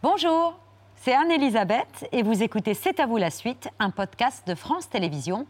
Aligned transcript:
Bonjour, 0.00 0.56
c'est 1.02 1.12
Anne-Elisabeth 1.12 2.06
et 2.12 2.22
vous 2.22 2.44
écoutez 2.44 2.74
C'est 2.74 3.00
à 3.00 3.06
vous 3.06 3.16
la 3.16 3.30
suite, 3.30 3.68
un 3.80 3.90
podcast 3.90 4.46
de 4.46 4.54
France 4.54 4.88
Télévisions. 4.88 5.44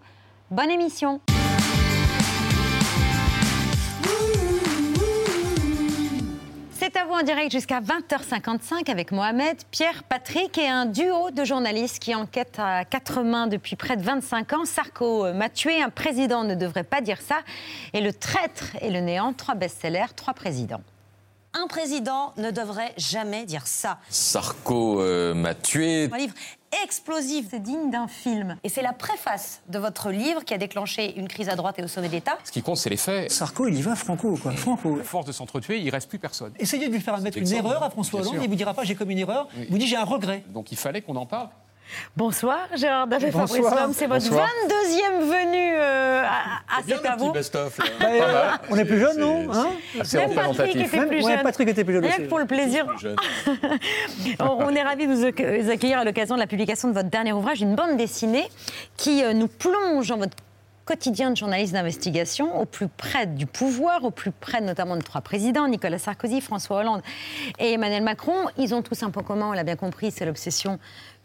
Bonne 0.51 0.71
émission 0.71 1.21
C'est 6.73 6.97
à 6.97 7.05
vous 7.05 7.13
en 7.13 7.23
direct 7.23 7.53
jusqu'à 7.53 7.83
20h55 7.83 8.91
avec 8.91 9.13
Mohamed, 9.13 9.59
Pierre, 9.71 10.03
Patrick 10.05 10.57
et 10.57 10.67
un 10.67 10.87
duo 10.87 11.31
de 11.31 11.45
journalistes 11.45 11.99
qui 11.99 12.15
enquêtent 12.15 12.59
à 12.59 12.87
quatre 12.87 13.23
mains 13.23 13.49
depuis 13.49 13.77
près 13.77 13.99
de 13.99 14.03
25 14.03 14.53
ans. 14.55 14.65
Sarko 14.65 15.31
m'a 15.35 15.51
tué, 15.51 15.83
un 15.83 15.91
président 15.91 16.45
ne 16.45 16.55
devrait 16.55 16.85
pas 16.85 17.03
dire 17.03 17.21
ça. 17.21 17.41
Et 17.93 18.01
le 18.01 18.15
traître 18.15 18.75
et 18.81 18.91
le 18.91 19.01
néant, 19.01 19.35
trois 19.35 19.57
best-sellers, 19.57 20.15
trois 20.17 20.33
présidents. 20.33 20.81
Un 21.55 21.67
président 21.67 22.33
ne 22.37 22.51
devrait 22.51 22.93
jamais 22.97 23.47
dire 23.47 23.67
ça. 23.67 23.99
Sarko 24.11 25.01
euh, 25.01 25.35
m'a 25.35 25.55
tué. 25.55 26.09
Un 26.13 26.19
livre 26.19 26.35
explosif. 26.85 27.47
C'est 27.51 27.63
digne 27.63 27.91
d'un 27.91 28.07
film. 28.07 28.57
Et 28.63 28.69
c'est 28.69 28.83
la 28.83 28.93
préface 28.93 29.63
de 29.69 29.79
votre 29.79 30.11
livre 30.11 30.45
qui 30.45 30.53
a 30.53 30.59
déclenché 30.59 31.19
une 31.19 31.27
crise 31.27 31.49
à 31.49 31.57
droite 31.57 31.79
et 31.79 31.83
au 31.83 31.89
sommet 31.89 32.09
de 32.09 32.13
l'État. 32.13 32.39
Ce 32.45 32.53
qui 32.53 32.63
compte, 32.63 32.77
c'est 32.77 32.91
les 32.91 32.99
faits. 32.99 33.31
Sarko, 33.31 33.67
il 33.67 33.77
y 33.77 33.83
va 33.83 33.95
franco, 33.97 34.37
quoi. 34.41 34.53
Franco. 34.53 34.97
force 35.03 35.25
de 35.25 35.33
s'entretuer, 35.33 35.81
il 35.81 35.91
reste 35.91 36.09
plus 36.09 36.19
personne. 36.19 36.53
Essayez 36.59 36.89
de 36.89 36.93
lui 36.93 37.01
faire 37.01 37.15
admettre 37.15 37.39
une 37.39 37.53
erreur 37.53 37.83
à 37.83 37.91
François 37.91 38.21
Hollande, 38.21 38.39
il 38.43 38.49
vous 38.49 38.55
dira 38.55 38.75
pas 38.75 38.85
j'ai 38.85 38.95
commis 38.95 39.15
une 39.15 39.21
erreur, 39.21 39.49
il 39.57 39.71
vous 39.71 39.79
dit 39.79 39.87
j'ai 39.87 39.97
un 39.97 40.05
regret. 40.05 40.45
Donc 40.49 40.71
il 40.71 40.79
fallait 40.79 41.01
qu'on 41.01 41.17
en 41.17 41.27
parle. 41.27 41.49
Bonsoir 42.17 42.69
Gérard 42.75 43.07
Davé 43.07 43.31
Bonsoir. 43.31 43.49
Fabrice 43.49 43.81
Lhomme, 43.81 43.93
c'est 43.93 44.07
votre 44.07 44.29
Bonsoir. 44.29 44.49
22e 44.69 45.21
venue 45.21 45.75
euh, 45.77 46.23
à, 46.25 46.79
à 46.79 46.83
C'est 46.87 47.07
à 47.07 47.17
vous. 47.17 47.33
Bah, 47.33 47.41
euh, 48.05 48.51
on 48.71 48.77
est 48.77 48.85
plus 48.85 48.99
jeune, 49.01 49.19
non 49.19 49.47
Hein 49.53 49.69
Même 50.15 50.35
Patrick 50.35 50.77
était 50.77 51.07
plus 51.07 51.25
ouais, 51.25 51.33
jeune. 51.35 51.43
Patrick 51.43 51.69
était 51.69 51.85
plus 51.85 51.95
jeune 51.95 52.05
Rien 52.05 52.17
que 52.17 52.23
pour 52.29 52.39
le 52.39 52.47
plaisir. 52.47 52.87
on, 54.41 54.45
on 54.45 54.71
est 54.75 54.83
ravis 54.83 55.07
de 55.07 55.13
vous 55.13 55.71
accueillir 55.71 55.99
à 55.99 56.05
l'occasion 56.05 56.35
de 56.35 56.41
la 56.41 56.47
publication 56.47 56.89
de 56.89 56.95
votre 56.95 57.09
dernier 57.11 57.33
ouvrage, 57.33 57.61
une 57.61 57.75
bande 57.75 57.97
dessinée 57.97 58.49
qui 58.97 59.23
euh, 59.23 59.33
nous 59.33 59.49
plonge 59.49 60.09
dans 60.09 60.19
votre 60.19 60.37
quotidien 60.89 61.31
de 61.31 61.37
journaliste 61.37 61.75
d'investigation, 61.75 62.59
au 62.59 62.65
plus 62.65 62.89
près 62.89 63.27
du 63.27 63.45
pouvoir, 63.45 64.05
au 64.05 64.11
plus 64.11 64.31
près 64.31 64.63
notamment 64.63 64.97
de 64.97 65.03
trois 65.03 65.21
présidents, 65.21 65.69
Nicolas 65.69 65.99
Sarkozy, 65.99 66.41
François 66.41 66.79
Hollande 66.79 67.03
et 67.59 67.75
Emmanuel 67.75 68.03
Macron. 68.03 68.47
Ils 68.57 68.75
ont 68.75 68.81
tous 68.81 69.03
un 69.03 69.11
point 69.11 69.23
commun, 69.23 69.51
on 69.51 69.53
l'a 69.53 69.65
bien 69.65 69.77
compris, 69.77 70.11
c'est 70.11 70.25
l'obsession 70.25 70.79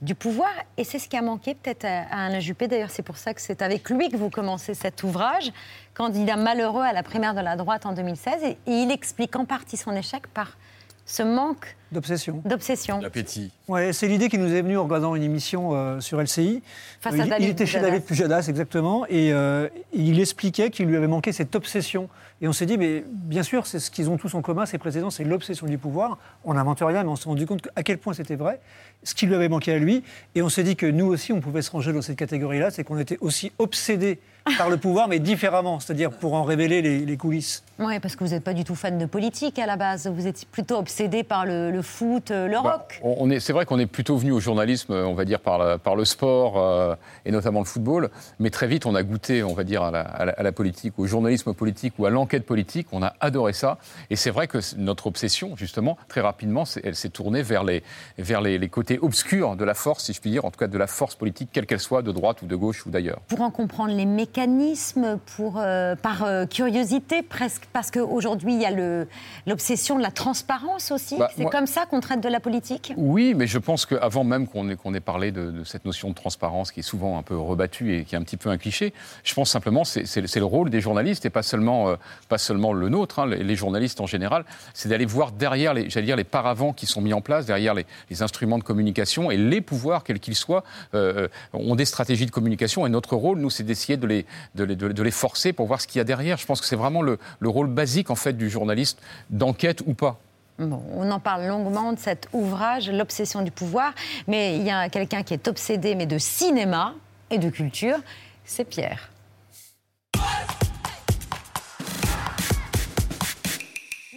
du 0.04 0.16
pouvoir. 0.16 0.52
Et 0.78 0.84
c'est 0.84 1.00
ce 1.00 1.08
qui 1.08 1.18
a 1.18 1.22
manqué 1.22 1.56
peut-être 1.56 1.86
à 1.86 2.02
à 2.12 2.26
Alain 2.26 2.40
Juppé. 2.40 2.68
D'ailleurs, 2.68 2.92
c'est 2.92 3.04
pour 3.04 3.18
ça 3.18 3.34
que 3.34 3.42
c'est 3.42 3.62
avec 3.62 3.90
lui 3.90 4.10
que 4.10 4.18
vous 4.18 4.30
commencez 4.30 4.74
cet 4.74 5.04
ouvrage, 5.04 5.52
candidat 5.94 6.36
malheureux 6.36 6.84
à 6.84 6.94
la 6.94 7.04
primaire 7.04 7.34
de 7.34 7.42
la 7.42 7.56
droite 7.56 7.86
en 7.86 7.94
2016. 7.94 8.44
Et, 8.44 8.48
et 8.50 8.58
il 8.84 8.92
explique 8.92 9.36
en 9.36 9.46
partie 9.46 9.78
son 9.78 9.92
échec 9.96 10.28
par 10.28 10.58
ce 11.06 11.22
manque 11.24 11.76
D'obsession. 11.92 12.42
d'obsession. 12.46 13.00
L'appétit. 13.02 13.52
Ouais, 13.68 13.94
c'est 13.94 14.08
l'idée 14.08 14.30
qui 14.30 14.38
nous 14.38 14.52
est 14.54 14.62
venue 14.62 14.78
en 14.78 14.86
regardant 14.86 15.16
une 15.16 15.22
émission 15.24 15.72
euh, 15.74 16.00
sur 16.00 16.20
LCI. 16.22 16.64
Face 17.02 17.14
Euh, 17.14 17.20
à 17.20 17.24
il, 17.26 17.30
David 17.30 17.48
il 17.48 17.52
était 17.52 17.66
chez. 17.66 17.80
David 17.82 18.04
Pujadas, 18.04 18.46
exactement, 18.48 19.06
et 19.08 19.32
euh, 19.34 19.68
il 19.94 20.20
expliquait 20.20 20.70
qu'il 20.72 20.88
lui 20.88 20.96
avait 20.98 21.08
manqué 21.08 21.32
cette 21.32 21.56
obsession. 21.56 22.10
Et 22.44 22.48
on 22.50 22.52
s'est 22.52 22.66
dit, 22.66 22.78
mais 22.78 23.06
bien 23.10 23.42
sûr, 23.42 23.66
c'est 23.66 23.80
ce 23.80 23.90
qu'ils 23.90 24.10
ont 24.10 24.18
tous 24.18 24.36
en 24.36 24.42
commun, 24.42 24.66
ces 24.66 24.78
présidents, 24.78 25.10
c'est 25.10 25.24
l'obsession 25.24 25.66
du 25.66 25.78
pouvoir. 25.78 26.18
On 26.44 26.56
n'invente 26.56 26.80
rien, 26.82 27.04
mais 27.04 27.10
on 27.10 27.16
s'est 27.16 27.30
rendu 27.30 27.46
compte 27.46 27.70
à 27.78 27.84
quel 27.84 27.98
point 28.00 28.12
c'était 28.14 28.36
vrai, 28.36 28.60
ce 29.04 29.16
qui 29.16 29.28
lui 29.28 29.36
avait 29.36 29.48
manqué 29.48 29.72
à 29.72 29.78
lui. 29.80 30.04
Et 30.36 30.42
on 30.42 30.50
s'est 30.50 30.64
dit 30.64 30.76
que 30.76 30.86
nous 30.86 31.06
aussi, 31.06 31.32
on 31.32 31.40
pouvait 31.40 31.62
se 31.62 31.72
ranger 31.72 31.94
dans 31.94 32.02
cette 32.02 32.18
catégorie-là, 32.18 32.70
c'est 32.70 32.84
qu'on 32.84 33.00
était 33.00 33.18
aussi 33.22 33.54
obsédés 33.60 34.20
par 34.58 34.70
le 34.70 34.76
pouvoir, 34.76 35.08
mais 35.08 35.20
différemment, 35.20 35.80
c'est-à-dire 35.80 36.10
pour 36.12 36.34
en 36.34 36.44
révéler 36.44 36.82
les, 36.82 37.00
les 37.06 37.16
coulisses. 37.16 37.64
Oui, 37.80 37.98
parce 38.02 38.18
que 38.18 38.26
vous 38.26 38.32
n'êtes 38.32 38.44
pas 38.44 38.54
du 38.54 38.66
tout 38.66 38.76
fan 38.76 38.98
de 38.98 39.06
politique 39.06 39.58
à 39.58 39.66
la 39.66 39.78
base. 39.78 40.08
Vous 40.14 40.28
êtes 40.28 40.44
plutôt 40.52 40.76
obsédé 40.78 41.24
par 41.24 41.46
le, 41.46 41.72
le 41.72 41.82
foot, 41.82 42.30
euh, 42.30 42.48
le 42.48 42.56
Bah, 42.62 42.74
rock. 42.74 43.00
on 43.04 43.16
on 43.20 43.30
est, 43.30 43.40
c'est 43.40 43.54
vrai 43.54 43.66
qu'on 43.66 43.80
est 43.80 43.86
plutôt 43.86 44.18
venu 44.18 44.34
au 44.34 44.42
journalisme, 44.42 44.92
euh, 44.92 45.06
on 45.08 45.14
va 45.14 45.24
dire, 45.24 45.40
par, 45.40 45.60
la- 45.60 45.78
par 45.78 45.96
le 45.96 46.04
sport 46.04 46.56
euh, 46.58 46.94
et 47.26 47.32
notamment 47.32 47.60
le 47.62 47.66
football. 47.66 48.10
Mais 48.40 48.50
très 48.50 48.68
vite, 48.68 48.86
on 48.86 48.96
a 48.96 49.04
goûté, 49.04 49.44
on 49.44 49.54
va 49.54 49.64
dire, 49.64 49.82
à 49.82 49.92
la, 49.92 50.02
à 50.02 50.26
la- 50.26 50.34
à 50.34 50.44
la 50.44 50.52
politique, 50.52 50.96
au 51.00 51.08
journalisme 51.08 51.54
politique 51.54 51.94
ou 51.98 52.06
à 52.06 52.10
l'enquête 52.10 52.33
politique. 52.42 52.88
On 52.92 53.04
a 53.04 53.14
adoré 53.20 53.54
ça. 53.54 53.78
Et 54.10 54.16
c'est 54.16 54.32
vrai 54.32 54.48
que 54.48 54.58
notre 54.78 55.06
obsession, 55.06 55.56
justement, 55.56 55.98
très 56.08 56.22
rapidement, 56.22 56.64
elle 56.84 56.96
s'est 56.96 57.10
tournée 57.10 57.44
vers, 57.44 57.64
les, 57.64 57.84
vers 58.18 58.42
les, 58.42 58.58
les 58.58 58.70
côtés 58.70 58.98
obscurs 59.00 59.56
de 59.56 59.64
la 59.64 59.76
force, 59.76 60.06
si 60.06 60.14
je 60.14 60.20
puis 60.20 60.32
dire, 60.32 60.46
en 60.46 60.50
tout 60.50 60.58
cas 60.58 60.68
de 60.68 60.78
la 60.78 60.88
force 60.88 61.14
politique, 61.16 61.50
quelle 61.54 61.68
qu'elle 61.68 61.80
soit, 61.80 62.02
de 62.02 62.12
droite 62.12 62.42
ou 62.42 62.48
de 62.48 62.56
gauche 62.56 62.86
ou 62.86 62.90
d'ailleurs. 62.90 63.20
Pour 63.28 63.42
en 63.42 63.52
comprendre 63.52 63.94
les 63.94 64.06
mécanismes, 64.06 65.20
pour, 65.36 65.60
euh, 65.60 65.96
par 65.96 66.24
euh, 66.24 66.46
curiosité 66.48 67.22
presque, 67.22 67.68
parce 67.72 67.92
qu'aujourd'hui, 67.92 68.56
il 68.56 68.62
y 68.62 68.66
a 68.66 69.06
l'obsession 69.46 69.98
de 69.98 70.02
la 70.02 70.12
transparence 70.12 70.92
aussi. 70.92 71.18
Bah, 71.18 71.30
c'est 71.36 71.46
comme 71.46 71.68
ça 71.68 71.86
qu'on 71.86 72.00
traite 72.00 72.22
de 72.22 72.30
la 72.30 72.40
politique? 72.40 72.94
Oui, 72.98 73.34
mais 73.36 73.46
je 73.46 73.60
pense 73.60 73.86
qu'avant 73.86 74.24
même 74.24 74.48
qu'on 74.48 74.70
ait, 74.70 74.76
qu'on 74.76 74.94
ait 74.94 75.00
parlé 75.00 75.32
de, 75.32 75.52
de 75.52 75.64
cette 75.64 75.86
notion 75.86 76.10
de 76.10 76.16
transparence 76.16 76.72
qui 76.72 76.80
est 76.80 76.84
souvent 76.84 77.18
un 77.18 77.24
peu 77.24 77.38
rebattue 77.38 77.96
et 77.96 78.06
qui 78.06 78.16
est 78.16 78.18
un 78.18 78.24
petit 78.24 78.38
peu 78.38 78.50
un 78.50 78.58
cliché, 78.58 78.94
je 79.24 79.34
pense 79.34 79.50
simplement 79.50 79.84
c'est 79.84 80.06
c'est 80.06 80.26
c'est 80.28 80.40
le 80.40 80.46
rôle 80.46 80.70
des 80.70 80.82
journalistes 80.82 81.26
et 81.26 81.30
pas 81.30 81.44
seulement, 81.44 81.90
euh, 81.90 81.96
pas 82.28 82.38
seulement 82.38 82.74
le 82.74 82.90
nôtre, 82.90 83.20
hein, 83.20 83.28
les, 83.28 83.56
journalistes 83.56 84.02
en 84.02 84.06
général, 84.08 84.46
c'est 84.74 84.90
d'aller 84.90 85.06
voir 85.06 85.32
derrière 85.32 85.74
les, 85.74 85.86
dire, 85.86 86.16
les 86.16 86.24
paravents 86.24 86.74
qui 86.74 86.86
sont 86.86 87.02
mis 87.02 87.14
en 87.14 87.22
place, 87.22 87.46
derrière 87.46 87.74
les, 87.74 87.86
instruments 88.22 88.58
de 88.58 88.64
communication 88.64 89.32
et 89.32 89.38
les 89.38 89.62
pouvoirs, 89.62 90.04
quels 90.04 90.20
qu'ils 90.20 90.36
soient, 90.36 90.64
euh, 90.94 91.28
ont 91.54 91.76
des 91.76 91.86
stratégies 91.86 92.26
de 92.26 92.32
communication 92.32 92.86
et 92.86 92.90
notre 92.90 93.16
rôle, 93.16 93.40
nous, 93.40 93.50
c'est 93.50 93.64
d'essayer 93.64 93.98
de 93.98 94.08
les, 94.08 94.26
de, 94.56 94.66
de- 94.66 94.92
de 94.92 95.04
les 95.04 95.12
forcer 95.12 95.54
pour 95.54 95.68
voir 95.68 95.82
ce 95.82 95.88
qu'il 95.88 96.00
y 96.00 96.02
a 96.02 96.06
derrière. 96.06 96.38
Je 96.38 96.46
pense 96.46 96.62
que 96.62 96.68
c'est 96.68 96.76
vraiment 96.76 97.02
le, 97.02 97.18
le 97.40 97.50
rôle 97.50 97.68
basique 97.68 98.10
en 98.10 98.16
fait 98.16 98.34
du 98.34 98.50
journaliste, 98.50 99.00
d'enquête 99.30 99.82
ou 99.86 99.94
pas. 99.94 100.20
Bon, 100.60 100.84
on 100.96 101.10
en 101.10 101.20
parle 101.20 101.48
longuement 101.48 101.94
de 101.94 102.00
cet 102.00 102.28
ouvrage, 102.32 102.90
L'obsession 102.90 103.42
du 103.42 103.50
pouvoir, 103.52 103.94
mais 104.28 104.56
il 104.58 104.64
y 104.64 104.70
a 104.70 104.88
quelqu'un 104.90 105.24
qui 105.24 105.34
est 105.34 105.48
obsédé, 105.48 105.96
mais 105.96 106.06
de 106.06 106.20
cinéma 106.20 106.94
et 107.32 107.40
de 107.40 107.50
culture, 107.50 107.98
c'est 108.46 108.66
Pierre. 108.66 109.10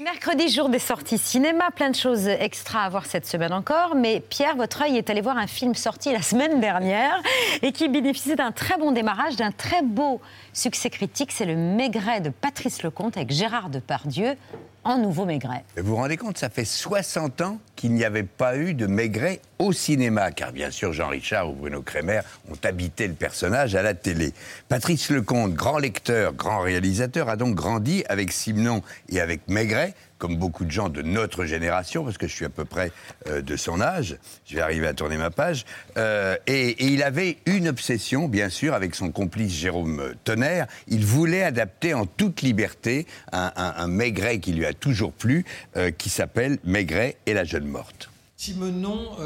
Mercredi, 0.06 0.48
jour 0.48 0.68
des 0.68 0.78
sorties 0.78 1.18
cinéma, 1.18 1.72
plein 1.72 1.90
de 1.90 1.96
choses 1.96 2.28
extra 2.28 2.82
à 2.82 2.88
voir 2.88 3.06
cette 3.06 3.26
semaine 3.26 3.52
encore. 3.52 3.96
Mais 3.96 4.20
Pierre, 4.20 4.54
votre 4.54 4.82
œil 4.82 4.96
est 4.96 5.10
allé 5.10 5.20
voir 5.20 5.36
un 5.36 5.48
film 5.48 5.74
sorti 5.74 6.12
la 6.12 6.22
semaine 6.22 6.60
dernière 6.60 7.20
et 7.60 7.72
qui 7.72 7.88
bénéficie 7.88 8.36
d'un 8.36 8.52
très 8.52 8.78
bon 8.78 8.92
démarrage, 8.92 9.34
d'un 9.34 9.50
très 9.50 9.82
beau 9.82 10.20
succès 10.56 10.90
critique. 10.90 11.30
C'est 11.32 11.44
le 11.44 11.56
Maigret 11.56 12.20
de 12.20 12.30
Patrice 12.30 12.82
Lecomte 12.82 13.16
avec 13.16 13.30
Gérard 13.30 13.70
Depardieu 13.70 14.36
en 14.84 14.98
nouveau 14.98 15.24
Maigret. 15.24 15.64
Vous 15.76 15.90
vous 15.90 15.96
rendez 15.96 16.16
compte, 16.16 16.38
ça 16.38 16.48
fait 16.48 16.64
60 16.64 17.40
ans 17.40 17.58
qu'il 17.74 17.92
n'y 17.92 18.04
avait 18.04 18.22
pas 18.22 18.56
eu 18.56 18.72
de 18.72 18.86
Maigret 18.86 19.40
au 19.58 19.72
cinéma, 19.72 20.30
car 20.30 20.52
bien 20.52 20.70
sûr 20.70 20.92
Jean 20.92 21.08
Richard 21.08 21.50
ou 21.50 21.54
Bruno 21.54 21.82
Kremer 21.82 22.20
ont 22.48 22.56
habité 22.62 23.08
le 23.08 23.14
personnage 23.14 23.74
à 23.74 23.82
la 23.82 23.94
télé. 23.94 24.32
Patrice 24.68 25.10
Lecomte, 25.10 25.54
grand 25.54 25.78
lecteur, 25.78 26.34
grand 26.34 26.60
réalisateur, 26.60 27.28
a 27.28 27.36
donc 27.36 27.54
grandi 27.56 28.04
avec 28.08 28.32
Simenon 28.32 28.82
et 29.08 29.20
avec 29.20 29.48
Maigret, 29.48 29.94
comme 30.18 30.36
beaucoup 30.36 30.64
de 30.64 30.70
gens 30.70 30.88
de 30.88 31.02
notre 31.02 31.44
génération, 31.44 32.04
parce 32.04 32.18
que 32.18 32.26
je 32.26 32.32
suis 32.32 32.44
à 32.44 32.50
peu 32.50 32.64
près 32.64 32.92
euh, 33.28 33.42
de 33.42 33.56
son 33.56 33.80
âge, 33.80 34.16
je 34.46 34.56
vais 34.56 34.62
arriver 34.62 34.86
à 34.86 34.94
tourner 34.94 35.16
ma 35.16 35.30
page, 35.30 35.64
Euh, 35.96 36.36
et, 36.46 36.84
il 36.92 37.02
avait 37.02 37.38
une 37.46 37.68
obsession, 37.68 38.28
bien 38.28 38.48
sûr, 38.48 38.74
avec 38.74 38.94
son 38.94 39.10
complice 39.10 39.52
Jérôme 39.52 40.14
Tonnerre, 40.24 40.66
il 40.88 41.04
voulait 41.04 41.42
adapter 41.42 41.94
en 41.94 42.06
toute 42.06 42.42
liberté 42.42 43.06
un, 43.32 43.86
Maigret 43.86 44.40
qui 44.40 44.52
lui 44.52 44.66
a 44.66 44.72
toujours 44.72 45.12
plu, 45.12 45.44
euh, 45.76 45.90
qui 45.90 46.10
s'appelle 46.10 46.58
Maigret 46.64 47.16
et 47.26 47.34
la 47.34 47.44
jeune 47.44 47.66
morte. 47.66 48.10
Simenon, 48.36 49.16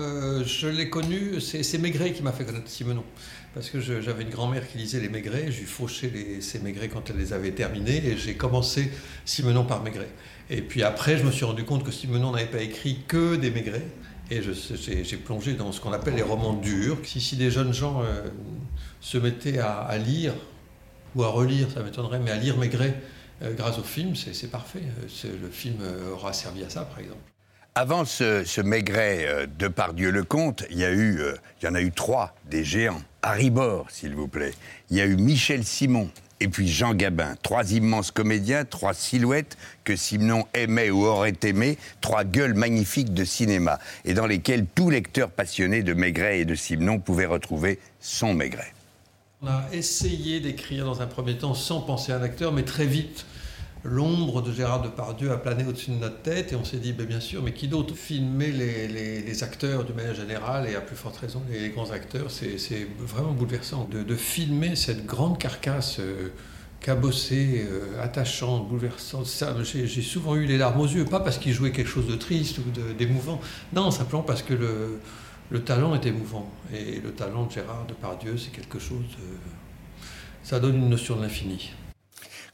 je 0.45 0.69
l'ai 0.69 0.89
connu, 0.89 1.41
c'est 1.41 1.65
c'est 1.65 1.79
Maigret 1.79 2.13
qui 2.13 2.23
m'a 2.23 2.33
fait 2.33 2.45
connaître 2.45 2.69
Simenon. 2.69 3.05
Parce 3.53 3.69
que 3.69 3.81
j'avais 3.81 4.23
une 4.23 4.31
grand-mère 4.31 4.69
qui 4.69 4.79
lisait 4.79 5.01
les 5.01 5.09
Maigret, 5.09 5.51
j'ai 5.51 5.65
fauché 5.65 6.41
ces 6.41 6.61
Maigret 6.61 6.89
quand 6.89 7.11
elle 7.11 7.17
les 7.17 7.33
avait 7.33 7.51
terminés, 7.51 7.97
et 8.07 8.17
j'ai 8.17 8.35
commencé 8.35 8.93
Simenon 9.25 9.65
par 9.65 9.83
Maigret. 9.83 10.09
Et 10.51 10.63
puis 10.63 10.85
après, 10.85 11.17
je 11.17 11.25
me 11.25 11.33
suis 11.33 11.45
rendu 11.45 11.65
compte 11.65 11.85
que 11.85 11.91
Simenon 11.91 12.31
n'avait 12.31 12.47
pas 12.47 12.63
écrit 12.63 12.99
que 13.09 13.35
des 13.35 13.51
Maigret, 13.51 13.83
et 14.31 14.41
j'ai 14.43 15.17
plongé 15.17 15.55
dans 15.55 15.73
ce 15.73 15.81
qu'on 15.81 15.93
appelle 15.93 16.15
les 16.15 16.23
romans 16.23 16.53
durs. 16.53 16.99
Si, 17.05 17.35
des 17.35 17.51
jeunes 17.51 17.75
gens 17.75 18.03
euh, 18.03 18.29
se 19.01 19.19
mettaient 19.19 19.59
à, 19.59 19.99
lire, 19.99 20.35
ou 21.17 21.25
à 21.25 21.29
relire, 21.29 21.69
ça 21.73 21.83
m'étonnerait, 21.83 22.21
mais 22.21 22.31
à 22.31 22.37
lire 22.37 22.57
Maigret 22.57 22.95
euh, 23.43 23.53
grâce 23.55 23.81
au 23.81 23.83
film, 23.83 24.15
c'est 24.15 24.51
parfait. 24.51 24.85
Euh, 25.03 25.33
Le 25.43 25.51
film 25.51 25.79
aura 26.13 26.33
servi 26.33 26.63
à 26.63 26.71
ça, 26.71 26.83
par 26.83 27.01
exemple. 27.01 27.23
Avant 27.77 28.05
ce, 28.05 28.61
Maigret 28.61 29.27
euh, 29.27 29.47
de 29.47 29.69
Pardieu-le-Comte, 29.69 30.65
il 30.71 30.79
y, 30.79 30.85
a 30.85 30.91
eu, 30.91 31.21
euh, 31.21 31.37
il 31.61 31.67
y 31.67 31.69
en 31.69 31.75
a 31.77 31.81
eu 31.81 31.93
trois, 31.93 32.35
des 32.51 32.65
géants. 32.65 33.01
Harry 33.23 33.51
Bord, 33.51 33.87
s'il 33.91 34.15
vous 34.15 34.27
plaît. 34.27 34.55
Il 34.91 34.97
y 34.97 35.01
a 35.01 35.07
eu 35.07 35.17
Michel 35.17 35.65
Simon 35.65 36.11
et 36.41 36.49
puis 36.49 36.67
Jean 36.67 36.95
Gabin. 36.95 37.37
Trois 37.43 37.73
immenses 37.73 38.11
comédiens, 38.11 38.65
trois 38.65 38.93
silhouettes 38.93 39.57
que 39.85 39.95
Simenon 39.95 40.47
aimait 40.53 40.91
ou 40.91 41.05
aurait 41.05 41.37
aimé, 41.45 41.79
trois 42.01 42.25
gueules 42.25 42.55
magnifiques 42.55 43.15
de 43.15 43.25
cinéma, 43.25 43.79
et 44.05 44.15
dans 44.15 44.27
lesquelles 44.27 44.67
tout 44.75 44.91
lecteur 44.91 45.31
passionné 45.31 45.85
de 45.85 45.93
Maigret 45.93 46.41
et 46.41 46.45
de 46.45 46.57
Simenon 46.57 46.99
pouvait 46.99 47.27
retrouver 47.27 47.79
son 48.01 48.35
Maigret. 48.35 48.73
On 49.43 49.47
a 49.47 49.65
essayé 49.73 50.41
d'écrire 50.41 50.87
dans 50.87 51.03
un 51.03 51.07
premier 51.07 51.39
temps 51.39 51.55
sans 51.55 51.81
penser 51.83 52.11
à 52.11 52.17
un 52.17 52.23
acteur, 52.23 52.53
mais 52.53 52.65
très 52.65 52.87
vite, 52.87 53.25
l'ombre 53.85 54.43
de 54.43 54.53
Gérard 54.53 54.83
Depardieu 54.83 55.33
a 55.33 55.37
plané 55.37 55.65
au-dessus 55.67 55.91
de 55.91 55.97
notre 55.97 56.21
tête 56.23 56.53
et 56.53 56.57
on 56.57 56.65
s'est 56.65 56.79
dit, 56.79 56.93
ben, 56.93 57.07
bien 57.07 57.21
sûr, 57.21 57.43
mais 57.43 57.53
qui 57.53 57.69
d'autre 57.69 57.95
Filmer 57.95 58.51
les, 58.53 59.43
acteurs 59.43 59.85
du 59.85 59.93
manière 59.95 60.15
générale 60.15 60.69
et 60.69 60.75
à 60.75 60.81
plus 60.81 60.97
forte 60.97 61.17
raison 61.17 61.43
les, 61.51 61.71
grands 61.71 61.91
acteurs, 61.91 62.31
c'est 62.31 62.87
vraiment 62.99 63.33
bouleversant. 63.33 63.89
De, 63.91 64.03
de 64.03 64.15
filmer 64.15 64.77
cette 64.77 65.07
grande 65.07 65.39
carcasse 65.39 65.99
euh, 66.01 66.29
cabossée, 66.81 67.67
euh, 67.69 68.03
attachante, 68.03 68.69
bouleversante, 68.69 69.27
j'ai 69.65 70.03
souvent 70.03 70.37
eu 70.37 70.47
les 70.47 70.59
larmes 70.59 70.81
aux 70.81 70.87
yeux, 70.87 71.05
pas 71.05 71.21
parce 71.21 71.39
qu'il 71.39 71.53
jouait 71.53 71.73
quelque 71.73 71.89
chose 71.89 72.07
de 72.07 72.17
triste 72.17 72.59
ou 72.59 72.71
de- 72.71 72.93
d'émouvant, 72.93 73.41
non, 73.73 73.91
simplement 73.91 74.23
parce 74.23 74.43
que 74.43 74.55
le, 74.55 74.99
le 75.51 75.63
talent 75.63 75.95
est 75.95 76.07
émouvant. 76.07 76.51
Et 76.73 77.01
le 77.01 77.13
talent 77.13 77.47
de 77.47 77.53
Gérard 77.53 77.87
Depardieu, 77.89 78.37
c'est 78.37 78.51
quelque 78.53 78.79
chose 78.79 79.05
de... 79.19 80.07
Ça 80.43 80.59
donne 80.61 80.77
une 80.77 80.89
notion 80.89 81.17
de 81.17 81.23
l'infini. 81.23 81.73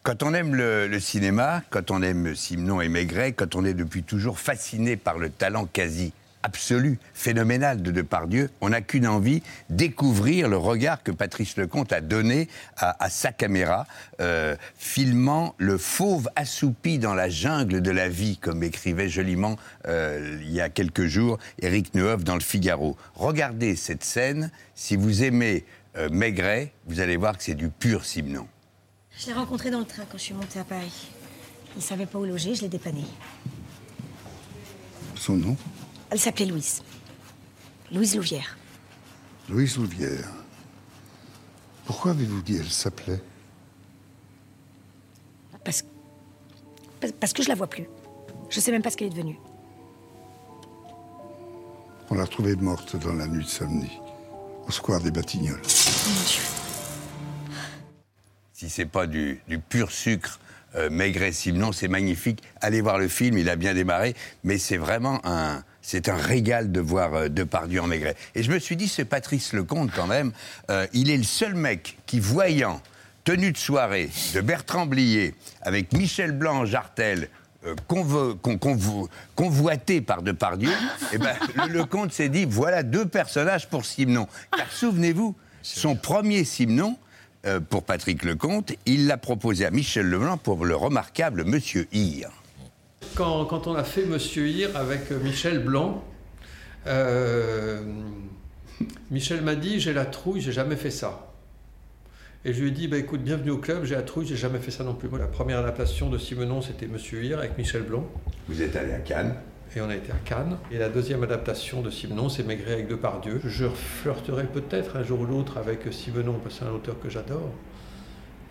Quand 0.07 0.23
on 0.23 0.35
aime 0.35 0.55
le, 0.55 0.87
le 0.87 1.01
cinéma, 1.01 1.65
quand 1.69 1.91
on 1.91 2.01
aime 2.01 2.37
Simenon 2.37 2.81
et 2.81 2.89
Maigret, 2.89 3.33
quand 3.33 3.57
on 3.57 3.65
est 3.65 3.75
depuis 3.75 4.05
toujours 4.05 4.39
fasciné 4.39 4.97
par 4.97 5.19
le 5.19 5.31
talent 5.31 5.67
quasi 5.67 6.13
absolu, 6.45 7.01
phénoménal 7.13 7.83
de 7.83 7.91
Depardieu, 7.91 8.49
on 8.61 8.69
n'a 8.69 8.83
qu'une 8.83 9.09
envie, 9.09 9.43
découvrir 9.69 10.49
le 10.49 10.59
regard 10.59 11.03
que 11.03 11.11
Patrice 11.11 11.57
Lecomte 11.57 11.93
a 11.93 12.01
donné 12.01 12.47
à, 12.77 13.05
à 13.05 13.11
sa 13.11 13.33
caméra, 13.33 13.89
euh, 14.21 14.55
filmant 14.77 15.57
le 15.59 15.77
fauve 15.77 16.29
assoupi 16.37 17.01
dans 17.01 17.15
la 17.15 17.29
jungle 17.29 17.83
de 17.83 17.91
la 17.91 18.09
vie, 18.09 18.37
comme 18.37 18.63
écrivait 18.63 19.09
joliment 19.09 19.57
euh, 19.89 20.39
il 20.41 20.53
y 20.53 20.61
a 20.61 20.69
quelques 20.69 21.07
jours 21.07 21.41
Éric 21.61 21.97
Neuhoff 21.97 22.23
dans 22.23 22.35
le 22.35 22.43
Figaro. 22.43 22.97
Regardez 23.17 23.75
cette 23.75 24.05
scène, 24.05 24.53
si 24.77 24.95
vous 24.95 25.25
aimez 25.25 25.65
euh, 25.97 26.09
Maigret, 26.11 26.71
vous 26.87 27.01
allez 27.01 27.17
voir 27.17 27.37
que 27.37 27.43
c'est 27.43 27.55
du 27.55 27.71
pur 27.71 28.05
Simenon. 28.05 28.47
Je 29.19 29.27
l'ai 29.27 29.33
rencontré 29.33 29.71
dans 29.71 29.79
le 29.79 29.85
train 29.87 30.05
quand 30.11 30.19
je 30.19 30.23
suis 30.25 30.35
montée 30.35 30.59
à 30.59 30.65
Paris. 30.65 31.09
Il 31.77 31.83
savait 31.83 32.07
pas 32.07 32.19
où 32.19 32.25
loger, 32.25 32.55
je 32.55 32.63
l'ai 32.63 32.69
dépanné. 32.69 33.05
Son 35.15 35.35
nom 35.37 35.57
Elle 36.11 36.19
s'appelait 36.21 36.47
Louise. 36.47 36.83
Louise 37.93 38.17
Louvière. 38.17 38.57
Louise 39.49 39.77
Louvière. 39.77 40.29
Pourquoi 41.85 42.11
avez-vous 42.13 42.43
dit 42.43 42.57
elle 42.57 42.69
s'appelait? 42.71 43.21
Parce... 45.65 45.85
parce- 47.01 47.13
parce 47.19 47.33
que 47.33 47.43
je 47.43 47.49
la 47.49 47.55
vois 47.55 47.69
plus. 47.69 47.87
Je 48.51 48.61
sais 48.61 48.71
même 48.73 48.83
pas 48.83 48.91
ce 48.91 48.97
qu'elle 48.97 49.09
est 49.09 49.11
devenue. 49.11 49.39
On 52.11 52.15
l'a 52.15 52.25
retrouvée 52.25 52.55
morte 52.57 52.97
dans 52.97 53.13
la 53.15 53.27
nuit 53.27 53.45
de 53.45 53.49
samedi, 53.49 53.91
au 54.67 54.71
square 54.71 55.01
des 55.01 55.11
Batignolles. 55.11 55.57
Mon 55.63 56.25
Dieu. 56.25 56.43
Si 58.57 58.71
c'est 58.71 58.87
pas 58.87 59.07
du, 59.07 59.41
du 59.49 59.59
pur 59.59 59.91
sucre 59.93 60.41
euh, 60.77 60.89
Maigret 60.89 61.33
Simenon, 61.33 61.73
c'est 61.73 61.89
magnifique. 61.89 62.43
Allez 62.63 62.81
voir 62.81 62.97
le 62.99 63.09
film, 63.09 63.37
il 63.37 63.51
a 63.51 63.57
bien 63.57 63.75
démarré, 63.75 64.15
mais 64.45 64.57
c'est 64.57 64.79
vraiment 64.79 65.21
un, 65.25 65.63
c'est 65.83 66.09
un 66.09 66.17
régal 66.17 66.73
de 66.73 66.81
voir 66.81 67.15
euh, 67.15 67.29
Depardieu 67.29 67.83
en 67.83 67.87
Maigret. 67.87 68.17
Et 68.35 68.43
je 68.43 68.51
me 68.51 68.59
suis 68.59 68.77
dit, 68.77 68.89
ce 68.89 69.03
Patrice 69.03 69.53
Lecomte 69.53 69.91
quand 69.95 70.07
même, 70.07 70.33
euh, 70.71 70.87
il 70.95 71.11
est 71.11 71.19
le 71.19 71.23
seul 71.23 71.55
mec 71.55 71.99
qui, 72.07 72.19
voyant 72.19 72.81
tenue 73.25 73.53
de 73.53 73.59
soirée 73.59 74.09
de 74.35 74.41
Bertrand 74.41 74.87
Blier 74.87 75.35
avec 75.61 75.93
Michel 75.93 76.33
Blanc 76.33 76.61
en 76.61 76.65
jartel. 76.65 77.29
euh, 77.67 77.75
convo- 77.91 78.39
con- 78.39 78.57
convo- 78.57 79.09
convoité 79.35 80.01
par 80.01 80.23
Depardieu, 80.23 80.71
eh 81.13 81.19
ben, 81.19 81.35
le 81.69 81.75
Lecomte 81.75 82.13
s'est 82.13 82.29
dit 82.31 82.47
voilà 82.49 82.83
deux 82.83 83.05
personnages 83.07 83.69
pour 83.69 83.85
Simenon. 83.85 84.29
Car 84.57 84.71
souvenez-vous, 84.73 85.35
son 85.63 85.95
premier 85.97 86.45
Simenon, 86.45 86.97
euh, 87.47 87.61
pour 87.61 87.85
Patrick 87.85 88.25
Lecomte, 88.25 88.73
il 88.87 89.07
l'a 89.07 89.17
proposé 89.17 89.65
à 89.67 89.71
Michel 89.71 90.07
Leblanc 90.07 90.37
pour 90.37 90.65
le 90.65 90.75
remarquable 90.75 91.45
Monsieur 91.45 91.87
Hir. 91.93 92.31
Quand, 93.15 93.45
quand 93.45 93.67
on 93.67 93.75
a 93.75 93.85
fait 93.85 94.05
Monsieur 94.05 94.49
Hir 94.49 94.77
avec 94.77 95.13
euh, 95.13 95.19
Michel 95.21 95.63
Blanc, 95.63 96.05
euh, 96.87 97.83
Michel 99.11 99.43
m'a 99.43 99.55
dit 99.55 99.81
j'ai 99.81 99.93
la 99.93 100.07
trouille, 100.07 100.41
j'ai 100.41 100.53
jamais 100.53 100.77
fait 100.77 100.91
ça. 100.91 101.33
Et 102.45 102.53
je 102.53 102.63
lui 102.63 102.69
ai 102.69 102.73
dit 102.73 102.89
bah, 102.89 102.99
écoute, 102.99 103.23
bienvenue 103.23 103.51
au 103.51 103.59
club, 103.59 103.85
j'ai 103.85 103.95
la 103.95 104.03
trouille, 104.03 104.27
j'ai 104.27 104.37
jamais 104.37 104.59
fait 104.59 104.71
ça 104.71 104.83
non 104.85 104.95
plus. 104.95 105.09
Moi, 105.09 105.19
la 105.19 105.27
première 105.27 105.59
adaptation 105.59 106.11
de 106.11 106.19
Simenon, 106.19 106.63
c'était 106.63 106.87
Monsieur 106.87 107.25
Hir 107.25 107.39
avec 107.39 107.57
Michel 107.59 107.83
Blanc. 107.83 108.05
Vous 108.49 108.61
êtes 108.63 108.75
allé 108.77 108.93
à 108.93 108.99
Cannes 108.99 109.35
Et 109.75 109.81
on 109.81 109.89
a 109.91 109.95
été 109.97 110.11
à 110.13 110.17
Cannes. 110.25 110.59
Et 110.71 110.79
la 110.79 110.89
deuxième 110.89 111.23
adaptation 111.23 111.83
de 111.83 111.91
Simenon, 111.91 112.29
c'est 112.29 112.43
Maigret 112.43 112.73
avec 112.75 112.89
Depardieu. 112.89 113.41
Je 113.45 113.67
flirterai 113.69 114.45
peut-être 114.45 114.97
un 114.97 115.03
jour 115.03 115.21
ou 115.21 115.27
l'autre 115.27 115.59
avec 115.59 115.81
Simenon, 115.93 116.39
parce 116.43 116.55
que 116.55 116.61
c'est 116.61 116.67
un 116.71 116.73
auteur 116.75 116.99
que 117.01 117.11
j'adore. 117.11 117.51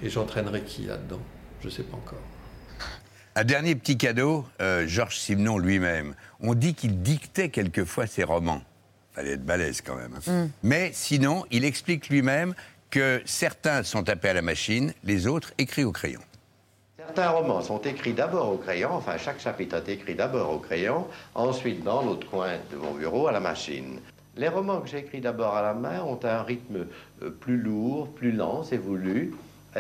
Et 0.04 0.10
j'entraînerai 0.10 0.62
qui 0.62 0.84
là-dedans? 0.84 1.22
Je 1.62 1.68
ne 1.68 1.72
sais 1.72 1.84
pas 1.84 1.98
encore. 1.98 2.20
Un 3.36 3.44
dernier 3.44 3.76
petit 3.76 3.98
cadeau, 3.98 4.46
euh, 4.62 4.86
Georges 4.88 5.18
Simenon 5.18 5.58
lui-même. 5.58 6.16
On 6.42 6.54
dit 6.54 6.74
qu'il 6.76 7.02
dictait 7.02 7.50
quelquefois 7.50 8.06
ses 8.08 8.24
romans. 8.24 8.62
Fallait 9.14 9.32
être 9.32 9.46
balèze 9.46 9.82
quand 9.82 9.96
même. 9.96 10.20
hein. 10.28 10.50
Mais 10.62 10.92
sinon, 10.94 11.46
il 11.50 11.66
explique 11.66 12.10
lui-même 12.10 12.54
que 12.92 13.22
certains 13.26 13.84
sont 13.84 14.04
tapés 14.04 14.30
à 14.30 14.34
la 14.34 14.42
machine, 14.42 14.94
les 15.04 15.26
autres 15.28 15.54
écrits 15.58 15.84
au 15.84 15.92
crayon. 15.92 16.22
Certains 17.06 17.30
romans 17.30 17.62
sont 17.62 17.80
écrits 17.82 18.14
d'abord 18.14 18.52
au 18.52 18.58
crayon, 18.58 18.90
enfin 18.92 19.18
chaque 19.18 19.40
chapitre 19.40 19.76
est 19.76 19.90
écrit 19.90 20.16
d'abord 20.16 20.52
au 20.52 20.58
crayon, 20.58 21.06
ensuite 21.36 21.84
dans 21.84 22.02
l'autre 22.02 22.28
coin 22.28 22.54
de 22.72 22.78
mon 22.78 22.94
bureau 22.94 23.28
à 23.28 23.32
la 23.32 23.40
machine. 23.40 24.00
Les 24.36 24.50
romans 24.50 24.82
que 24.82 24.90
j'écris 24.90 25.22
d'abord 25.22 25.56
à 25.56 25.62
la 25.62 25.76
main 25.76 26.02
ont 26.02 26.20
un 26.24 26.42
rythme 26.42 26.88
euh, 27.22 27.30
plus 27.30 27.58
lourd, 27.58 28.08
plus 28.08 28.32
lent, 28.32 28.64
c'est 28.64 28.78
voulu, 28.78 29.36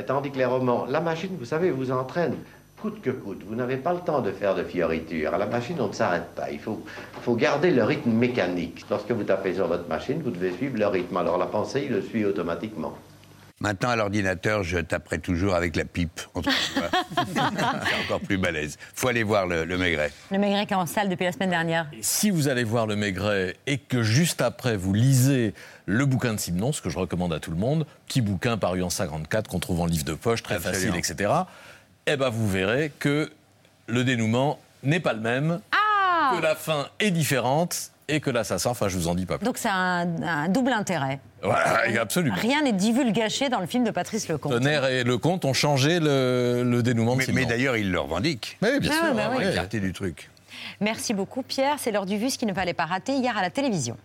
tandis 0.06 0.30
que 0.30 0.38
les 0.38 0.46
romans, 0.46 0.86
la 0.88 1.02
machine, 1.02 1.36
vous 1.38 1.46
savez, 1.46 1.72
vous 1.72 1.92
entraîne 1.92 2.36
coûte 2.80 3.02
que 3.02 3.10
coûte. 3.10 3.42
Vous 3.48 3.56
n'avez 3.56 3.78
pas 3.78 3.94
le 3.94 4.02
temps 4.02 4.22
de 4.22 4.32
faire 4.32 4.54
de 4.54 4.64
fioritures. 4.64 5.34
À 5.34 5.40
la 5.40 5.48
machine, 5.48 5.78
on 5.80 5.88
ne 5.88 5.94
s'arrête 5.94 6.36
pas. 6.36 6.52
Il 6.52 6.60
faut, 6.60 6.84
faut 7.22 7.36
garder 7.36 7.72
le 7.72 7.84
rythme 7.84 8.12
mécanique. 8.12 8.86
Lorsque 8.92 9.10
vous 9.10 9.24
tapez 9.24 9.56
sur 9.56 9.68
votre 9.68 9.90
machine, 9.90 10.22
vous 10.22 10.30
devez 10.30 10.52
suivre 10.52 10.78
le 10.78 10.86
rythme. 10.86 11.18
Alors 11.18 11.40
la 11.40 11.48
pensée, 11.48 11.86
il 11.86 11.92
le 11.92 12.02
suit 12.04 12.26
automatiquement. 12.26 12.96
Maintenant, 13.62 13.90
à 13.90 13.96
l'ordinateur, 13.96 14.64
je 14.64 14.80
taperai 14.80 15.20
toujours 15.20 15.56
avec 15.56 15.78
la 15.78 15.86
pipe. 15.86 16.20
C'est 16.36 17.40
encore 17.40 18.20
plus 18.20 18.38
balèze. 18.38 18.78
Faut 18.94 19.08
aller 19.08 19.24
voir 19.24 19.48
le, 19.48 19.64
le 19.64 19.78
Maigret. 19.78 20.12
Le 20.30 20.38
Maigret 20.38 20.66
qui 20.66 20.74
est 20.74 20.78
en 20.78 20.86
salle 20.86 21.08
depuis 21.08 21.24
la 21.24 21.32
semaine 21.32 21.52
dernière. 21.52 21.88
Si 22.02 22.30
vous 22.32 22.50
allez 22.50 22.66
voir 22.66 22.86
le 22.86 22.98
Maigret 22.98 23.56
et 23.66 23.78
que 23.78 24.04
juste 24.04 24.42
après 24.42 24.76
vous 24.76 24.94
lisez 24.94 25.54
le 25.86 26.06
bouquin 26.06 26.34
de 26.34 26.40
Simenon, 26.40 26.74
ce 26.74 26.82
que 26.82 26.90
je 26.90 27.00
recommande 27.00 27.32
à 27.32 27.40
tout 27.40 27.52
le 27.52 27.58
monde, 27.58 27.86
petit 28.08 28.20
bouquin 28.22 28.58
paru 28.58 28.84
en 28.84 28.90
54 28.90 29.48
qu'on 29.50 29.60
trouve 29.60 29.80
en 29.80 29.86
livre 29.86 30.04
de 30.06 30.16
poche, 30.16 30.44
très 30.44 30.56
Absolument. 30.56 30.94
facile, 30.94 31.14
etc. 31.14 31.32
Eh 32.08 32.18
ben 32.18 32.30
vous 32.30 32.50
verrez 32.50 32.92
que 33.00 33.32
le 33.88 34.04
dénouement 34.04 34.60
n'est 34.84 35.00
pas 35.00 35.14
le 35.14 35.22
même, 35.22 35.62
Ah 35.72 36.34
que 36.36 36.42
la 36.42 36.56
fin 36.56 36.88
est 37.00 37.12
différente 37.12 37.92
et 38.08 38.20
que 38.20 38.30
l'assassin, 38.30 38.70
enfin 38.70 38.88
je 38.88 38.98
vous 38.98 39.08
en 39.08 39.16
dis 39.16 39.26
pas 39.26 39.38
plus. 39.38 39.46
Donc 39.46 39.58
c'est 39.58 39.70
un, 39.70 40.08
un 40.24 40.48
double 40.50 40.72
intérêt. 40.74 41.20
Voilà, 41.42 41.84
absolument. 42.02 42.36
Rien 42.40 42.62
n'est 42.64 42.74
divulgaché 42.74 43.50
dans 43.50 43.60
le 43.60 43.68
film 43.68 43.84
de 43.84 43.92
Patrice 43.92 44.28
Lecomte. 44.28 44.52
Tonnerre 44.52 44.86
et 44.86 45.04
Lecomte 45.04 45.46
ont 45.46 45.54
changé 45.54 46.00
le, 46.00 46.64
le 46.66 46.84
dénouement 46.84 47.16
Mais, 47.16 47.26
mais 47.34 47.46
d'ailleurs, 47.46 47.78
il 47.78 47.92
le 47.92 48.00
revendique. 48.00 48.58
Oui, 48.62 48.80
bien 48.80 48.92
Ah, 48.94 49.06
sûr. 49.08 49.16
bah 49.16 49.30
oui. 49.32 49.44
ouais. 49.46 49.52
Écarté 49.52 49.80
du 49.80 49.94
truc. 49.94 50.30
Merci 50.82 51.14
beaucoup 51.14 51.42
Pierre, 51.42 51.76
c'est 51.80 51.92
l'heure 51.92 52.06
du 52.06 52.18
vu, 52.18 52.30
ce 52.30 52.38
qu'il 52.38 52.48
ne 52.48 52.54
fallait 52.54 52.74
pas 52.74 52.86
rater 52.86 53.14
hier 53.14 53.38
à 53.38 53.42
la 53.42 53.50
télévision. 53.50 53.98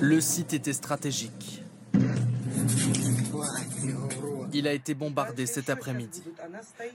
Le 0.00 0.20
site 0.20 0.52
était 0.54 0.72
stratégique. 0.72 1.62
Il 4.58 4.66
a 4.66 4.72
été 4.72 4.94
bombardé 4.94 5.46
cet 5.46 5.70
après-midi. 5.70 6.20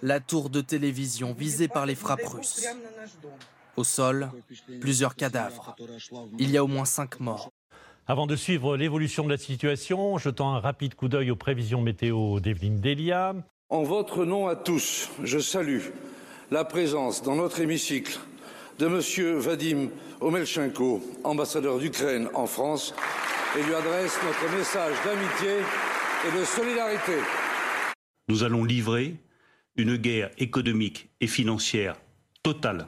La 0.01 0.19
tour 0.19 0.49
de 0.49 0.59
télévision 0.59 1.31
visée 1.33 1.69
par 1.69 1.85
les 1.85 1.95
frappes 1.95 2.25
russes. 2.25 2.67
Au 3.77 3.85
sol, 3.85 4.29
plusieurs 4.81 5.15
cadavres. 5.15 5.73
Il 6.37 6.51
y 6.51 6.57
a 6.57 6.63
au 6.65 6.67
moins 6.67 6.83
cinq 6.83 7.21
morts. 7.21 7.51
Avant 8.05 8.27
de 8.27 8.35
suivre 8.35 8.75
l'évolution 8.75 9.23
de 9.23 9.29
la 9.29 9.37
situation, 9.37 10.17
jetant 10.17 10.53
un 10.53 10.59
rapide 10.59 10.93
coup 10.93 11.07
d'œil 11.07 11.31
aux 11.31 11.37
prévisions 11.37 11.81
météo 11.81 12.41
d'Evelyne 12.41 12.81
Delia. 12.81 13.33
En 13.69 13.83
votre 13.83 14.25
nom 14.25 14.49
à 14.49 14.57
tous, 14.57 15.09
je 15.23 15.39
salue 15.39 15.83
la 16.51 16.65
présence 16.65 17.23
dans 17.23 17.37
notre 17.37 17.61
hémicycle 17.61 18.19
de 18.77 18.87
M. 18.87 19.37
Vadim 19.39 19.87
Omelchenko, 20.19 21.01
ambassadeur 21.23 21.79
d'Ukraine 21.79 22.27
en 22.33 22.45
France, 22.45 22.93
et 23.57 23.63
lui 23.63 23.73
adresse 23.73 24.19
notre 24.25 24.53
message 24.53 24.95
d'amitié 25.05 25.63
et 26.27 26.39
de 26.39 26.43
solidarité. 26.43 27.19
Nous 28.29 28.43
allons 28.43 28.63
livrer 28.63 29.17
une 29.75 29.97
guerre 29.97 30.31
économique 30.37 31.09
et 31.19 31.27
financière 31.27 31.95
totale 32.41 32.87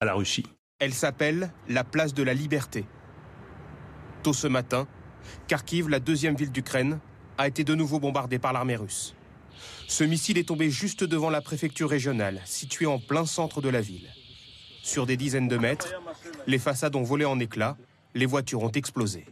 à 0.00 0.04
la 0.04 0.14
Russie. 0.14 0.44
Elle 0.78 0.92
s'appelle 0.92 1.52
la 1.68 1.84
place 1.84 2.12
de 2.12 2.22
la 2.22 2.34
liberté. 2.34 2.84
Tôt 4.22 4.32
ce 4.32 4.46
matin, 4.46 4.86
Kharkiv, 5.48 5.88
la 5.88 6.00
deuxième 6.00 6.34
ville 6.34 6.52
d'Ukraine, 6.52 6.98
a 7.38 7.48
été 7.48 7.64
de 7.64 7.74
nouveau 7.74 7.98
bombardée 7.98 8.38
par 8.38 8.52
l'armée 8.52 8.76
russe. 8.76 9.14
Ce 9.88 10.04
missile 10.04 10.38
est 10.38 10.48
tombé 10.48 10.70
juste 10.70 11.04
devant 11.04 11.30
la 11.30 11.40
préfecture 11.40 11.88
régionale, 11.88 12.40
située 12.44 12.86
en 12.86 12.98
plein 12.98 13.26
centre 13.26 13.62
de 13.62 13.68
la 13.68 13.80
ville. 13.80 14.10
Sur 14.82 15.06
des 15.06 15.16
dizaines 15.16 15.48
de 15.48 15.56
mètres, 15.56 15.94
les 16.46 16.58
façades 16.58 16.96
ont 16.96 17.02
volé 17.02 17.24
en 17.24 17.38
éclats, 17.38 17.76
les 18.14 18.26
voitures 18.26 18.62
ont 18.62 18.70
explosé. 18.70 19.24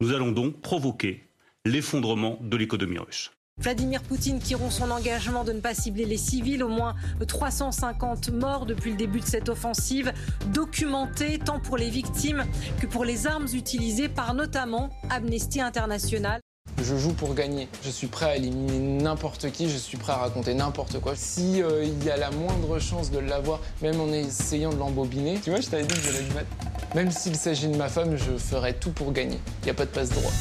Nous 0.00 0.12
allons 0.12 0.32
donc 0.32 0.60
provoquer 0.60 1.28
l'effondrement 1.64 2.38
de 2.40 2.56
l'économie 2.56 2.98
russe. 2.98 3.30
Vladimir 3.60 4.02
Poutine 4.02 4.38
qui 4.38 4.54
rompt 4.54 4.72
son 4.72 4.90
engagement 4.90 5.44
de 5.44 5.52
ne 5.52 5.60
pas 5.60 5.74
cibler 5.74 6.06
les 6.06 6.16
civils, 6.16 6.62
au 6.62 6.68
moins 6.68 6.94
350 7.26 8.30
morts 8.30 8.64
depuis 8.64 8.92
le 8.92 8.96
début 8.96 9.20
de 9.20 9.26
cette 9.26 9.48
offensive, 9.48 10.12
documentée 10.52 11.38
tant 11.38 11.60
pour 11.60 11.76
les 11.76 11.90
victimes 11.90 12.44
que 12.80 12.86
pour 12.86 13.04
les 13.04 13.26
armes 13.26 13.46
utilisées 13.52 14.08
par 14.08 14.34
notamment 14.34 14.90
Amnesty 15.10 15.60
International. 15.60 16.40
Je 16.82 16.96
joue 16.96 17.12
pour 17.12 17.34
gagner. 17.34 17.68
Je 17.82 17.90
suis 17.90 18.06
prêt 18.06 18.26
à 18.26 18.36
éliminer 18.36 19.02
n'importe 19.02 19.50
qui, 19.50 19.68
je 19.68 19.76
suis 19.76 19.98
prêt 19.98 20.12
à 20.12 20.16
raconter 20.16 20.54
n'importe 20.54 20.98
quoi. 20.98 21.14
Si 21.14 21.62
euh, 21.62 21.84
il 21.84 22.02
y 22.04 22.10
a 22.10 22.16
la 22.16 22.30
moindre 22.30 22.78
chance 22.78 23.10
de 23.10 23.18
l'avoir, 23.18 23.60
même 23.82 24.00
en 24.00 24.08
essayant 24.08 24.70
de 24.70 24.78
l'embobiner, 24.78 25.38
tu 25.42 25.50
vois, 25.50 25.60
je 25.60 25.68
t'avais 25.68 25.84
dit 25.84 25.94
que 25.94 26.00
j'allais 26.00 26.22
le 26.26 26.34
mettre. 26.34 26.48
Même 26.94 27.10
s'il 27.10 27.36
s'agit 27.36 27.68
de 27.68 27.76
ma 27.76 27.88
femme, 27.88 28.16
je 28.16 28.36
ferai 28.38 28.74
tout 28.74 28.92
pour 28.92 29.12
gagner. 29.12 29.38
Il 29.62 29.64
n'y 29.66 29.70
a 29.70 29.74
pas 29.74 29.84
de 29.84 29.90
passe 29.90 30.08
droit. 30.10 30.32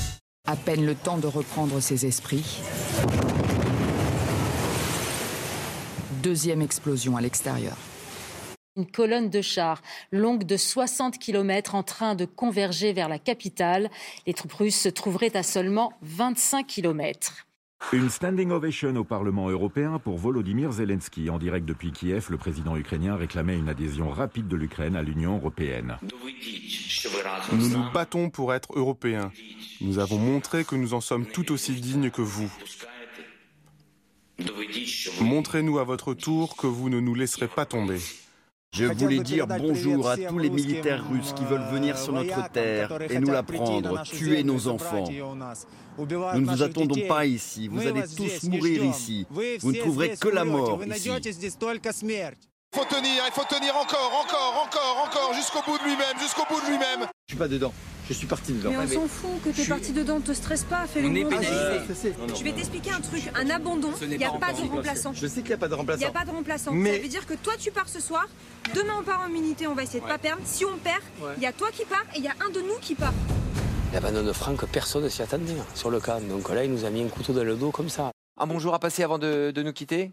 À 0.49 0.55
peine 0.55 0.83
le 0.83 0.95
temps 0.95 1.19
de 1.19 1.27
reprendre 1.27 1.79
ses 1.79 2.07
esprits. 2.07 2.59
Deuxième 6.23 6.63
explosion 6.63 7.15
à 7.15 7.21
l'extérieur. 7.21 7.77
Une 8.75 8.89
colonne 8.89 9.29
de 9.29 9.43
chars 9.43 9.83
longue 10.11 10.45
de 10.45 10.57
60 10.57 11.19
km 11.19 11.75
en 11.75 11.83
train 11.83 12.15
de 12.15 12.25
converger 12.25 12.93
vers 12.93 13.09
la 13.09 13.19
capitale. 13.19 13.91
Les 14.25 14.33
troupes 14.33 14.53
russes 14.53 14.81
se 14.81 14.89
trouveraient 14.89 15.37
à 15.37 15.43
seulement 15.43 15.93
25 16.01 16.65
km. 16.65 17.45
Une 17.91 18.09
standing 18.11 18.51
ovation 18.51 18.95
au 18.97 19.03
Parlement 19.03 19.49
européen 19.49 19.97
pour 19.97 20.19
Volodymyr 20.19 20.71
Zelensky. 20.71 21.29
En 21.31 21.39
direct 21.39 21.65
depuis 21.65 21.91
Kiev, 21.91 22.27
le 22.29 22.37
président 22.37 22.77
ukrainien 22.77 23.15
réclamait 23.15 23.57
une 23.57 23.67
adhésion 23.67 24.09
rapide 24.09 24.47
de 24.47 24.55
l'Ukraine 24.55 24.95
à 24.95 25.01
l'Union 25.01 25.37
européenne. 25.37 25.97
Nous 27.51 27.69
nous 27.69 27.91
battons 27.91 28.29
pour 28.29 28.53
être 28.53 28.77
européens. 28.77 29.31
Nous 29.81 29.97
avons 29.97 30.19
montré 30.19 30.65
que 30.65 30.75
nous 30.75 30.93
en 30.93 31.01
sommes 31.01 31.25
tout 31.25 31.51
aussi 31.51 31.73
dignes 31.73 32.11
que 32.11 32.21
vous. 32.21 32.51
Montrez-nous 35.21 35.79
à 35.79 35.83
votre 35.83 36.13
tour 36.13 36.57
que 36.57 36.67
vous 36.67 36.89
ne 36.89 36.99
nous 36.99 37.15
laisserez 37.15 37.47
pas 37.47 37.65
tomber. 37.65 37.99
Je 38.71 38.85
voulais 38.85 39.19
dire 39.19 39.47
bonjour 39.47 40.09
à 40.09 40.15
tous 40.15 40.37
les 40.37 40.49
militaires 40.49 41.03
russes 41.09 41.33
qui 41.33 41.43
veulent 41.43 41.67
venir 41.71 41.97
sur 41.97 42.13
notre 42.13 42.49
terre 42.51 42.91
et 43.09 43.19
nous 43.19 43.31
la 43.31 43.43
prendre, 43.43 44.03
tuer 44.03 44.43
nos 44.43 44.67
enfants. 44.67 45.05
Nous 45.97 46.05
ne 46.05 46.45
vous 46.45 46.63
attendons 46.63 47.07
pas 47.07 47.25
ici, 47.25 47.67
vous 47.67 47.85
allez 47.85 48.03
tous 48.15 48.43
mourir 48.43 48.85
ici. 48.85 49.25
Vous 49.59 49.71
ne 49.71 49.79
trouverez 49.79 50.15
que 50.17 50.29
la 50.29 50.45
mort 50.45 50.79
ici. 50.85 51.09
Il 52.71 52.77
faut 52.77 52.85
tenir, 52.85 53.23
il 53.25 53.33
faut 53.33 53.45
tenir 53.49 53.75
encore, 53.75 54.11
encore, 54.23 54.63
encore, 54.67 55.03
encore, 55.07 55.33
jusqu'au 55.33 55.59
bout 55.65 55.79
de 55.79 55.83
lui-même, 55.85 56.19
jusqu'au 56.21 56.43
bout 56.47 56.61
de 56.61 56.67
lui-même. 56.67 57.07
Je 57.27 57.33
suis 57.33 57.37
pas 57.39 57.47
dedans. 57.47 57.73
Je 58.09 58.13
suis 58.15 58.25
parti 58.25 58.53
dedans. 58.53 58.71
Mais 58.71 58.97
on 58.97 59.01
s'en 59.03 59.07
fout 59.07 59.29
que 59.43 59.49
t'es 59.49 59.65
parti 59.65 59.91
dedans, 59.93 60.19
te 60.19 60.31
stresse 60.33 60.63
pas, 60.63 60.87
fais 60.87 61.01
le 61.01 61.09
On 61.09 61.15
est 61.15 61.23
pénalisé. 61.25 61.53
Je 62.35 62.43
vais 62.43 62.53
t'expliquer 62.53 62.89
un 62.91 63.01
truc, 63.01 63.29
un 63.35 63.49
abandon, 63.51 63.91
il 64.01 64.09
n'y 64.09 64.23
a 64.25 64.31
pas 64.31 64.51
de 64.51 64.61
remplaçant. 64.67 65.13
Je 65.13 65.27
sais 65.27 65.41
qu'il 65.41 65.49
n'y 65.49 65.53
a 65.53 65.57
pas 65.57 65.67
de 65.67 65.73
Il 65.73 65.77
remplaçant. 65.77 65.99
n'y 65.99 66.05
a 66.05 66.11
pas 66.11 66.25
de 66.25 66.31
remplaçant. 66.31 66.71
Mais- 66.71 66.95
Ça 66.97 67.01
veut 67.03 67.07
dire 67.07 67.25
que 67.27 67.35
toi 67.35 67.53
tu 67.59 67.69
pars 67.71 67.87
ce 67.87 67.99
soir, 67.99 68.27
demain 68.73 68.93
on 68.99 69.03
part 69.03 69.21
en 69.21 69.29
unité, 69.33 69.67
on 69.67 69.75
va 69.75 69.83
essayer 69.83 69.99
de 69.99 70.05
Ouais. 70.05 70.09
pas 70.11 70.17
perdre. 70.17 70.41
Si 70.43 70.65
on 70.65 70.75
perd, 70.77 71.01
il 71.19 71.23
Ouais. 71.23 71.33
y 71.41 71.45
a 71.45 71.53
toi 71.53 71.69
qui 71.71 71.85
pars 71.85 72.03
et 72.15 72.17
il 72.17 72.23
y 72.23 72.27
a 72.27 72.33
un 72.43 72.49
de 72.49 72.61
nous 72.61 72.79
qui 72.81 72.95
part. 72.95 73.13
L'abandon 73.93 74.23
de 74.23 74.33
Franck, 74.33 74.65
personne 74.71 75.03
ne 75.03 75.09
s'y 75.09 75.21
attendait 75.21 75.53
hein, 75.53 75.65
sur 75.75 75.91
le 75.91 75.99
camp. 75.99 76.19
Donc 76.27 76.49
là, 76.49 76.63
il 76.63 76.71
nous 76.71 76.85
a 76.85 76.89
mis 76.89 77.03
un 77.03 77.07
couteau 77.09 77.33
dans 77.33 77.43
le 77.43 77.55
dos 77.55 77.69
comme 77.71 77.89
ça. 77.89 78.11
Un 78.37 78.47
bonjour 78.47 78.73
à 78.73 78.79
passer 78.79 79.03
avant 79.03 79.19
de, 79.19 79.51
de 79.53 79.61
nous 79.63 79.73
quitter? 79.73 80.11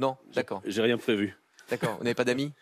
Non, 0.00 0.16
d'accord. 0.34 0.62
J'ai 0.66 0.82
rien 0.82 0.98
prévu. 0.98 1.36
D'accord. 1.70 1.96
Vous 1.98 2.04
n'avez 2.04 2.14
pas 2.14 2.24
d'amis? 2.24 2.52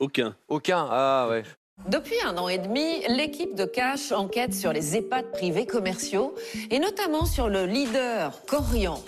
Aucun. 0.00 0.34
Aucun? 0.48 0.86
Ah 0.90 1.26
ouais. 1.30 1.44
Depuis 1.88 2.14
un 2.24 2.36
an 2.38 2.48
et 2.48 2.58
demi, 2.58 3.02
l'équipe 3.08 3.56
de 3.56 3.64
Cash 3.64 4.12
enquête 4.12 4.54
sur 4.54 4.72
les 4.72 4.96
EHPAD 4.96 5.32
privés 5.32 5.66
commerciaux 5.66 6.34
et 6.70 6.78
notamment 6.78 7.26
sur 7.26 7.48
le 7.48 7.66
leader 7.66 8.44
Corian. 8.46 9.02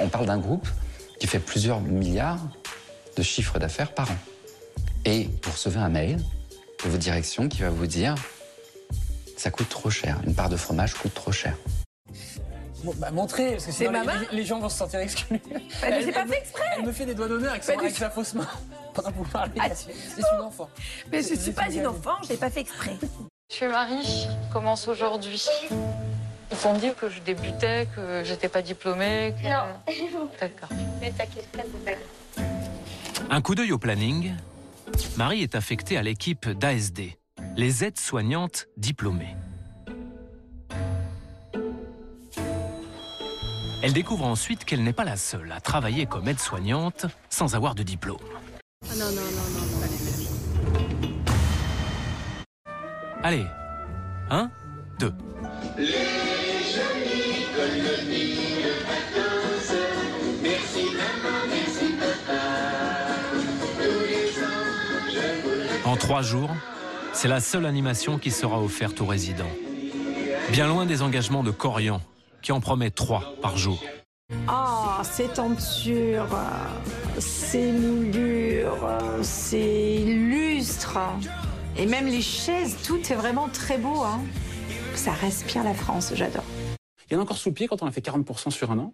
On 0.00 0.08
parle 0.08 0.26
d'un 0.26 0.38
groupe 0.38 0.68
qui 1.18 1.26
fait 1.26 1.40
plusieurs 1.40 1.80
milliards 1.80 2.40
de 3.16 3.22
chiffres 3.22 3.58
d'affaires 3.58 3.92
par 3.92 4.10
an. 4.12 4.16
Et 5.04 5.28
vous 5.42 5.50
recevez 5.50 5.80
un 5.80 5.88
mail 5.88 6.18
de 6.18 6.88
votre 6.88 6.98
direction 6.98 7.48
qui 7.48 7.62
va 7.62 7.70
vous 7.70 7.86
dire 7.86 8.14
ça 9.36 9.50
coûte 9.50 9.68
trop 9.68 9.90
cher, 9.90 10.20
une 10.24 10.34
part 10.34 10.48
de 10.48 10.56
fromage 10.56 10.94
coûte 10.94 11.14
trop 11.14 11.32
cher. 11.32 11.56
Bon, 12.84 12.92
bah 12.98 13.10
montrez, 13.10 13.52
parce 13.52 13.66
que 13.66 13.72
C'est 13.72 13.86
sinon 13.86 14.02
les, 14.02 14.26
les- 14.30 14.36
les 14.36 14.44
gens 14.44 14.60
vont 14.60 14.68
se 14.68 14.76
sentir 14.78 15.00
exclus. 15.00 15.40
mais 15.82 16.02
j'ai 16.02 16.12
pas 16.12 16.26
fait 16.26 16.38
exprès. 16.38 16.64
Elle 16.78 16.84
me 16.84 16.92
fait 16.92 17.06
des 17.06 17.14
doigts 17.14 17.28
d'honneur 17.28 17.52
avec, 17.52 17.64
sa 17.94 18.10
fausse 18.10 18.34
main 18.34 18.46
pendant 18.94 19.10
que 19.10 19.16
vous 19.16 19.24
parlez. 19.24 19.52
Ah, 19.58 19.68
C'est 19.74 19.90
une 20.36 20.42
enfant. 20.42 20.68
Mais 21.10 21.22
je 21.22 21.34
suis 21.34 21.52
pas 21.52 21.70
une 21.70 21.86
enfant, 21.86 22.16
je 22.24 22.28
l'ai 22.30 22.36
pas 22.36 22.50
fait 22.50 22.60
exprès. 22.60 22.96
Je 23.50 23.54
suis 23.56 23.66
Marie, 23.66 24.02
je 24.04 24.52
commence 24.52 24.86
aujourd'hui. 24.88 25.42
Ils 26.50 26.56
vont 26.58 26.74
me 26.74 26.78
dire 26.78 26.94
que 26.94 27.08
je 27.08 27.20
débutais, 27.20 27.88
que 27.96 28.22
j'étais 28.24 28.48
pas 28.48 28.62
diplômée. 28.62 29.34
Que... 29.42 29.48
Non. 29.48 30.28
D'accord. 30.40 30.68
Mais 31.00 31.10
t'inquiète 31.10 31.48
pas. 31.52 31.62
Un 33.30 33.40
coup 33.40 33.54
d'œil 33.54 33.72
au 33.72 33.78
planning. 33.78 34.34
Marie 35.16 35.42
est 35.42 35.54
affectée 35.54 35.96
à 35.96 36.02
l'équipe 36.02 36.48
d'ASD, 36.48 37.12
les 37.56 37.82
aides-soignantes 37.84 38.66
diplômées. 38.76 39.34
Elle 43.84 43.92
découvre 43.92 44.24
ensuite 44.24 44.64
qu'elle 44.64 44.82
n'est 44.82 44.94
pas 44.94 45.04
la 45.04 45.18
seule 45.18 45.52
à 45.52 45.60
travailler 45.60 46.06
comme 46.06 46.26
aide-soignante 46.26 47.04
sans 47.28 47.54
avoir 47.54 47.74
de 47.74 47.82
diplôme. 47.82 48.16
Ah 48.90 48.94
non, 48.96 49.04
non, 49.04 49.10
non, 49.10 49.20
non, 49.52 49.60
non. 49.60 49.84
Allez, 53.22 53.44
un, 54.30 54.50
deux. 54.98 55.12
En 65.84 65.96
trois 65.96 66.22
jours, 66.22 66.56
c'est 67.12 67.28
la 67.28 67.40
seule 67.40 67.66
animation 67.66 68.18
qui 68.18 68.30
sera 68.30 68.62
offerte 68.62 69.02
aux 69.02 69.06
résidents. 69.06 69.44
Bien 70.52 70.68
loin 70.68 70.86
des 70.86 71.02
engagements 71.02 71.42
de 71.42 71.50
Corian, 71.50 72.00
qui 72.44 72.52
en 72.52 72.60
promet 72.60 72.90
trois 72.90 73.34
par 73.40 73.56
jour. 73.56 73.82
Ah, 74.46 75.00
ces 75.02 75.28
tentures, 75.28 76.38
ces 77.18 77.72
moulures, 77.72 78.88
ces 79.22 80.04
lustres, 80.04 80.98
et 81.76 81.86
même 81.86 82.06
les 82.06 82.22
chaises, 82.22 82.76
tout 82.84 83.00
est 83.10 83.14
vraiment 83.14 83.48
très 83.48 83.78
beau. 83.78 84.02
Hein. 84.02 84.20
Ça 84.94 85.12
respire 85.12 85.64
la 85.64 85.74
France, 85.74 86.12
j'adore. 86.14 86.44
Il 87.10 87.14
y 87.14 87.16
en 87.16 87.20
a 87.20 87.22
encore 87.22 87.36
sous 87.36 87.50
le 87.50 87.54
pied 87.54 87.68
quand 87.68 87.82
on 87.82 87.86
a 87.86 87.90
fait 87.90 88.04
40% 88.04 88.50
sur 88.50 88.70
un 88.70 88.78
an? 88.78 88.92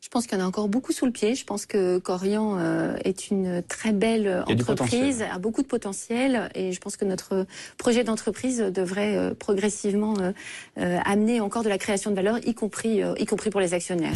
Je 0.00 0.08
pense 0.08 0.26
qu'il 0.26 0.38
y 0.38 0.40
en 0.40 0.44
a 0.44 0.48
encore 0.48 0.68
beaucoup 0.68 0.92
sous 0.92 1.04
le 1.04 1.12
pied. 1.12 1.34
Je 1.34 1.44
pense 1.44 1.66
que 1.66 1.98
Corian 1.98 2.56
euh, 2.58 2.96
est 3.04 3.30
une 3.30 3.62
très 3.62 3.92
belle 3.92 4.44
entreprise, 4.48 5.22
a 5.22 5.38
beaucoup 5.38 5.62
de 5.62 5.66
potentiel, 5.66 6.50
et 6.54 6.72
je 6.72 6.80
pense 6.80 6.96
que 6.96 7.04
notre 7.04 7.46
projet 7.76 8.02
d'entreprise 8.02 8.58
devrait 8.60 9.16
euh, 9.16 9.34
progressivement 9.34 10.14
euh, 10.18 10.98
amener 11.04 11.40
encore 11.40 11.62
de 11.62 11.68
la 11.68 11.76
création 11.76 12.10
de 12.10 12.16
valeur, 12.16 12.38
y 12.46 12.54
compris, 12.54 13.02
y 13.18 13.26
compris 13.26 13.50
pour 13.50 13.60
les 13.60 13.74
actionnaires. 13.74 14.14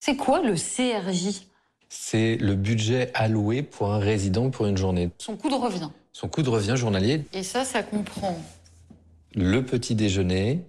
C'est 0.00 0.16
quoi 0.16 0.40
le 0.40 0.54
CRJ 0.54 1.48
C'est 1.88 2.36
le 2.36 2.54
budget 2.54 3.10
alloué 3.14 3.62
pour 3.62 3.92
un 3.92 3.98
résident 3.98 4.50
pour 4.50 4.66
une 4.66 4.76
journée. 4.76 5.10
Son 5.18 5.36
coût 5.36 5.48
de 5.48 5.54
revient. 5.54 5.90
Son 6.20 6.26
coût 6.26 6.42
de 6.42 6.50
revient 6.50 6.74
journalier, 6.74 7.24
Et 7.32 7.44
ça, 7.44 7.64
ça 7.64 7.84
comprend 7.84 8.36
le 9.36 9.60
petit 9.60 9.94
déjeuner, 9.94 10.64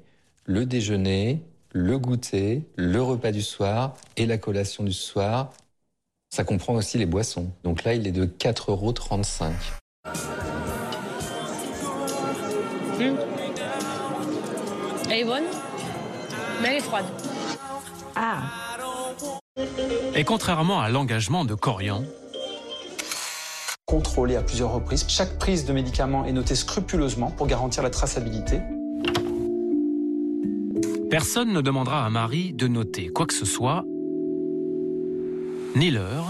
le 0.46 0.68
déjeuner, 0.68 1.42
le 1.72 1.98
goûter, 1.98 2.62
le 2.76 3.02
repas 3.02 3.32
du 3.32 3.42
soir 3.42 3.96
et 4.16 4.28
la 4.28 4.38
collation 4.38 4.84
du 4.84 4.94
soir. 4.94 5.52
Ça 6.30 6.44
comprend 6.44 6.76
aussi 6.76 7.00
les 7.00 7.08
boissons. 7.08 7.50
Donc 7.64 7.84
là, 7.84 7.96
il 7.96 8.06
est 8.06 8.12
de 8.12 8.26
4,35 8.26 8.70
euros. 8.70 8.94
Elle 15.10 15.18
est 15.18 15.24
bonne, 15.26 15.46
mais 16.62 16.68
elle 16.68 16.78
est 16.78 16.82
froide. 16.82 17.06
Ah. 18.16 18.44
Et 20.14 20.24
contrairement 20.24 20.80
à 20.80 20.90
l'engagement 20.90 21.44
de 21.44 21.56
Corian, 21.56 22.04
Contrôlé 23.90 24.36
à 24.36 24.44
plusieurs 24.44 24.72
reprises. 24.72 25.04
Chaque 25.08 25.40
prise 25.40 25.66
de 25.66 25.74
médicament 25.74 26.24
est 26.24 26.32
notée 26.32 26.54
scrupuleusement 26.54 27.32
pour 27.32 27.48
garantir 27.48 27.82
la 27.82 27.90
traçabilité. 27.90 28.62
personne 31.10 31.52
ne 31.52 31.62
demandera 31.62 32.06
à 32.06 32.10
Marie 32.12 32.54
de 32.54 32.68
noter 32.68 33.08
quoi 33.08 33.26
que 33.26 33.34
ce 33.34 33.46
soit, 33.46 33.84
ni 35.76 35.90
l'heure, 35.90 36.28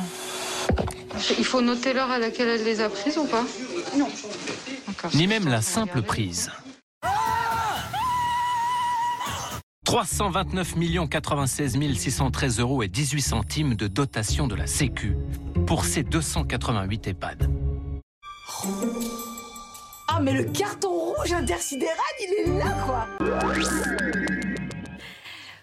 Il 1.37 1.43
faut 1.43 1.59
noter 1.59 1.91
l'heure 1.91 2.09
à 2.09 2.17
laquelle 2.17 2.47
elle 2.47 2.63
les 2.63 2.79
a 2.79 2.87
prises 2.87 3.17
ou 3.17 3.25
pas? 3.25 3.43
Non. 3.97 4.07
ni 5.13 5.27
même 5.27 5.49
la 5.49 5.61
simple 5.61 6.01
prise. 6.01 6.49
329 9.89 10.75
96 11.09 11.79
613 11.95 12.59
euros 12.59 12.83
et 12.83 12.87
18 12.87 13.21
centimes 13.21 13.73
de 13.73 13.87
dotation 13.87 14.45
de 14.47 14.53
la 14.53 14.67
Sécu 14.67 15.17
pour 15.65 15.83
ces 15.83 16.03
288 16.03 17.07
EHPAD. 17.07 17.49
Ah, 20.07 20.19
mais 20.21 20.33
le 20.33 20.43
carton 20.43 20.91
rouge 20.91 21.33
intersidéral, 21.33 21.95
il 22.19 22.51
est 22.51 22.59
là, 22.59 22.75
quoi 22.85 23.07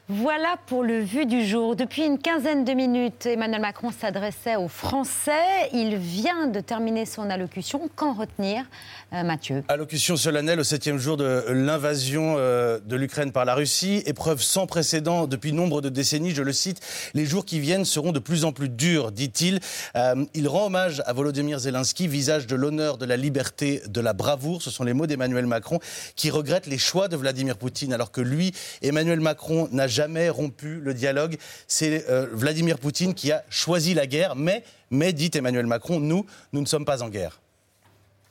voilà 0.09 0.55
pour 0.67 0.85
le 0.85 1.01
vu 1.01 1.27
du 1.27 1.45
jour. 1.45 1.75
Depuis 1.75 2.05
une 2.05 2.19
quinzaine 2.19 2.65
de 2.65 2.73
minutes, 2.75 3.27
Emmanuel 3.27 3.61
Macron 3.61 3.91
s'adressait 3.91 4.55
aux 4.55 4.69
Français. 4.69 5.33
Il 5.73 5.97
vient 5.97 6.47
de 6.47 6.61
terminer 6.61 7.07
son 7.07 7.29
allocution. 7.29 7.91
Qu'en 7.97 8.15
retenir, 8.15 8.65
euh, 9.13 9.25
Mathieu? 9.25 9.65
Allocution 9.67 10.17
solennelle 10.17 10.61
au 10.61 10.65
septième 10.65 10.99
jour 10.99 11.17
de 11.17 11.47
l'invasion 11.49 12.37
euh, 12.39 12.79
de 12.87 12.95
l'Ukraine 12.95 13.33
par 13.33 13.45
la 13.45 13.57
Russie. 13.57 14.05
Épreuve 14.07 14.41
sans 14.41 14.69
précédent 14.69 15.27
depuis 15.27 15.53
nombre 15.53 15.81
de 15.81 15.89
décennies. 15.89 16.31
Je 16.31 16.43
le 16.43 16.53
cite. 16.53 16.81
Les 17.15 17.25
jours 17.25 17.45
qui 17.45 17.59
viennent 17.59 17.85
seront 17.85 18.13
de 18.13 18.21
plus 18.21 18.45
en 18.45 18.53
plus 18.53 18.69
durs, 18.69 19.11
dit-il. 19.11 19.59
Euh, 19.97 20.25
il 20.35 20.47
rend 20.47 20.67
hommage 20.67 21.03
à 21.07 21.15
Volodymyr 21.15 21.59
Zelensky, 21.59 22.07
visage 22.07 22.47
de 22.47 22.55
l'honneur, 22.55 22.97
de 22.97 23.07
la 23.07 23.17
liberté, 23.17 23.83
de 23.89 24.01
la 24.01 24.13
bravoure. 24.13 24.63
Ce 24.63 24.71
sont 24.71 24.85
les 24.85 24.93
mots 24.93 25.09
d'Emmanuel 25.09 25.47
Macron 25.47 25.81
qui 26.15 26.31
regrette 26.31 26.69
les 26.69 26.79
choix 26.79 27.09
de 27.09 27.17
Vladimir 27.17 27.57
Poutine, 27.57 27.93
alors 27.93 28.13
que 28.13 28.21
lui, 28.21 28.53
Emmanuel 28.83 29.19
Macron, 29.19 29.69
n'a 29.73 29.89
jamais 29.97 30.29
rompu 30.29 30.81
le 30.81 30.95
dialogue. 30.95 31.39
C'est 31.67 32.09
euh, 32.11 32.29
Vladimir 32.33 32.79
Poutine 32.79 33.15
qui 33.15 33.33
a 33.33 33.43
choisi 33.49 33.95
la 33.95 34.07
guerre, 34.07 34.37
mais, 34.37 34.63
mais, 34.91 35.13
dit 35.13 35.31
Emmanuel 35.35 35.67
Macron, 35.67 36.01
nous, 36.01 36.27
nous 36.53 36.61
ne 36.61 36.67
sommes 36.67 36.85
pas 36.85 37.03
en 37.03 37.09
guerre. 37.09 37.41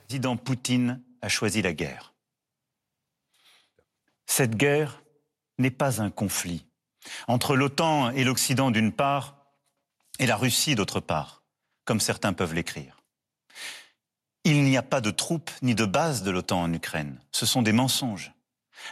Le 0.02 0.06
président 0.06 0.36
Poutine 0.36 1.00
a 1.22 1.28
choisi 1.28 1.62
la 1.62 1.72
guerre. 1.72 2.14
Cette 4.26 4.56
guerre 4.56 5.02
n'est 5.58 5.70
pas 5.70 6.00
un 6.00 6.10
conflit 6.10 6.64
entre 7.28 7.56
l'OTAN 7.56 8.10
et 8.10 8.24
l'Occident 8.24 8.70
d'une 8.70 8.92
part 8.92 9.36
et 10.18 10.26
la 10.26 10.36
Russie 10.36 10.74
d'autre 10.74 11.00
part, 11.00 11.42
comme 11.84 12.00
certains 12.00 12.32
peuvent 12.32 12.54
l'écrire. 12.54 13.02
Il 14.44 14.62
n'y 14.62 14.76
a 14.76 14.82
pas 14.82 15.00
de 15.00 15.10
troupes 15.10 15.50
ni 15.62 15.74
de 15.74 15.84
bases 15.84 16.22
de 16.22 16.30
l'OTAN 16.30 16.62
en 16.62 16.72
Ukraine. 16.72 17.18
Ce 17.32 17.46
sont 17.46 17.62
des 17.62 17.72
mensonges. 17.72 18.32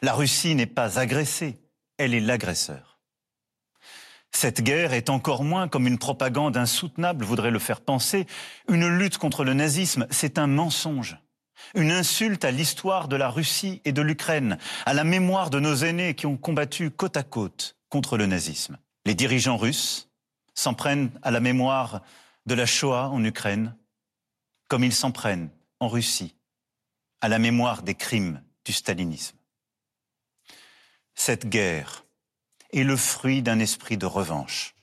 La 0.02 0.12
Russie 0.14 0.54
n'est 0.54 0.66
pas 0.66 0.98
agressée, 0.98 1.56
elle 1.98 2.14
est 2.14 2.20
l'agresseur. 2.20 2.98
Cette 4.32 4.62
guerre 4.62 4.92
est 4.92 5.10
encore 5.10 5.44
moins, 5.44 5.68
comme 5.68 5.86
une 5.86 5.98
propagande 5.98 6.56
insoutenable 6.56 7.24
voudrait 7.24 7.52
le 7.52 7.60
faire 7.60 7.80
penser, 7.80 8.26
une 8.68 8.88
lutte 8.88 9.16
contre 9.16 9.44
le 9.44 9.54
nazisme, 9.54 10.06
c'est 10.10 10.38
un 10.38 10.48
mensonge. 10.48 11.16
Une 11.74 11.92
insulte 11.92 12.44
à 12.44 12.50
l'histoire 12.50 13.06
de 13.06 13.16
la 13.16 13.30
Russie 13.30 13.80
et 13.84 13.92
de 13.92 14.02
l'Ukraine, 14.02 14.58
à 14.86 14.92
la 14.92 15.04
mémoire 15.04 15.50
de 15.50 15.60
nos 15.60 15.76
aînés 15.76 16.14
qui 16.14 16.26
ont 16.26 16.36
combattu 16.36 16.90
côte 16.90 17.16
à 17.16 17.22
côte 17.22 17.76
contre 17.88 18.18
le 18.18 18.26
nazisme. 18.26 18.76
Les 19.06 19.14
dirigeants 19.14 19.56
russes 19.56 20.10
s'en 20.54 20.74
prennent 20.74 21.10
à 21.22 21.30
la 21.30 21.40
mémoire 21.40 22.02
de 22.46 22.54
la 22.54 22.66
Shoah 22.66 23.08
en 23.10 23.22
Ukraine, 23.22 23.76
comme 24.68 24.82
ils 24.82 24.92
s'en 24.92 25.12
prennent 25.12 25.50
en 25.78 25.88
Russie 25.88 26.34
à 27.20 27.28
la 27.28 27.38
mémoire 27.38 27.82
des 27.82 27.94
crimes 27.94 28.42
du 28.64 28.72
stalinisme. 28.72 29.36
Cette 31.14 31.48
guerre 31.48 32.04
est 32.72 32.82
le 32.82 32.96
fruit 32.96 33.42
d'un 33.42 33.58
esprit 33.58 33.96
de 33.96 34.06
revanche. 34.06 34.73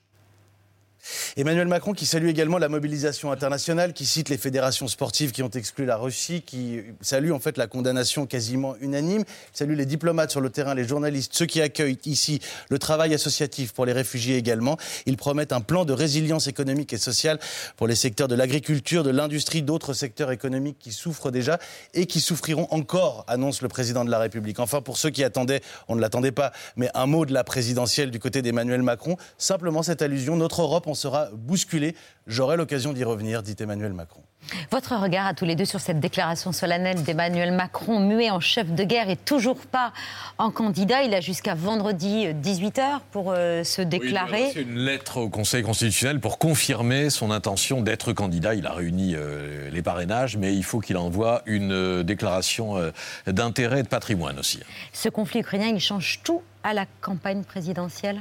Emmanuel 1.36 1.66
Macron 1.66 1.92
qui 1.92 2.06
salue 2.06 2.28
également 2.28 2.58
la 2.58 2.68
mobilisation 2.68 3.32
internationale, 3.32 3.92
qui 3.92 4.06
cite 4.06 4.28
les 4.28 4.36
fédérations 4.36 4.88
sportives 4.88 5.32
qui 5.32 5.42
ont 5.42 5.50
exclu 5.50 5.84
la 5.84 5.96
Russie, 5.96 6.42
qui 6.42 6.80
salue 7.00 7.32
en 7.32 7.38
fait 7.38 7.56
la 7.56 7.66
condamnation 7.66 8.26
quasiment 8.26 8.76
unanime, 8.80 9.24
salue 9.52 9.74
les 9.74 9.86
diplomates 9.86 10.30
sur 10.30 10.40
le 10.40 10.50
terrain, 10.50 10.74
les 10.74 10.86
journalistes, 10.86 11.32
ceux 11.34 11.46
qui 11.46 11.60
accueillent 11.60 11.98
ici 12.04 12.40
le 12.68 12.78
travail 12.78 13.14
associatif 13.14 13.72
pour 13.72 13.86
les 13.86 13.92
réfugiés 13.92 14.36
également. 14.36 14.76
Ils 15.06 15.16
promettent 15.16 15.52
un 15.52 15.60
plan 15.60 15.84
de 15.84 15.92
résilience 15.92 16.46
économique 16.46 16.92
et 16.92 16.98
sociale 16.98 17.38
pour 17.76 17.86
les 17.86 17.96
secteurs 17.96 18.28
de 18.28 18.34
l'agriculture, 18.34 19.02
de 19.02 19.10
l'industrie, 19.10 19.62
d'autres 19.62 19.94
secteurs 19.94 20.30
économiques 20.30 20.78
qui 20.78 20.92
souffrent 20.92 21.30
déjà 21.30 21.58
et 21.94 22.06
qui 22.06 22.20
souffriront 22.20 22.68
encore, 22.70 23.24
annonce 23.26 23.62
le 23.62 23.68
président 23.68 24.04
de 24.04 24.10
la 24.10 24.18
République. 24.18 24.60
Enfin, 24.60 24.80
pour 24.82 24.98
ceux 24.98 25.10
qui 25.10 25.24
attendaient, 25.24 25.62
on 25.88 25.96
ne 25.96 26.00
l'attendait 26.00 26.32
pas, 26.32 26.52
mais 26.76 26.90
un 26.94 27.06
mot 27.06 27.26
de 27.26 27.32
la 27.32 27.44
présidentielle 27.44 28.10
du 28.10 28.18
côté 28.18 28.42
d'Emmanuel 28.42 28.82
Macron, 28.82 29.16
simplement 29.38 29.82
cette 29.82 30.02
allusion, 30.02 30.36
notre 30.36 30.62
Europe, 30.62 30.86
sera 30.94 31.28
bousculé. 31.32 31.94
J'aurai 32.26 32.56
l'occasion 32.56 32.92
d'y 32.92 33.04
revenir, 33.04 33.42
dit 33.42 33.56
Emmanuel 33.58 33.92
Macron. 33.92 34.22
Votre 34.70 34.96
regard 34.96 35.26
à 35.26 35.34
tous 35.34 35.44
les 35.44 35.54
deux 35.54 35.64
sur 35.64 35.80
cette 35.80 36.00
déclaration 36.00 36.52
solennelle 36.52 37.02
d'Emmanuel 37.02 37.52
Macron, 37.52 38.00
muet 38.00 38.30
en 38.30 38.40
chef 38.40 38.70
de 38.70 38.84
guerre 38.84 39.08
et 39.08 39.16
toujours 39.16 39.58
pas 39.58 39.92
en 40.38 40.50
candidat. 40.50 41.02
Il 41.02 41.14
a 41.14 41.20
jusqu'à 41.20 41.54
vendredi 41.54 42.26
18h 42.26 43.00
pour 43.10 43.32
euh, 43.32 43.64
se 43.64 43.82
déclarer. 43.82 44.50
C'est 44.52 44.62
une 44.62 44.78
lettre 44.78 45.18
au 45.18 45.28
Conseil 45.28 45.62
constitutionnel 45.62 46.20
pour 46.20 46.38
confirmer 46.38 47.10
son 47.10 47.30
intention 47.30 47.80
d'être 47.80 48.12
candidat. 48.12 48.54
Il 48.54 48.66
a 48.66 48.72
réuni 48.72 49.14
euh, 49.14 49.70
les 49.70 49.82
parrainages, 49.82 50.36
mais 50.36 50.54
il 50.54 50.64
faut 50.64 50.80
qu'il 50.80 50.96
envoie 50.96 51.42
une 51.46 51.72
euh, 51.72 52.02
déclaration 52.02 52.92
d'intérêt 53.26 53.80
et 53.80 53.82
de 53.82 53.88
patrimoine 53.88 54.38
aussi. 54.38 54.60
Ce 54.92 55.08
conflit 55.08 55.40
ukrainien, 55.40 55.68
il 55.68 55.80
change 55.80 56.20
tout 56.24 56.42
à 56.62 56.74
la 56.74 56.86
campagne 57.00 57.44
présidentielle? 57.44 58.20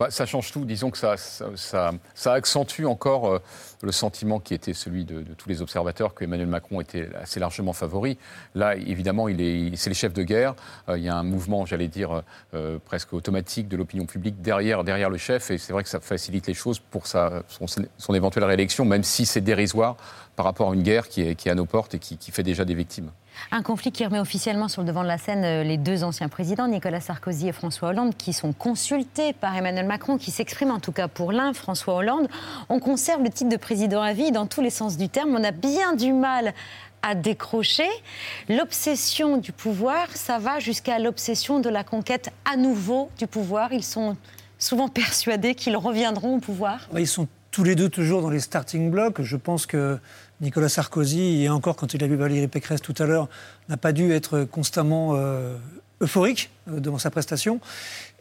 Bah, 0.00 0.10
ça 0.10 0.26
change 0.26 0.52
tout. 0.52 0.64
Disons 0.64 0.92
que 0.92 0.98
ça, 0.98 1.92
accentue 2.26 2.84
encore 2.84 3.26
euh, 3.26 3.42
le 3.82 3.90
sentiment 3.90 4.38
qui 4.38 4.54
était 4.54 4.72
celui 4.72 5.04
de, 5.04 5.24
tous 5.36 5.48
les 5.48 5.60
observateurs 5.60 6.14
que 6.14 6.22
Emmanuel 6.22 6.46
Macron 6.46 6.80
était 6.80 7.08
assez 7.20 7.40
largement 7.40 7.72
favori. 7.72 8.16
Là, 8.54 8.76
évidemment, 8.76 9.26
c'est 9.26 9.90
les 9.90 9.94
chefs 9.94 10.12
de 10.12 10.22
guerre. 10.22 10.54
Euh, 10.88 10.98
il 10.98 11.02
y 11.02 11.08
a 11.08 11.16
un 11.16 11.24
mouvement, 11.24 11.66
j'allais 11.66 11.88
dire, 11.88 12.22
euh, 12.54 12.78
presque 12.84 13.12
automatique 13.12 13.66
de 13.66 13.76
l'opinion 13.76 14.06
publique 14.06 14.40
derrière, 14.40 14.84
le 14.84 15.18
chef. 15.18 15.50
Et 15.50 15.58
c'est 15.58 15.72
vrai 15.72 15.82
que 15.82 15.88
ça 15.88 15.98
facilite 15.98 16.46
les 16.46 16.54
choses 16.54 16.78
pour 16.78 17.08
son, 17.08 18.14
éventuelle 18.14 18.44
réélection, 18.44 18.84
même 18.84 19.02
si 19.02 19.26
c'est 19.26 19.40
dérisoire 19.40 19.96
par 20.36 20.44
rapport 20.44 20.70
à 20.70 20.74
une 20.74 20.84
guerre 20.84 21.08
qui 21.08 21.22
est, 21.22 21.46
à 21.48 21.56
nos 21.56 21.66
portes 21.66 21.94
et 21.94 21.98
qui 21.98 22.30
fait 22.30 22.44
déjà 22.44 22.64
des 22.64 22.74
victimes. 22.74 23.10
Un 23.50 23.62
conflit 23.62 23.92
qui 23.92 24.04
remet 24.04 24.18
officiellement 24.18 24.68
sur 24.68 24.82
le 24.82 24.88
devant 24.88 25.02
de 25.02 25.08
la 25.08 25.18
scène 25.18 25.44
euh, 25.44 25.62
les 25.62 25.76
deux 25.76 26.04
anciens 26.04 26.28
présidents, 26.28 26.68
Nicolas 26.68 27.00
Sarkozy 27.00 27.48
et 27.48 27.52
François 27.52 27.90
Hollande, 27.90 28.14
qui 28.16 28.32
sont 28.32 28.52
consultés 28.52 29.32
par 29.32 29.56
Emmanuel 29.56 29.86
Macron, 29.86 30.18
qui 30.18 30.30
s'expriment 30.30 30.72
en 30.72 30.80
tout 30.80 30.92
cas 30.92 31.08
pour 31.08 31.32
l'un, 31.32 31.52
François 31.52 31.94
Hollande. 31.94 32.28
On 32.68 32.80
conserve 32.80 33.22
le 33.22 33.30
titre 33.30 33.50
de 33.50 33.56
président 33.56 34.02
à 34.02 34.12
vie 34.12 34.32
dans 34.32 34.46
tous 34.46 34.60
les 34.60 34.70
sens 34.70 34.96
du 34.96 35.08
terme. 35.08 35.34
On 35.34 35.44
a 35.44 35.52
bien 35.52 35.94
du 35.94 36.12
mal 36.12 36.52
à 37.02 37.14
décrocher. 37.14 37.88
L'obsession 38.48 39.36
du 39.36 39.52
pouvoir, 39.52 40.08
ça 40.14 40.38
va 40.38 40.58
jusqu'à 40.58 40.98
l'obsession 40.98 41.60
de 41.60 41.68
la 41.68 41.84
conquête 41.84 42.30
à 42.50 42.56
nouveau 42.56 43.10
du 43.18 43.26
pouvoir. 43.26 43.72
Ils 43.72 43.84
sont 43.84 44.16
souvent 44.58 44.88
persuadés 44.88 45.54
qu'ils 45.54 45.76
reviendront 45.76 46.36
au 46.36 46.40
pouvoir. 46.40 46.88
Ils 46.96 47.06
sont 47.06 47.28
tous 47.50 47.64
les 47.64 47.74
deux 47.74 47.88
toujours 47.88 48.22
dans 48.22 48.30
les 48.30 48.40
starting 48.40 48.90
blocks. 48.90 49.22
Je 49.22 49.36
pense 49.36 49.66
que 49.66 49.98
Nicolas 50.40 50.68
Sarkozy, 50.68 51.42
et 51.42 51.48
encore 51.48 51.76
quand 51.76 51.94
il 51.94 52.04
a 52.04 52.06
vu 52.06 52.16
Valérie 52.16 52.48
Pécresse 52.48 52.80
tout 52.80 52.94
à 52.98 53.06
l'heure, 53.06 53.28
n'a 53.68 53.76
pas 53.76 53.92
dû 53.92 54.12
être 54.12 54.44
constamment 54.44 55.14
euh, 55.14 55.56
euphorique 56.00 56.50
devant 56.68 56.98
sa 56.98 57.10
prestation. 57.10 57.60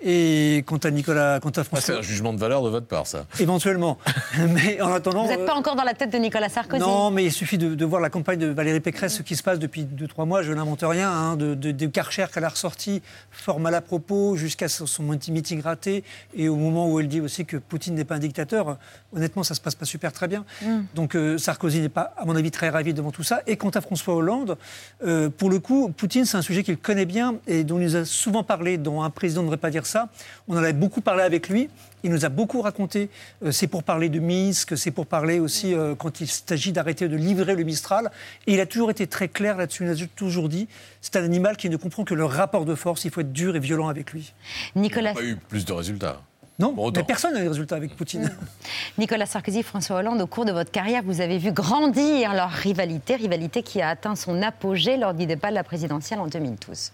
Et 0.01 0.63
quant 0.67 0.77
à 0.77 0.91
Nicolas, 0.91 1.39
quant 1.39 1.49
à 1.49 1.63
François, 1.63 1.95
c'est 1.95 1.99
un 1.99 2.03
jugement 2.03 2.31
de 2.31 2.39
valeur 2.39 2.61
de 2.61 2.69
votre 2.69 2.85
part, 2.85 3.07
ça. 3.07 3.25
Éventuellement, 3.39 3.97
mais 4.49 4.79
en 4.79 4.93
attendant, 4.93 5.23
vous 5.23 5.29
n'êtes 5.29 5.45
pas 5.45 5.55
encore 5.55 5.75
dans 5.75 5.83
la 5.83 5.95
tête 5.95 6.11
de 6.11 6.19
Nicolas 6.19 6.49
Sarkozy? 6.49 6.81
Non, 6.81 7.09
mais 7.09 7.25
il 7.25 7.31
suffit 7.31 7.57
de, 7.57 7.85
voir 7.85 7.99
la 7.99 8.11
campagne 8.11 8.37
de 8.37 8.47
Valérie 8.47 8.79
Pécresse, 8.79 9.15
ce 9.15 9.23
qui 9.23 9.35
se 9.35 9.41
passe 9.41 9.57
depuis 9.57 9.85
2-3 9.85 10.27
mois. 10.27 10.43
Je 10.43 10.53
n'invente 10.53 10.83
rien, 10.83 11.09
hein, 11.09 11.35
de, 11.35 11.55
de, 11.55 11.85
Karcher 11.87 12.27
qu'elle 12.31 12.43
a 12.43 12.49
ressorti, 12.49 13.01
fort 13.31 13.59
mal 13.59 13.73
à 13.73 13.81
propos, 13.81 14.35
jusqu'à 14.35 14.67
son, 14.67 14.85
son 14.85 15.01
meeting 15.01 15.61
raté, 15.61 16.03
et 16.35 16.47
au 16.47 16.57
moment 16.57 16.91
où 16.91 16.99
elle 16.99 17.07
dit 17.07 17.21
aussi 17.21 17.45
que 17.45 17.57
Poutine 17.57 17.95
n'est 17.95 18.05
pas 18.05 18.15
un 18.15 18.19
dictateur. 18.19 18.77
Honnêtement, 19.15 19.41
ça 19.41 19.55
se 19.55 19.61
passe 19.61 19.75
pas 19.75 19.85
super 19.85 20.11
très 20.11 20.27
bien. 20.27 20.45
Mm. 20.61 20.81
Donc 20.93 21.15
euh, 21.15 21.39
Sarkozy 21.39 21.79
n'est 21.81 21.89
pas, 21.89 22.13
à 22.17 22.25
mon 22.25 22.35
avis, 22.35 22.51
très 22.51 22.69
ravi 22.69 22.93
devant 22.93 23.11
tout 23.11 23.23
ça. 23.23 23.41
Et 23.47 23.57
quant 23.57 23.69
à 23.69 23.81
François 23.81 24.13
Hollande, 24.13 24.57
euh, 25.03 25.29
pour 25.29 25.49
le 25.49 25.57
coup, 25.57 25.89
Poutine, 25.89 26.25
c'est 26.25 26.37
un 26.37 26.43
sujet 26.43 26.61
qu'il 26.61 26.77
connaît 26.77 27.05
bien 27.05 27.35
et 27.47 27.63
dont 27.63 27.79
il 27.79 27.85
nous 27.85 27.95
a 27.95 28.05
souvent 28.05 28.36
parlé, 28.43 28.77
dont 28.77 29.01
un 29.01 29.09
président 29.09 29.41
ne 29.41 29.47
devrait 29.47 29.57
pas 29.57 29.69
dire 29.69 29.85
ça. 29.85 30.09
On 30.47 30.55
en 30.55 30.57
avait 30.57 30.73
beaucoup 30.73 31.01
parlé 31.01 31.23
avec 31.23 31.49
lui. 31.49 31.69
Il 32.03 32.11
nous 32.11 32.25
a 32.25 32.29
beaucoup 32.29 32.61
raconté. 32.61 33.09
Euh, 33.43 33.51
c'est 33.51 33.67
pour 33.67 33.83
parler 33.83 34.09
de 34.09 34.19
Minsk, 34.19 34.77
c'est 34.77 34.91
pour 34.91 35.07
parler 35.07 35.39
aussi 35.39 35.73
euh, 35.73 35.95
quand 35.95 36.21
il 36.21 36.27
s'agit 36.27 36.71
d'arrêter 36.71 37.07
de 37.07 37.15
livrer 37.15 37.55
le 37.55 37.63
Mistral. 37.63 38.11
Et 38.45 38.53
il 38.53 38.59
a 38.59 38.65
toujours 38.65 38.91
été 38.91 39.07
très 39.07 39.27
clair 39.27 39.57
là-dessus. 39.57 39.83
Il 39.85 40.03
a 40.03 40.07
toujours 40.15 40.49
dit 40.49 40.67
c'est 41.01 41.15
un 41.15 41.23
animal 41.23 41.57
qui 41.57 41.69
ne 41.69 41.77
comprend 41.77 42.03
que 42.03 42.13
le 42.13 42.25
rapport 42.25 42.65
de 42.65 42.75
force. 42.75 43.05
Il 43.05 43.11
faut 43.11 43.21
être 43.21 43.33
dur 43.33 43.55
et 43.55 43.59
violent 43.59 43.87
avec 43.87 44.13
lui. 44.13 44.33
Nicolas. 44.75 45.11
Il 45.11 45.15
n'a 45.15 45.21
pas 45.21 45.27
eu 45.27 45.35
plus 45.35 45.65
de 45.65 45.73
résultats. 45.73 46.21
Non, 46.59 46.73
mais 46.95 47.03
personne 47.03 47.33
n'a 47.33 47.41
eu 47.41 47.43
de 47.43 47.49
résultats 47.49 47.75
avec 47.75 47.95
Poutine. 47.95 48.31
Nicolas 48.97 49.27
Sarkozy, 49.27 49.61
François 49.61 49.97
Hollande, 49.97 50.21
au 50.21 50.27
cours 50.27 50.45
de 50.45 50.51
votre 50.51 50.71
carrière, 50.71 51.03
vous 51.03 51.21
avez 51.21 51.37
vu 51.37 51.51
grandir 51.51 52.33
leur 52.33 52.49
rivalité, 52.49 53.15
rivalité 53.15 53.61
qui 53.61 53.79
a 53.79 53.89
atteint 53.89 54.15
son 54.15 54.41
apogée 54.41 54.97
lors 54.97 55.13
du 55.13 55.27
débat 55.27 55.49
de 55.49 55.55
la 55.55 55.63
présidentielle 55.63 56.19
en 56.19 56.27
2012. 56.27 56.91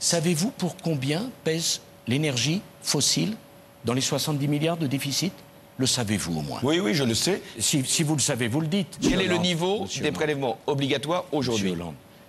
Savez-vous 0.00 0.50
pour 0.52 0.76
combien 0.78 1.30
pèse 1.44 1.82
l'énergie 2.08 2.62
fossile 2.82 3.36
dans 3.84 3.92
les 3.92 4.00
70 4.00 4.48
milliards 4.48 4.78
de 4.78 4.86
déficit? 4.86 5.32
Le 5.76 5.86
savez-vous 5.86 6.38
au 6.38 6.42
moins? 6.42 6.60
Oui, 6.62 6.80
oui, 6.80 6.94
je 6.94 7.04
le 7.04 7.14
sais. 7.14 7.42
Si, 7.58 8.02
vous 8.02 8.14
le 8.14 8.20
savez, 8.20 8.48
vous 8.48 8.60
le 8.62 8.66
dites. 8.66 8.98
Quel 9.02 9.20
est 9.20 9.26
le 9.26 9.36
niveau 9.36 9.86
des 10.00 10.10
prélèvements 10.10 10.58
obligatoires 10.66 11.26
aujourd'hui? 11.32 11.74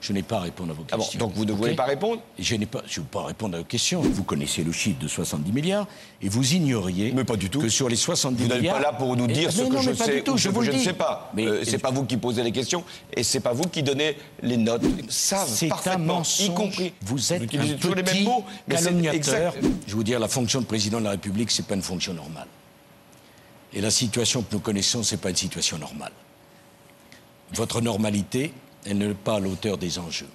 Je 0.01 0.13
n'ai 0.13 0.23
pas 0.23 0.37
à 0.37 0.41
répondre 0.41 0.71
à 0.71 0.73
vos 0.73 0.83
Ah 0.91 0.97
bon, 0.97 1.03
questions. 1.03 1.19
donc 1.19 1.33
vous 1.35 1.45
ne 1.45 1.51
voulez 1.53 1.75
pas 1.75 1.85
répondre? 1.85 2.19
Je 2.39 2.55
n'ai 2.55 2.65
pas, 2.65 2.81
je 2.87 2.99
ne 2.99 3.03
veux 3.05 3.09
pas 3.11 3.23
répondre 3.25 3.55
à 3.55 3.59
vos 3.59 3.63
questions. 3.65 4.01
Vous 4.01 4.23
connaissez 4.23 4.63
le 4.63 4.71
chiffre 4.71 4.97
de 4.99 5.07
70 5.07 5.51
milliards 5.51 5.87
et 6.23 6.27
vous 6.27 6.55
ignoriez 6.55 7.11
Mais 7.13 7.23
pas 7.23 7.35
du 7.35 7.51
tout. 7.51 7.59
que 7.59 7.69
sur 7.69 7.87
les 7.87 7.95
70 7.95 8.41
Vous 8.41 8.49
n'êtes 8.49 8.57
milliards... 8.61 8.77
pas 8.77 8.81
là 8.81 8.93
pour 8.93 9.15
nous 9.15 9.27
Eh, 9.29 9.33
dire 9.33 9.51
ce 9.51 9.61
mais 9.61 9.69
que 9.69 9.73
non, 9.75 9.81
je 9.81 9.93
sais 9.93 10.15
du 10.15 10.23
tout, 10.23 10.31
ou 10.31 10.37
je 10.37 10.43
ce 10.43 10.49
vous 10.49 10.61
que 10.61 10.65
le 10.65 10.71
je 10.71 10.77
ne 10.77 10.83
sais 10.83 10.93
pas. 10.93 11.31
Mais 11.35 11.45
Euh, 11.45 11.63
c'est 11.63 11.77
pas 11.77 11.91
vous 11.91 12.05
qui 12.05 12.17
posez 12.17 12.41
les 12.41 12.51
questions 12.51 12.83
et 13.15 13.21
c'est 13.21 13.41
pas 13.41 13.53
vous 13.53 13.65
qui 13.69 13.83
donnez 13.83 14.17
les 14.41 14.57
notes. 14.57 14.81
Savent 15.07 15.47
C'est 15.47 15.67
un 15.67 15.69
parfaitement, 15.69 16.15
mensonge. 16.17 16.47
y 16.47 16.53
compris. 16.55 16.93
Vous 17.03 17.31
êtes 17.33 17.43
utilisez 17.43 17.75
un 17.75 17.77
toujours 17.77 17.95
les 17.95 18.01
mêmes 18.03 18.13
petit 18.15 18.23
mots, 18.23 18.43
mais 18.67 18.75
calomniateur. 18.75 19.53
Je 19.85 19.93
vous 19.95 20.03
dire, 20.03 20.19
la 20.19 20.27
fonction 20.27 20.61
de 20.61 20.65
président 20.65 20.97
de 20.97 21.03
la 21.05 21.11
République, 21.11 21.51
c'est 21.51 21.67
pas 21.67 21.75
une 21.75 21.83
fonction 21.83 22.15
normale. 22.15 22.47
Et 23.71 23.81
la 23.81 23.91
situation 23.91 24.41
que 24.41 24.47
nous 24.53 24.59
connaissons, 24.61 25.03
c'est 25.03 25.17
pas 25.17 25.29
une 25.29 25.35
situation 25.35 25.77
normale. 25.77 26.11
Votre 27.53 27.81
normalité, 27.81 28.51
elle 28.85 28.97
n'est 28.97 29.13
pas 29.13 29.35
à 29.35 29.39
l'auteur 29.39 29.77
des 29.77 29.97
enjeux. 29.99 30.27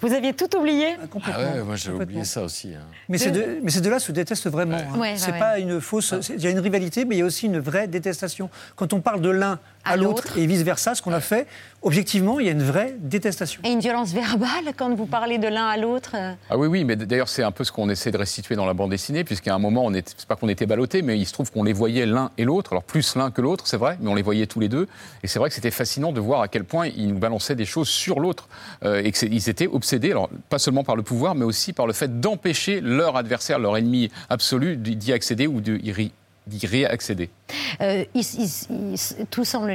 Vous 0.00 0.12
aviez 0.14 0.32
tout 0.32 0.48
oublié 0.56 0.96
Ah 1.26 1.38
ouais, 1.38 1.62
moi 1.62 1.76
j'ai 1.76 1.90
oublié 1.90 2.24
ça 2.24 2.42
aussi. 2.42 2.74
hein. 2.74 2.80
Mais 3.10 3.18
ces 3.18 3.30
deux, 3.30 3.60
mais 3.62 3.70
ces 3.70 3.82
deux-là 3.82 3.98
se 3.98 4.12
détestent 4.12 4.48
vraiment. 4.48 4.78
hein. 4.78 4.94
Ouais, 4.94 4.98
ouais, 5.12 5.16
c'est 5.18 5.30
ouais. 5.32 5.38
pas 5.38 5.58
une 5.58 5.78
fausse. 5.80 6.14
Il 6.34 6.40
y 6.42 6.46
a 6.46 6.50
une 6.50 6.58
rivalité, 6.60 7.04
mais 7.04 7.16
il 7.16 7.18
y 7.18 7.22
a 7.22 7.26
aussi 7.26 7.44
une 7.46 7.58
vraie 7.58 7.86
détestation. 7.86 8.48
Quand 8.76 8.94
on 8.94 9.00
parle 9.02 9.20
de 9.20 9.28
l'un 9.28 9.58
à, 9.88 9.92
À 9.92 9.96
l'autre 9.96 10.36
et 10.36 10.46
vice 10.46 10.62
versa, 10.62 10.94
ce 10.94 11.02
qu'on 11.02 11.12
a 11.12 11.20
fait, 11.20 11.46
objectivement, 11.82 12.40
il 12.40 12.46
y 12.46 12.48
a 12.48 12.52
une 12.52 12.62
vraie 12.62 12.94
détestation. 12.98 13.60
Et 13.64 13.70
une 13.70 13.80
violence 13.80 14.12
verbale 14.12 14.72
quand 14.76 14.94
vous 14.94 15.06
parlez 15.06 15.38
de 15.38 15.48
l'un 15.48 15.66
à 15.66 15.76
l'autre 15.76 16.12
euh, 16.14 16.32
Ah 16.50 16.56
oui, 16.56 16.68
oui, 16.68 16.84
mais 16.84 16.96
d'ailleurs, 16.96 17.28
c'est 17.28 17.42
un 17.42 17.52
peu 17.52 17.64
ce 17.64 17.72
qu'on 17.72 17.88
essaie 17.88 18.10
de 18.10 18.18
restituer 18.18 18.56
dans 18.56 18.66
la 18.66 18.74
bande 18.74 18.90
dessinée, 18.90 19.24
puisqu'à 19.24 19.54
un 19.54 19.58
moment, 19.58 19.84
on 19.84 19.94
est, 19.94 20.14
c'est 20.16 20.28
pas 20.28 20.36
qu'on 20.36 20.48
était 20.48 20.66
ballottés, 20.66 21.02
mais 21.02 21.18
il 21.18 21.26
se 21.26 21.32
trouve 21.32 21.50
qu'on 21.50 21.64
les 21.64 21.72
voyait 21.72 22.06
l'un 22.06 22.30
et 22.38 22.44
l'autre, 22.44 22.72
alors 22.72 22.82
plus 22.82 23.16
l'un 23.16 23.30
que 23.30 23.40
l'autre, 23.40 23.66
c'est 23.66 23.76
vrai, 23.76 23.98
mais 24.00 24.10
on 24.10 24.14
les 24.14 24.22
voyait 24.22 24.46
tous 24.46 24.60
les 24.60 24.68
deux. 24.68 24.88
Et 25.22 25.26
c'est 25.26 25.38
vrai 25.38 25.48
que 25.48 25.54
c'était 25.54 25.70
fascinant 25.70 26.12
de 26.12 26.20
voir 26.20 26.42
à 26.42 26.48
quel 26.48 26.64
point 26.64 26.86
ils 26.86 27.08
nous 27.08 27.18
balançaient 27.18 27.56
des 27.56 27.64
choses 27.64 27.88
sur 27.88 28.20
l'autre, 28.20 28.48
euh, 28.84 29.02
et 29.02 29.12
qu'ils 29.12 29.48
étaient 29.48 29.68
obsédés, 29.68 30.10
alors 30.10 30.28
pas 30.48 30.58
seulement 30.58 30.84
par 30.84 30.96
le 30.96 31.02
pouvoir, 31.02 31.34
mais 31.34 31.44
aussi 31.44 31.72
par 31.72 31.86
le 31.86 31.92
fait 31.92 32.20
d'empêcher 32.20 32.80
leur 32.80 33.16
adversaire, 33.16 33.58
leur 33.58 33.76
ennemi 33.76 34.10
absolu, 34.28 34.76
d'y 34.76 35.12
accéder 35.12 35.46
ou 35.46 35.60
d'y 35.60 35.92
d'y 36.48 36.66
réaccéder. 36.66 37.30
Euh, 37.80 38.04
ils- 38.14 38.24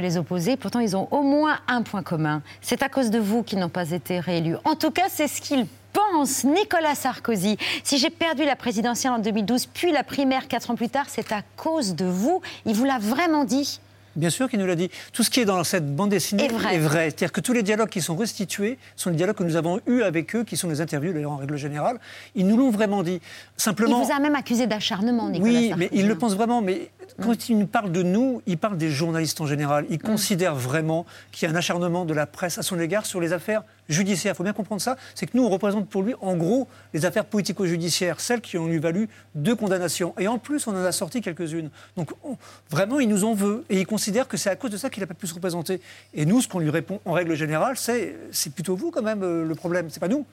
les 0.00 0.16
opposer, 0.16 0.56
pourtant 0.56 0.80
ils 0.80 0.96
ont 0.96 1.08
au 1.10 1.22
moins 1.22 1.58
un 1.68 1.82
point 1.82 2.02
commun. 2.02 2.42
C'est 2.60 2.82
à 2.82 2.88
cause 2.88 3.10
de 3.10 3.18
vous 3.18 3.42
qu'ils 3.42 3.58
n'ont 3.58 3.68
pas 3.68 3.90
été 3.90 4.20
réélus. 4.20 4.56
En 4.64 4.74
tout 4.74 4.90
cas, 4.90 5.06
c'est 5.08 5.28
ce 5.28 5.40
qu'il 5.40 5.66
pense 5.92 6.44
Nicolas 6.44 6.94
Sarkozy. 6.94 7.56
Si 7.84 7.98
j'ai 7.98 8.10
perdu 8.10 8.44
la 8.44 8.56
présidentielle 8.56 9.12
en 9.12 9.18
2012, 9.20 9.66
puis 9.66 9.92
la 9.92 10.02
primaire 10.02 10.48
quatre 10.48 10.70
ans 10.70 10.74
plus 10.74 10.88
tard, 10.88 11.06
c'est 11.08 11.30
à 11.32 11.42
cause 11.56 11.94
de 11.94 12.04
vous. 12.04 12.42
Il 12.66 12.74
vous 12.74 12.84
l'a 12.84 12.98
vraiment 12.98 13.44
dit. 13.44 13.80
Bien 14.16 14.30
sûr 14.30 14.48
qu'il 14.48 14.58
nous 14.60 14.66
l'a 14.66 14.76
dit. 14.76 14.90
Tout 15.12 15.22
ce 15.22 15.30
qui 15.30 15.40
est 15.40 15.44
dans 15.44 15.62
cette 15.64 15.94
bande 15.94 16.10
dessinée 16.10 16.44
Est 16.44 16.78
vrai. 16.78 17.06
C'est-à-dire 17.10 17.32
que 17.32 17.40
tous 17.40 17.52
les 17.52 17.62
dialogues 17.62 17.88
qui 17.88 18.00
sont 18.00 18.16
restitués 18.16 18.78
sont 18.96 19.10
les 19.10 19.16
dialogues 19.16 19.36
que 19.36 19.44
nous 19.44 19.56
avons 19.56 19.80
eus 19.86 20.02
avec 20.02 20.34
eux, 20.36 20.44
qui 20.44 20.56
sont 20.56 20.68
des 20.68 20.80
interviews 20.80 21.12
d'ailleurs 21.12 21.32
en 21.32 21.36
règle 21.36 21.56
générale. 21.56 21.98
Ils 22.34 22.46
nous 22.46 22.56
l'ont 22.56 22.70
vraiment 22.70 23.02
dit. 23.02 23.20
Il 23.22 23.62
Simplement. 23.62 24.02
vous 24.02 24.12
a 24.12 24.18
même 24.20 24.34
accusé 24.34 24.66
d'acharnement, 24.66 25.28
Nicolas 25.28 25.50
Oui, 25.50 25.68
Sarkozy. 25.68 25.74
mais 25.92 25.98
il 25.98 26.06
le 26.08 26.14
pense 26.16 26.34
vraiment. 26.34 26.62
Mais 26.62 26.90
quand 27.22 27.48
il 27.48 27.58
nous 27.58 27.66
parle 27.66 27.92
de 27.92 28.02
nous, 28.02 28.42
il 28.46 28.58
parle 28.58 28.76
des 28.76 28.90
journalistes 28.90 29.40
en 29.40 29.46
général. 29.46 29.86
Il 29.90 29.98
considère 29.98 30.54
vraiment 30.54 31.06
qu'il 31.32 31.48
y 31.48 31.50
a 31.50 31.54
un 31.54 31.58
acharnement 31.58 32.04
de 32.04 32.14
la 32.14 32.26
presse 32.26 32.58
à 32.58 32.62
son 32.62 32.78
égard 32.80 33.06
sur 33.06 33.20
les 33.20 33.32
affaires 33.32 33.62
judiciaires. 33.88 34.34
Il 34.34 34.36
faut 34.36 34.42
bien 34.44 34.52
comprendre 34.52 34.80
ça. 34.80 34.96
C'est 35.14 35.26
que 35.26 35.36
nous, 35.36 35.44
on 35.44 35.48
représente 35.50 35.88
pour 35.88 36.02
lui, 36.02 36.14
en 36.20 36.36
gros, 36.36 36.66
les 36.92 37.04
affaires 37.04 37.24
politico-judiciaires, 37.24 38.20
celles 38.20 38.40
qui 38.40 38.58
ont 38.58 38.66
lui 38.66 38.78
valu 38.78 39.08
deux 39.34 39.54
condamnations. 39.54 40.14
Et 40.18 40.28
en 40.28 40.38
plus, 40.38 40.66
on 40.66 40.72
en 40.72 40.84
a 40.84 40.92
sorti 40.92 41.20
quelques-unes. 41.20 41.70
Donc, 41.96 42.10
on- 42.24 42.36
vraiment, 42.70 43.00
il 43.00 43.08
nous 43.08 43.24
en 43.24 43.34
veut. 43.34 43.64
Et 43.70 43.78
il 43.80 43.86
considère 43.86 44.26
que 44.28 44.36
c'est 44.36 44.50
à 44.50 44.56
cause 44.56 44.70
de 44.70 44.76
ça 44.76 44.90
qu'il 44.90 45.00
n'a 45.02 45.06
pas 45.06 45.14
pu 45.14 45.26
se 45.26 45.34
représenter. 45.34 45.80
Et 46.14 46.24
nous, 46.26 46.40
ce 46.40 46.48
qu'on 46.48 46.58
lui 46.58 46.70
répond 46.70 47.00
en 47.04 47.12
règle 47.12 47.34
générale, 47.34 47.76
c'est 47.76 48.16
c'est 48.30 48.52
plutôt 48.52 48.76
vous, 48.76 48.90
quand 48.90 49.02
même, 49.02 49.22
euh, 49.22 49.44
le 49.46 49.54
problème. 49.54 49.86
C'est 49.90 50.00
pas 50.00 50.08
nous. 50.08 50.24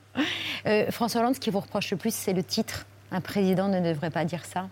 Euh, 0.66 0.90
François 0.90 1.20
Hollande, 1.20 1.34
ce 1.34 1.40
qui 1.40 1.50
vous 1.50 1.60
reproche 1.60 1.90
le 1.90 1.96
plus, 1.96 2.14
c'est 2.14 2.32
le 2.32 2.42
titre. 2.42 2.86
Un 3.10 3.20
président 3.20 3.68
ne 3.68 3.80
devrait 3.80 4.10
pas 4.10 4.24
dire 4.24 4.44
ça. 4.44 4.68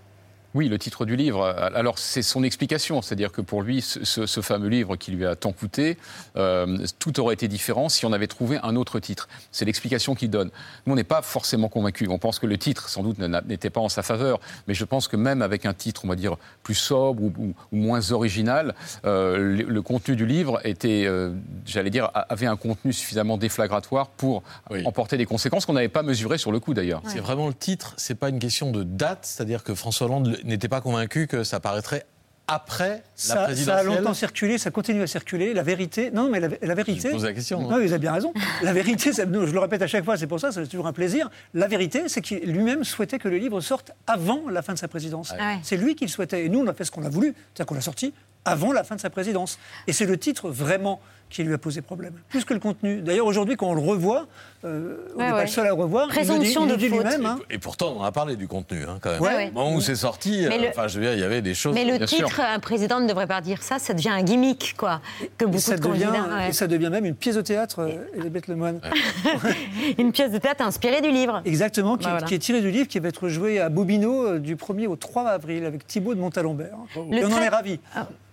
Oui, 0.55 0.69
le 0.69 0.79
titre 0.79 1.05
du 1.05 1.15
livre. 1.17 1.45
Alors, 1.75 1.99
c'est 1.99 2.23
son 2.23 2.43
explication. 2.43 3.03
C'est-à-dire 3.03 3.31
que 3.31 3.41
pour 3.41 3.63
lui, 3.63 3.81
ce, 3.83 4.41
fameux 4.41 4.69
livre 4.69 4.97
qui 4.97 5.13
lui 5.13 5.25
a 5.27 5.37
tant 5.37 5.53
coûté, 5.53 5.97
euh, 6.37 6.79
tout 6.99 7.21
aurait 7.21 7.35
été 7.35 7.47
différent 7.47 7.89
si 7.89 8.05
on 8.07 8.13
avait 8.13 8.27
trouvé 8.27 8.59
un 8.63 8.75
autre 8.77 8.99
titre. 9.01 9.29
C'est 9.53 9.65
l'explication 9.65 10.15
qu'il 10.15 10.31
donne. 10.31 10.51
Nous, 10.87 10.93
on 10.93 10.97
n'est 10.97 11.05
pas 11.05 11.23
forcément 11.23 11.69
convaincus. 11.69 12.09
On 12.11 12.19
pense 12.19 12.39
que 12.39 12.47
le 12.47 12.59
titre, 12.59 12.89
sans 12.89 13.03
doute, 13.03 13.19
n'était 13.19 13.71
pas 13.71 13.81
en 13.81 13.89
sa 13.89 14.03
faveur. 14.03 14.41
Mais 14.67 14.75
je 14.75 14.85
pense 14.85 15.07
que 15.09 15.17
même 15.17 15.41
avec 15.43 15.67
un 15.67 15.73
titre, 15.75 16.03
on 16.05 16.09
va 16.09 16.17
dire, 16.17 16.37
plus 16.63 16.75
sobre 16.75 17.23
ou, 17.23 17.33
ou- 17.39 17.55
ou 17.73 17.77
moins 17.77 18.11
original, 18.11 18.75
euh, 19.05 19.37
le, 19.39 19.63
le 19.65 19.83
contenu 19.83 20.17
du 20.17 20.27
livre 20.27 20.61
était, 20.65 21.05
euh, 21.07 21.33
j'allais 21.65 21.91
dire, 21.91 22.07
a- 22.15 22.21
avait 22.33 22.47
un 22.47 22.57
contenu 22.57 22.93
suffisamment 22.93 23.39
déflagratoire 23.39 24.09
pour 24.09 24.43
emporter 24.85 25.17
des 25.17 25.27
conséquences 25.27 25.65
qu'on 25.67 25.75
n'avait 25.75 25.89
pas 25.89 26.03
mesurées 26.03 26.39
sur 26.39 26.51
le 26.51 26.59
coup, 26.61 26.75
d'ailleurs. 26.75 27.03
C'est 27.07 27.21
vraiment 27.21 27.47
le 27.47 27.55
titre, 27.55 27.95
c'est 27.99 28.15
pas 28.17 28.29
une 28.31 28.39
question 28.41 28.71
de 28.73 28.83
date, 28.83 29.21
c'est-à-dire 29.27 29.63
que 29.63 29.75
François 29.75 30.07
Hollande 30.07 30.39
n'était 30.45 30.69
pas 30.69 30.81
convaincu 30.81 31.27
que 31.27 31.45
ça 31.45 31.61
paraîtrait 31.61 32.05
après 32.53 32.89
la 32.89 33.01
Ça, 33.15 33.35
ça 33.35 33.43
a 33.43 33.45
présidentielle. 33.45 33.87
longtemps 33.87 34.15
circulé, 34.15 34.59
ça 34.59 34.73
continue 34.73 35.03
à 35.03 35.07
circuler. 35.07 35.55
La 35.55 35.63
vérité, 35.63 36.11
non, 36.11 36.29
mais 36.29 36.41
la, 36.41 36.49
la 36.61 36.75
vérité. 36.75 37.09
Je 37.11 37.13
pose 37.15 37.25
la 37.25 37.33
question, 37.33 37.61
Non, 37.61 37.69
vous 37.69 37.75
avez 37.93 37.99
bien 37.99 38.13
raison. 38.13 38.33
La 38.63 38.73
vérité, 38.73 39.13
ça- 39.13 39.23
je 39.25 39.53
le 39.53 39.59
répète 39.61 39.83
à 39.83 39.87
chaque 39.87 40.05
fois, 40.05 40.17
c'est 40.17 40.27
pour 40.27 40.41
ça, 40.41 40.51
c'est 40.51 40.67
toujours 40.67 40.89
un 40.89 40.93
plaisir. 40.93 41.31
La 41.55 41.69
vérité, 41.69 42.09
c'est 42.09 42.21
qu'il 42.21 42.41
lui-même 42.41 42.83
souhaitait 42.83 43.21
que 43.21 43.29
le 43.29 43.37
livre 43.39 43.61
sorte 43.61 43.93
avant 44.09 44.49
la 44.51 44.63
fin 44.63 44.73
de 44.75 44.79
sa 44.81 44.89
présidence. 44.89 45.33
Ah 45.39 45.53
ouais. 45.55 45.59
C'est 45.63 45.77
lui 45.77 45.95
qui 45.95 46.07
le 46.07 46.11
souhaitait. 46.11 46.45
Et 46.47 46.49
nous, 46.49 46.59
on 46.61 46.67
a 46.67 46.75
fait 46.75 46.85
ce 46.85 46.91
qu'on 46.91 47.05
a 47.05 47.09
voulu. 47.09 47.29
C'est-à-dire 47.55 47.67
qu'on 47.67 47.75
l'a 47.77 47.81
sorti 47.83 48.13
avant 48.45 48.73
la 48.73 48.83
fin 48.83 48.97
de 48.97 49.01
sa 49.01 49.11
présidence. 49.11 49.59
Et 49.87 49.93
c'est 49.93 50.07
le 50.07 50.19
titre 50.19 50.51
vraiment 50.51 51.01
qui 51.31 51.43
lui 51.45 51.55
a 51.55 51.59
posé 51.59 51.81
problème, 51.81 52.13
plus 52.29 52.45
que 52.45 52.53
le 52.55 52.61
contenu. 52.61 53.01
D'ailleurs, 53.03 53.27
aujourd'hui, 53.27 53.57
quand 53.57 53.69
on 53.69 53.75
le 53.75 53.81
revoit, 53.81 54.27
euh, 54.65 54.97
on 55.15 55.19
Ouais, 55.19 55.25
n'est 55.25 55.31
pas 55.31 55.37
ouais. 55.37 55.43
le 55.45 55.49
seul 55.49 55.65
à 55.67 55.69
le 55.69 55.75
revoir. 55.75 56.07
il 56.07 56.09
le 56.09 56.21
dit- 56.23 56.27
Présomption 56.29 56.65
il 56.65 56.69
le 56.69 56.73
de 56.75 56.79
dit 56.81 56.89
faute. 56.89 56.99
lui-même. 57.05 57.25
hein. 57.27 57.39
Et 57.51 57.59
pourtant, 57.59 57.95
on 57.97 58.03
a 58.03 58.13
parlé 58.13 58.37
du 58.37 58.49
contenu, 58.49 58.83
hein, 58.85 58.99
quand 59.01 59.13
même. 59.13 59.21
Ouais, 59.23 59.29
ouais. 59.35 59.49
Au 59.55 59.59
moment 59.59 59.75
où 59.77 59.81
c'est 59.81 59.95
sorti, 59.95 60.45
euh, 60.45 60.51
le- 60.51 60.69
enfin, 60.69 60.89
je 60.89 60.99
veux 60.99 61.05
dire, 61.07 61.15
il 61.15 61.21
y 61.21 61.25
avait 61.25 61.41
des 61.41 61.55
choses. 61.55 61.75
Mais 61.75 61.85
le 61.85 61.97
Bien 61.99 62.07
sûr. 62.07 62.27
titre, 62.29 62.41
un 62.41 62.59
président 62.59 63.01
ne 63.01 63.07
devrait 63.09 63.27
pas 63.29 63.41
dire 63.41 63.63
ça, 63.63 63.79
ça 63.79 63.95
devient 63.95 64.11
un 64.11 64.23
gimmick, 64.23 64.75
quoi. 64.77 65.01
Que 65.39 65.45
Et 65.45 65.47
beaucoup 65.47 65.59
ça, 65.61 65.77
de 65.77 65.83
devient, 65.89 66.05
candidats. 66.13 66.49
et 66.49 66.53
ça 66.53 66.67
devient 66.67 66.91
même 66.91 67.07
une 67.07 67.15
pièce 67.15 67.37
de 67.37 67.43
théâtre, 67.43 67.81
euh, 67.81 68.05
Elisabeth 68.15 68.49
Lemoine. 68.49 68.81
Une 69.99 70.13
pièce 70.13 70.33
de 70.33 70.39
théâtre 70.39 70.63
inspirée 70.65 71.01
du 71.01 71.11
livre. 71.11 71.43
Exactement, 71.45 71.97
qui, 71.97 72.05
Bah, 72.05 72.11
voilà. 72.13 72.27
qui 72.27 72.35
est 72.35 72.39
tiré 72.39 72.61
du 72.61 72.71
livre 72.71 72.89
qui 72.89 72.99
va 72.99 73.09
être 73.09 73.29
joué 73.29 73.61
à 73.61 73.69
Bobino 73.69 74.27
euh, 74.27 74.39
du 74.39 74.57
1er 74.57 74.87
au 74.89 74.97
3 74.97 75.29
avril 75.29 75.65
avec 75.65 75.87
Thibaut 75.87 76.15
de 76.15 76.21
Montalembert. 76.21 76.77
Le 77.11 77.19
et 77.19 77.25
on 77.25 77.33
en 77.33 77.41
est 77.41 77.49
ravis. 77.49 77.79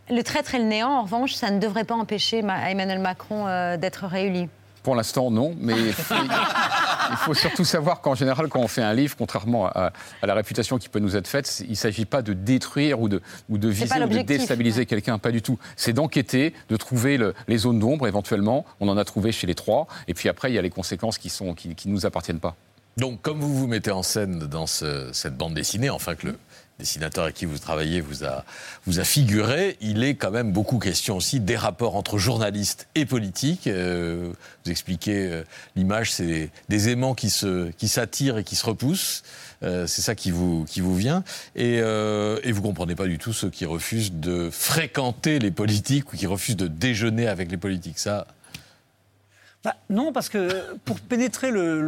Le 0.10 0.22
traître 0.22 0.56
et 0.56 0.60
le 0.60 0.64
néant, 0.66 0.90
en 0.90 1.04
revanche, 1.04 1.34
ça 1.34 1.52
ne 1.52 1.60
devrait 1.60 1.84
pas 1.84 1.96
empêcher 1.96 2.42
Ma- 2.42 2.70
Emmanuel 2.72 3.00
Macron 3.00 3.48
euh, 3.48 3.78
d'être 3.78 4.06
réélu. 4.06 4.48
Pour 4.84 4.96
l'instant, 4.96 5.30
non, 5.32 5.54
mais 5.60 5.74
il 5.78 5.92
faut, 5.92 6.16
il 7.12 7.18
faut 7.18 7.34
surtout 7.34 7.66
savoir 7.66 8.00
qu'en 8.00 8.16
général, 8.16 8.48
quand 8.48 8.62
on 8.62 8.70
fait 8.70 8.82
un 8.82 8.94
livre, 8.94 9.16
contrairement 9.18 9.66
à, 9.68 9.92
à 10.22 10.26
la 10.26 10.34
réputation 10.34 10.78
qui 10.78 10.88
peut 10.88 11.00
nous 11.00 11.18
être 11.18 11.28
faite, 11.28 11.62
il 11.66 11.72
ne 11.72 11.76
s'agit 11.76 12.06
pas 12.06 12.22
de 12.22 12.32
détruire 12.32 13.02
ou 13.02 13.10
de, 13.10 13.22
ou 13.50 13.58
de 13.58 13.68
pas 13.68 13.74
viser 13.74 14.02
ou 14.04 14.08
de 14.08 14.22
déstabiliser 14.22 14.86
quelqu'un, 14.86 15.18
pas 15.18 15.32
du 15.32 15.42
tout. 15.42 15.60
C'est 15.76 15.92
d'enquêter, 15.92 16.54
de 16.70 16.78
trouver 16.78 17.18
le- 17.18 17.34
les 17.50 17.58
zones 17.58 17.80
d'ombre 17.80 18.08
éventuellement. 18.08 18.64
On 18.80 18.88
en 18.88 18.96
a 18.96 19.04
trouvé 19.04 19.34
chez 19.34 19.46
les 19.46 19.56
trois, 19.56 19.88
et 20.08 20.14
puis 20.14 20.30
après, 20.30 20.52
il 20.52 20.56
y 20.56 20.58
a 20.58 20.62
les 20.62 20.70
conséquences 20.70 21.18
qui 21.18 21.34
ne 21.44 21.52
qui, 21.54 21.76
qui 21.76 21.90
nous 21.90 22.06
appartiennent 22.06 22.40
pas. 22.40 22.56
Donc, 22.96 23.22
comme 23.22 23.42
vous 23.42 23.54
vous 23.54 23.68
mettez 23.68 23.92
en 23.92 24.04
scène 24.04 24.40
dans 24.40 24.68
ce- 24.68 25.10
cette 25.12 25.36
bande 25.36 25.54
dessinée, 25.54 25.90
enfin 25.90 26.16
que 26.16 26.28
le 26.28 26.40
dessinateur 26.80 27.24
avec 27.24 27.36
qui 27.36 27.46
vous 27.46 27.58
travaillez 27.58 28.02
vous 28.02 28.24
a, 28.24 28.46
vous 28.86 29.00
a 29.00 29.04
figuré, 29.04 29.78
il 29.82 30.04
est 30.04 30.16
quand 30.16 30.30
même 30.32 30.52
beaucoup 30.52 30.78
question 30.78 31.18
aussi 31.18 31.40
des 31.40 31.56
rapports 31.56 31.96
entre 31.96 32.18
journalistes 32.18 32.88
et 32.96 33.06
politiques. 33.06 33.66
Euh, 33.68 34.32
vous 34.64 34.72
expliquez 34.72 35.28
euh, 35.32 35.44
l'image, 35.76 36.12
c'est 36.14 36.52
des 36.70 36.90
aimants 36.90 37.16
qui 37.16 37.30
se, 37.32 37.72
qui 37.72 37.88
s'attirent 37.88 38.38
et 38.38 38.44
qui 38.44 38.56
se 38.56 38.66
repoussent. 38.66 39.24
Euh, 39.64 39.88
c'est 39.88 40.04
ça 40.04 40.14
qui 40.14 40.30
vous, 40.30 40.66
qui 40.66 40.82
vous 40.82 40.96
vient. 40.96 41.24
Et, 41.56 41.78
et 41.78 42.52
vous 42.52 42.62
comprenez 42.62 42.94
pas 42.96 43.08
du 43.08 43.18
tout 43.18 43.34
ceux 43.34 43.50
qui 43.50 43.66
refusent 43.66 44.12
de 44.14 44.50
fréquenter 44.52 45.40
les 45.40 45.52
politiques 45.52 46.14
ou 46.14 46.18
qui 46.18 46.28
refusent 46.28 46.58
de 46.58 46.68
déjeuner 46.68 47.28
avec 47.28 47.50
les 47.50 47.58
politiques. 47.58 47.98
Ça, 47.98 48.28
Bah, 49.64 49.76
non, 49.90 50.14
parce 50.14 50.30
que 50.30 50.76
pour 50.86 51.00
pénétrer 51.00 51.50
le- 51.50 51.82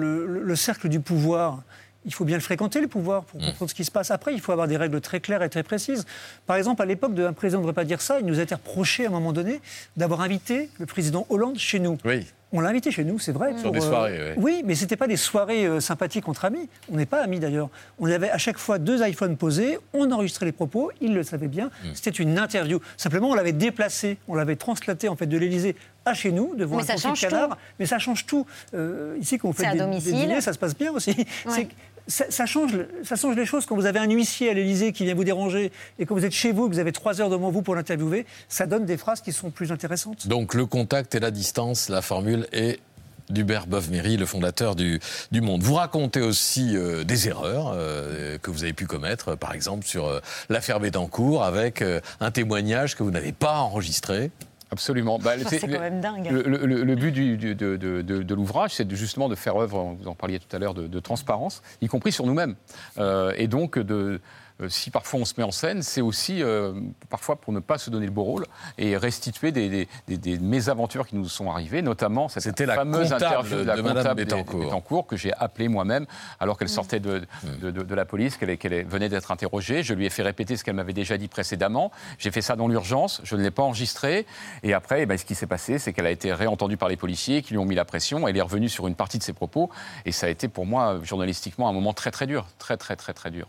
le 0.44 0.56
cercle 0.56 0.90
du 0.90 1.00
pouvoir, 1.00 1.62
il 2.06 2.14
faut 2.14 2.26
bien 2.26 2.38
le 2.38 2.42
fréquenter, 2.42 2.80
le 2.82 2.88
pouvoir, 2.88 3.24
pour 3.24 3.40
comprendre 3.42 3.70
ce 3.70 3.76
qui 3.76 3.84
se 3.86 3.92
passe. 3.92 4.10
Après, 4.12 4.34
il 4.34 4.40
faut 4.42 4.52
avoir 4.52 4.68
des 4.68 4.78
règles 4.78 5.02
très 5.02 5.20
claires 5.20 5.44
et 5.44 5.50
très 5.50 5.64
précises. 5.64 6.06
Par 6.46 6.56
exemple, 6.56 6.82
à 6.82 6.86
l'époque, 6.86 7.14
de- 7.14 7.26
un 7.26 7.34
président 7.34 7.60
ne 7.60 7.64
devrait 7.64 7.74
pas 7.76 7.86
dire 7.86 8.02
ça. 8.02 8.20
Il 8.20 8.26
nous 8.26 8.40
a 8.40 8.44
été 8.44 8.56
reproché 8.56 9.06
à 9.06 9.10
un 9.10 9.12
moment 9.12 9.34
donné 9.34 9.60
d'avoir 9.98 10.22
invité 10.22 10.70
le 10.80 10.86
président 10.86 11.26
Hollande 11.30 11.58
chez 11.58 11.80
nous. 11.80 11.98
oui. 12.06 12.26
On 12.52 12.62
l'a 12.62 12.70
invité 12.70 12.90
chez 12.90 13.04
nous, 13.04 13.20
c'est 13.20 13.32
vrai. 13.32 13.54
Sur 13.54 13.66
pour, 13.66 13.72
des 13.74 13.78
euh, 13.78 13.88
soirées, 13.88 14.18
ouais. 14.18 14.34
Oui, 14.38 14.64
mais 14.66 14.74
c'était 14.74 14.96
pas 14.96 15.06
des 15.06 15.18
soirées 15.18 15.68
euh, 15.68 15.80
sympathiques 15.80 16.28
entre 16.28 16.46
amis. 16.46 16.68
On 16.92 16.96
n'est 16.98 17.06
pas 17.06 17.22
amis 17.22 17.40
d'ailleurs. 17.40 17.70
On 18.00 18.10
avait 18.10 18.32
à 18.32 18.40
chaque 18.40 18.58
fois 18.58 18.80
deux 18.80 19.08
iPhones 19.08 19.38
posés, 19.38 19.78
on 19.94 20.12
enregistrait 20.12 20.48
les 20.48 20.52
propos, 20.52 20.90
il 21.00 21.14
le 21.14 21.22
savait 21.22 21.48
bien. 21.48 21.68
Mm. 21.68 21.88
C'était 21.94 22.10
une 22.10 22.40
interview. 22.40 22.80
Simplement, 22.98 23.30
on 23.30 23.36
l'avait 23.36 23.52
déplacé, 23.52 24.18
on 24.28 24.34
l'avait 24.34 24.56
translaté 24.56 25.08
en 25.10 25.16
fait 25.16 25.28
de 25.28 25.38
l'Élysée 25.38 25.76
à 26.06 26.16
chez 26.16 26.32
nous, 26.32 26.56
devant 26.56 26.78
Mais 26.78 26.82
un 26.82 26.86
ça 26.86 26.98
change 26.98 27.22
canard. 27.22 27.50
tout. 27.50 27.56
Mais 27.78 27.86
ça 27.86 28.00
change 28.00 28.26
tout. 28.26 28.48
Euh, 28.74 29.16
ici, 29.22 29.38
quand 29.38 29.50
on 29.50 29.54
fait 29.54 29.68
à 29.68 29.74
des, 29.74 29.78
des 29.78 29.84
domicile. 29.86 30.14
dîners, 30.16 30.42
ça 30.42 30.52
se 30.52 30.58
passe 30.58 30.76
bien 30.76 30.92
aussi. 30.92 31.16
Ça, 32.10 32.46
change, 32.46 32.72
ça 33.04 33.16
change 33.16 33.36
les 33.36 33.46
choses. 33.46 33.66
Quand 33.66 33.76
vous 33.76 33.86
avez 33.86 34.00
un 34.00 34.10
huissier 34.10 34.50
à 34.50 34.54
l'Élysée 34.54 34.92
qui 34.92 35.06
vient 35.06 35.16
vous 35.16 35.24
déranger 35.24 35.72
et 35.98 36.06
quand 36.06 36.16
vous 36.16 36.26
êtes 36.26 36.34
chez 36.34 36.52
vous, 36.52 36.68
que 36.68 36.74
vous 36.74 36.80
avez 36.80 36.92
trois 36.92 37.22
heures 37.22 37.30
devant 37.30 37.52
vous 37.52 37.62
pour 37.62 37.76
l'interviewer, 37.76 38.26
ça 38.48 38.66
donne 38.66 38.86
des 38.86 38.98
phrases 38.98 39.22
qui 39.22 39.32
sont 39.32 39.52
plus 39.52 39.72
intéressantes. 39.72 40.28
Donc 40.28 40.54
le 40.54 40.66
contact 40.66 41.16
et 41.16 41.20
la 41.20 41.32
distance, 41.32 41.90
la 41.90 42.02
formule 42.02 42.48
est 42.52 42.80
d'Hubert 43.30 43.68
Bovmery, 43.68 44.18
le 44.18 44.26
fondateur 44.26 44.76
du, 44.76 45.00
du 45.32 45.42
Monde. 45.42 45.62
Vous 45.62 45.76
racontez 45.76 46.22
aussi 46.22 46.76
euh, 46.76 47.04
des 47.04 47.28
erreurs 47.28 47.72
euh, 47.76 48.38
que 48.40 48.50
vous 48.50 48.64
avez 48.64 48.74
pu 48.74 48.88
commettre, 48.88 49.36
par 49.36 49.54
exemple 49.54 49.86
sur 49.86 50.08
euh, 50.08 50.20
l'affaire 50.50 50.80
Bettencourt, 50.80 51.44
avec 51.44 51.84
un 52.20 52.32
témoignage 52.32 52.96
que 52.96 53.04
vous 53.04 53.12
n'avez 53.12 53.32
pas 53.32 53.58
enregistré. 53.60 54.32
Absolument. 54.72 55.18
Bah, 55.18 55.32
Ah, 55.36 55.48
c'est 55.50 55.60
quand 55.60 55.80
même 55.80 56.00
dingue. 56.00 56.30
Le, 56.30 56.42
le- 56.44 56.66
le- 56.66 56.84
le 56.84 56.96
but 56.96 57.12
du- 57.12 57.38
du- 57.38 57.56
de, 57.56 57.76
de- 57.76 58.02
de- 58.02 58.22
de 58.22 58.36
l'ouvrage, 58.36 58.72
c'est 58.76 58.90
justement 58.96 59.28
de 59.28 59.36
faire 59.36 59.56
œuvre, 59.56 59.96
vous 60.00 60.08
en 60.08 60.14
parliez 60.16 60.40
tout 60.40 60.56
à 60.56 60.60
l'heure, 60.60 60.74
de, 60.76 60.86
transparence, 61.00 61.64
y 61.82 61.88
compris 61.88 62.12
sur 62.12 62.26
nous-mêmes. 62.28 62.56
Euh, 63.00 63.34
et 63.38 63.48
donc, 63.48 63.80
de, 63.80 64.22
si 64.68 64.92
parfois 64.92 65.22
on 65.22 65.26
se 65.26 65.34
met 65.38 65.44
en 65.44 65.52
scène, 65.52 65.82
c'est 65.84 66.02
aussi 66.02 66.44
euh, 66.44 66.74
parfois 67.10 67.38
pour 67.38 67.54
ne 67.54 67.60
pas 67.60 67.78
se 67.78 67.90
donner 67.90 68.06
le 68.06 68.12
beau 68.12 68.24
rôle 68.24 68.46
et 68.78 68.98
restituer 68.98 69.52
des, 69.52 69.70
des- 69.70 69.88
des- 70.08 70.18
des 70.18 70.38
mésaventures 70.40 71.08
qui 71.08 71.16
nous 71.16 71.30
sont 71.30 71.50
arrivées, 71.50 71.82
notamment 71.82 72.28
cette 72.28 72.44
la 72.60 72.76
fameuse 72.76 73.14
interview 73.14 73.56
de 73.58 73.62
la 73.64 73.76
de 73.78 73.82
comptable 73.82 74.16
des- 74.16 74.26
Bettencourt. 74.26 74.60
des 74.60 74.66
Bettencourt 74.66 75.08
que 75.08 75.16
j'ai 75.16 75.34
appelée 75.34 75.68
moi-même 75.70 76.06
alors 76.40 76.58
qu'elle 76.58 76.68
sortait 76.70 77.00
de, 77.00 77.22
de- 77.62 77.72
de- 77.72 77.84
de 77.84 77.96
la 77.96 78.06
police, 78.06 78.36
qu'elle 78.38 78.58
qu'elle 78.58 78.86
venait 78.86 79.08
d'être 79.10 79.32
interrogée. 79.32 79.84
Je 79.84 79.94
lui 79.94 80.06
ai 80.06 80.10
fait 80.10 80.24
répéter 80.24 80.58
ce 80.58 80.64
qu'elle 80.64 80.76
m'avait 80.76 80.94
déjà 80.94 81.18
dit 81.18 81.28
précédemment. 81.30 81.92
J'ai 82.18 82.32
fait 82.32 82.42
ça 82.42 82.56
dans 82.56 82.68
l'urgence, 82.68 83.22
je 83.24 83.36
ne 83.36 83.42
l'ai 83.44 83.52
pas 83.52 83.64
enregistré. 83.64 84.26
Et 84.64 84.74
après, 84.74 85.04
eh 85.04 85.06
ben, 85.06 85.18
ce 85.18 85.24
qui 85.26 85.36
s'est 85.36 85.48
passé, 85.48 85.80
c'est 85.80 85.94
qu'elle 85.94 86.06
a 86.08 86.12
été 86.12 86.34
réentendue 86.34 86.78
par 86.78 86.90
les 86.90 86.98
policiers 86.98 87.42
qui 87.42 87.52
lui 87.54 87.60
ont 87.60 87.66
mis 87.66 87.76
la 87.76 87.86
pression. 87.86 88.28
Elle 88.28 88.36
est 88.38 88.42
revenue 88.42 88.68
sur 88.70 88.88
une 88.88 88.96
partie 88.96 89.18
de 89.20 89.24
ses 89.24 89.34
propos. 89.34 89.70
Et 90.06 90.12
ça 90.12 90.26
a 90.28 90.30
été 90.30 90.48
pour 90.48 90.66
moi, 90.66 91.00
journalistiquement, 91.04 91.70
un 91.70 91.74
moment 91.74 91.94
très 91.94 92.12
très 92.12 92.28
dur. 92.28 92.48
Très 92.58 92.76
très 92.78 92.96
très 92.96 93.14
très 93.14 93.32
dur. 93.32 93.48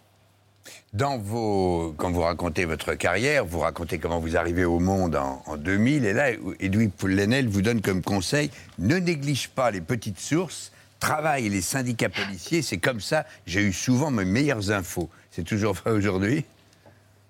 Dans 0.92 1.18
vos, 1.18 1.94
quand 1.96 2.11
vous 2.11 2.23
racontez 2.23 2.64
votre 2.64 2.94
carrière, 2.94 3.44
vous 3.44 3.61
racontez 3.61 3.99
comment 3.99 4.18
vous 4.18 4.37
arrivez 4.37 4.64
au 4.64 4.81
monde 4.81 5.16
en, 5.16 5.42
en 5.46 5.57
2000, 5.57 6.05
et 6.05 6.12
là, 6.12 6.31
Edoui 6.59 6.88
Poulenel 6.88 7.49
vous 7.49 7.62
donne 7.62 7.81
comme 7.81 8.03
conseil 8.03 8.51
ne 8.79 8.96
néglige 8.96 9.49
pas 9.49 9.70
les 9.70 9.81
petites 9.81 10.18
sources, 10.18 10.73
travaille 10.99 11.49
les 11.49 11.62
syndicats 11.62 12.09
policiers. 12.09 12.62
C'est 12.62 12.79
comme 12.79 13.01
ça, 13.01 13.25
j'ai 13.46 13.62
eu 13.62 13.73
souvent 13.73 14.11
mes 14.11 14.25
meilleures 14.25 14.70
infos. 14.70 15.09
C'est 15.31 15.44
toujours 15.44 15.75
vrai 15.85 15.92
aujourd'hui? 15.92 16.44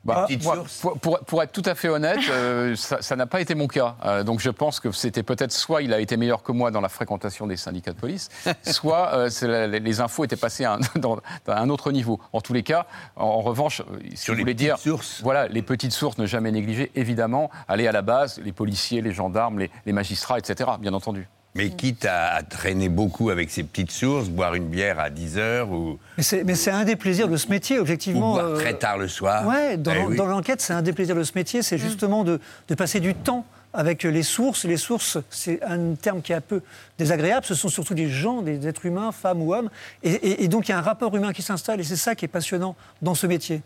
Bah, 0.03 0.27
moi, 0.43 0.55
sources 0.57 0.79
pour, 0.81 0.99
pour- 0.99 1.19
pour 1.21 1.43
être 1.43 1.53
tout 1.53 1.63
à 1.67 1.75
fait 1.75 1.89
honnête, 1.91 2.19
euh, 2.31 2.75
ça 2.77 3.17
n'a 3.17 3.27
pas 3.27 3.41
été 3.43 3.55
mon 3.55 3.67
cas. 3.67 3.97
Euh, 4.05 4.23
donc 4.25 4.41
je 4.41 4.49
pense 4.49 4.81
que 4.81 4.91
c'était 4.93 5.23
peut-être 5.23 5.53
soit 5.53 5.83
il 5.83 5.93
a 5.93 6.01
été 6.01 6.17
meilleur 6.17 6.43
que 6.43 6.53
moi 6.53 6.71
dans 6.71 6.81
la 6.81 6.89
fréquentation 6.89 7.47
des 7.47 7.59
syndicats 7.59 7.93
de 7.93 7.99
police, 7.99 8.31
soit 8.63 9.13
euh, 9.15 9.29
la- 9.43 9.67
les, 9.67 10.01
infos 10.01 10.25
étaient 10.25 10.37
passées 10.37 10.65
à 10.65 10.75
un, 10.75 10.79
dans, 10.99 11.17
dans 11.45 11.53
un 11.53 11.69
autre 11.69 11.93
niveau. 11.93 12.19
En 12.33 12.41
tous 12.41 12.55
les 12.55 12.63
cas, 12.63 12.87
en, 13.17 13.25
en 13.27 13.41
revanche, 13.43 13.83
si 14.11 14.17
Sur 14.17 14.33
vous 14.33 14.39
les 14.39 14.43
voulez 14.45 14.55
petites 14.55 14.67
dire, 14.69 14.79
sources. 14.79 15.21
voilà, 15.23 15.49
les 15.49 15.63
petites 15.63 15.93
sources 15.93 16.17
ne 16.17 16.25
jamais 16.27 16.51
négliger, 16.51 16.91
évidemment, 16.95 17.51
aller 17.69 17.87
à 17.87 17.93
la 17.93 18.03
base, 18.03 18.41
les 18.43 18.53
policiers, 18.53 19.03
les 19.03 19.13
gendarmes, 19.13 19.59
les, 19.59 19.71
les 19.85 19.93
magistrats, 19.93 20.39
etc. 20.39 20.71
Bien 20.81 20.95
entendu. 20.95 21.29
Mais 21.57 21.71
quitte 21.71 22.05
à, 22.05 22.35
à 22.35 22.43
traîner 22.45 22.89
beaucoup 22.89 23.29
avec 23.31 23.51
ces 23.51 23.65
petites 23.65 23.91
sources, 23.91 24.29
boire 24.29 24.55
une 24.55 24.69
bière 24.69 25.01
à 25.01 25.11
10 25.11 25.37
heures 25.39 25.71
ou, 25.73 25.99
Mais 26.17 26.23
c'est 26.55 26.71
un 26.71 26.85
des 26.85 26.95
plaisirs 26.97 27.27
de 27.29 27.37
ce 27.37 27.49
métier, 27.49 27.79
ou 27.79 27.83
objectivement. 27.83 28.35
boire 28.35 28.47
euh, 28.47 28.57
très 28.57 28.75
tard 28.75 28.99
le 28.99 29.09
soir. 29.09 29.47
Ouais, 29.47 29.77
dans, 29.77 29.93
Eh 29.93 30.05
oui. 30.07 30.17
dans 30.17 30.27
l'enquête, 30.27 30.61
c'est 30.61 30.73
un 30.73 30.83
des 30.83 30.93
plaisirs 30.93 31.17
de 31.17 31.25
ce 31.25 31.33
métier, 31.35 31.63
c'est 31.63 31.77
justement 31.79 32.23
de, 32.23 32.39
de 32.69 32.75
passer 32.77 33.01
du 33.01 33.15
temps 33.15 33.45
avec 33.73 34.05
les 34.05 34.23
sources. 34.23 34.65
Les 34.65 34.77
sources, 34.77 35.19
c'est 35.29 35.61
un 35.65 35.95
terme 35.95 36.23
qui 36.23 36.31
est 36.33 36.37
un 36.37 36.41
peu 36.41 36.63
désagréable. 36.99 37.45
Ce 37.45 37.55
sont 37.57 37.69
surtout 37.69 37.95
des 37.95 38.09
gens, 38.09 38.43
des 38.43 38.67
êtres 38.69 38.87
humains, 38.87 39.11
femmes 39.11 39.43
ou 39.43 39.53
hommes. 39.53 39.71
Et, 40.05 40.11
et- 40.13 40.45
et 40.45 40.49
donc, 40.49 40.69
il 40.69 40.71
y 40.71 40.75
a 40.75 40.79
un 40.79 40.83
rapport 40.83 41.17
humain 41.17 41.33
qui 41.33 41.43
s'installe. 41.43 41.81
Et 41.81 41.85
c'est 41.85 41.97
ça 41.97 42.15
qui 42.15 42.25
est 42.25 42.29
passionnant 42.29 42.77
dans 43.03 43.15
ce 43.17 43.27
métier. 43.27 43.63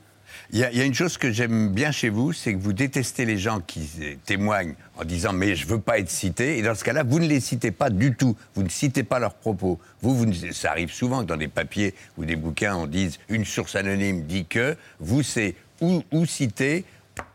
Il 0.53 0.59
y, 0.59 0.65
a, 0.65 0.85
une 0.85 0.95
chose 0.95 1.19
que 1.19 1.33
j'aime 1.33 1.71
bien 1.71 1.91
chez 1.91 2.09
vous, 2.09 2.33
c'est 2.33 2.53
que 2.53 2.59
vous 2.59 2.73
détestez 2.73 3.25
les 3.25 3.39
gens 3.39 3.61
qui 3.61 3.89
euh, 4.01 4.15
témoignent 4.25 4.75
en 4.97 5.05
disant 5.05 5.33
mais 5.33 5.57
je 5.57 5.67
veux 5.67 5.81
pas 5.81 5.99
être 5.99 6.11
cité. 6.11 6.59
Et 6.59 6.63
dans 6.63 6.75
ce 6.75 6.85
cas-là, 6.85 7.03
vous 7.03 7.19
ne 7.19 7.27
les 7.27 7.41
citez 7.41 7.71
pas 7.71 7.91
du 7.91 8.15
tout. 8.15 8.37
Vous 8.55 8.63
ne 8.63 8.69
citez 8.69 9.03
pas 9.03 9.19
leurs 9.19 9.35
propos. 9.35 9.79
Vous, 10.03 10.33
ça 10.53 10.71
arrive 10.71 10.93
souvent 10.93 11.21
que 11.21 11.27
dans 11.27 11.37
des 11.37 11.49
papiers 11.49 11.95
ou 12.17 12.25
des 12.25 12.37
bouquins, 12.37 12.77
on 12.77 12.87
dise 12.87 13.19
une 13.29 13.45
source 13.45 13.75
anonyme 13.77 14.25
dit 14.25 14.47
que. 14.47 14.77
Vous, 15.01 15.23
c'est 15.23 15.55
ou 15.81 16.25
citer, 16.25 16.85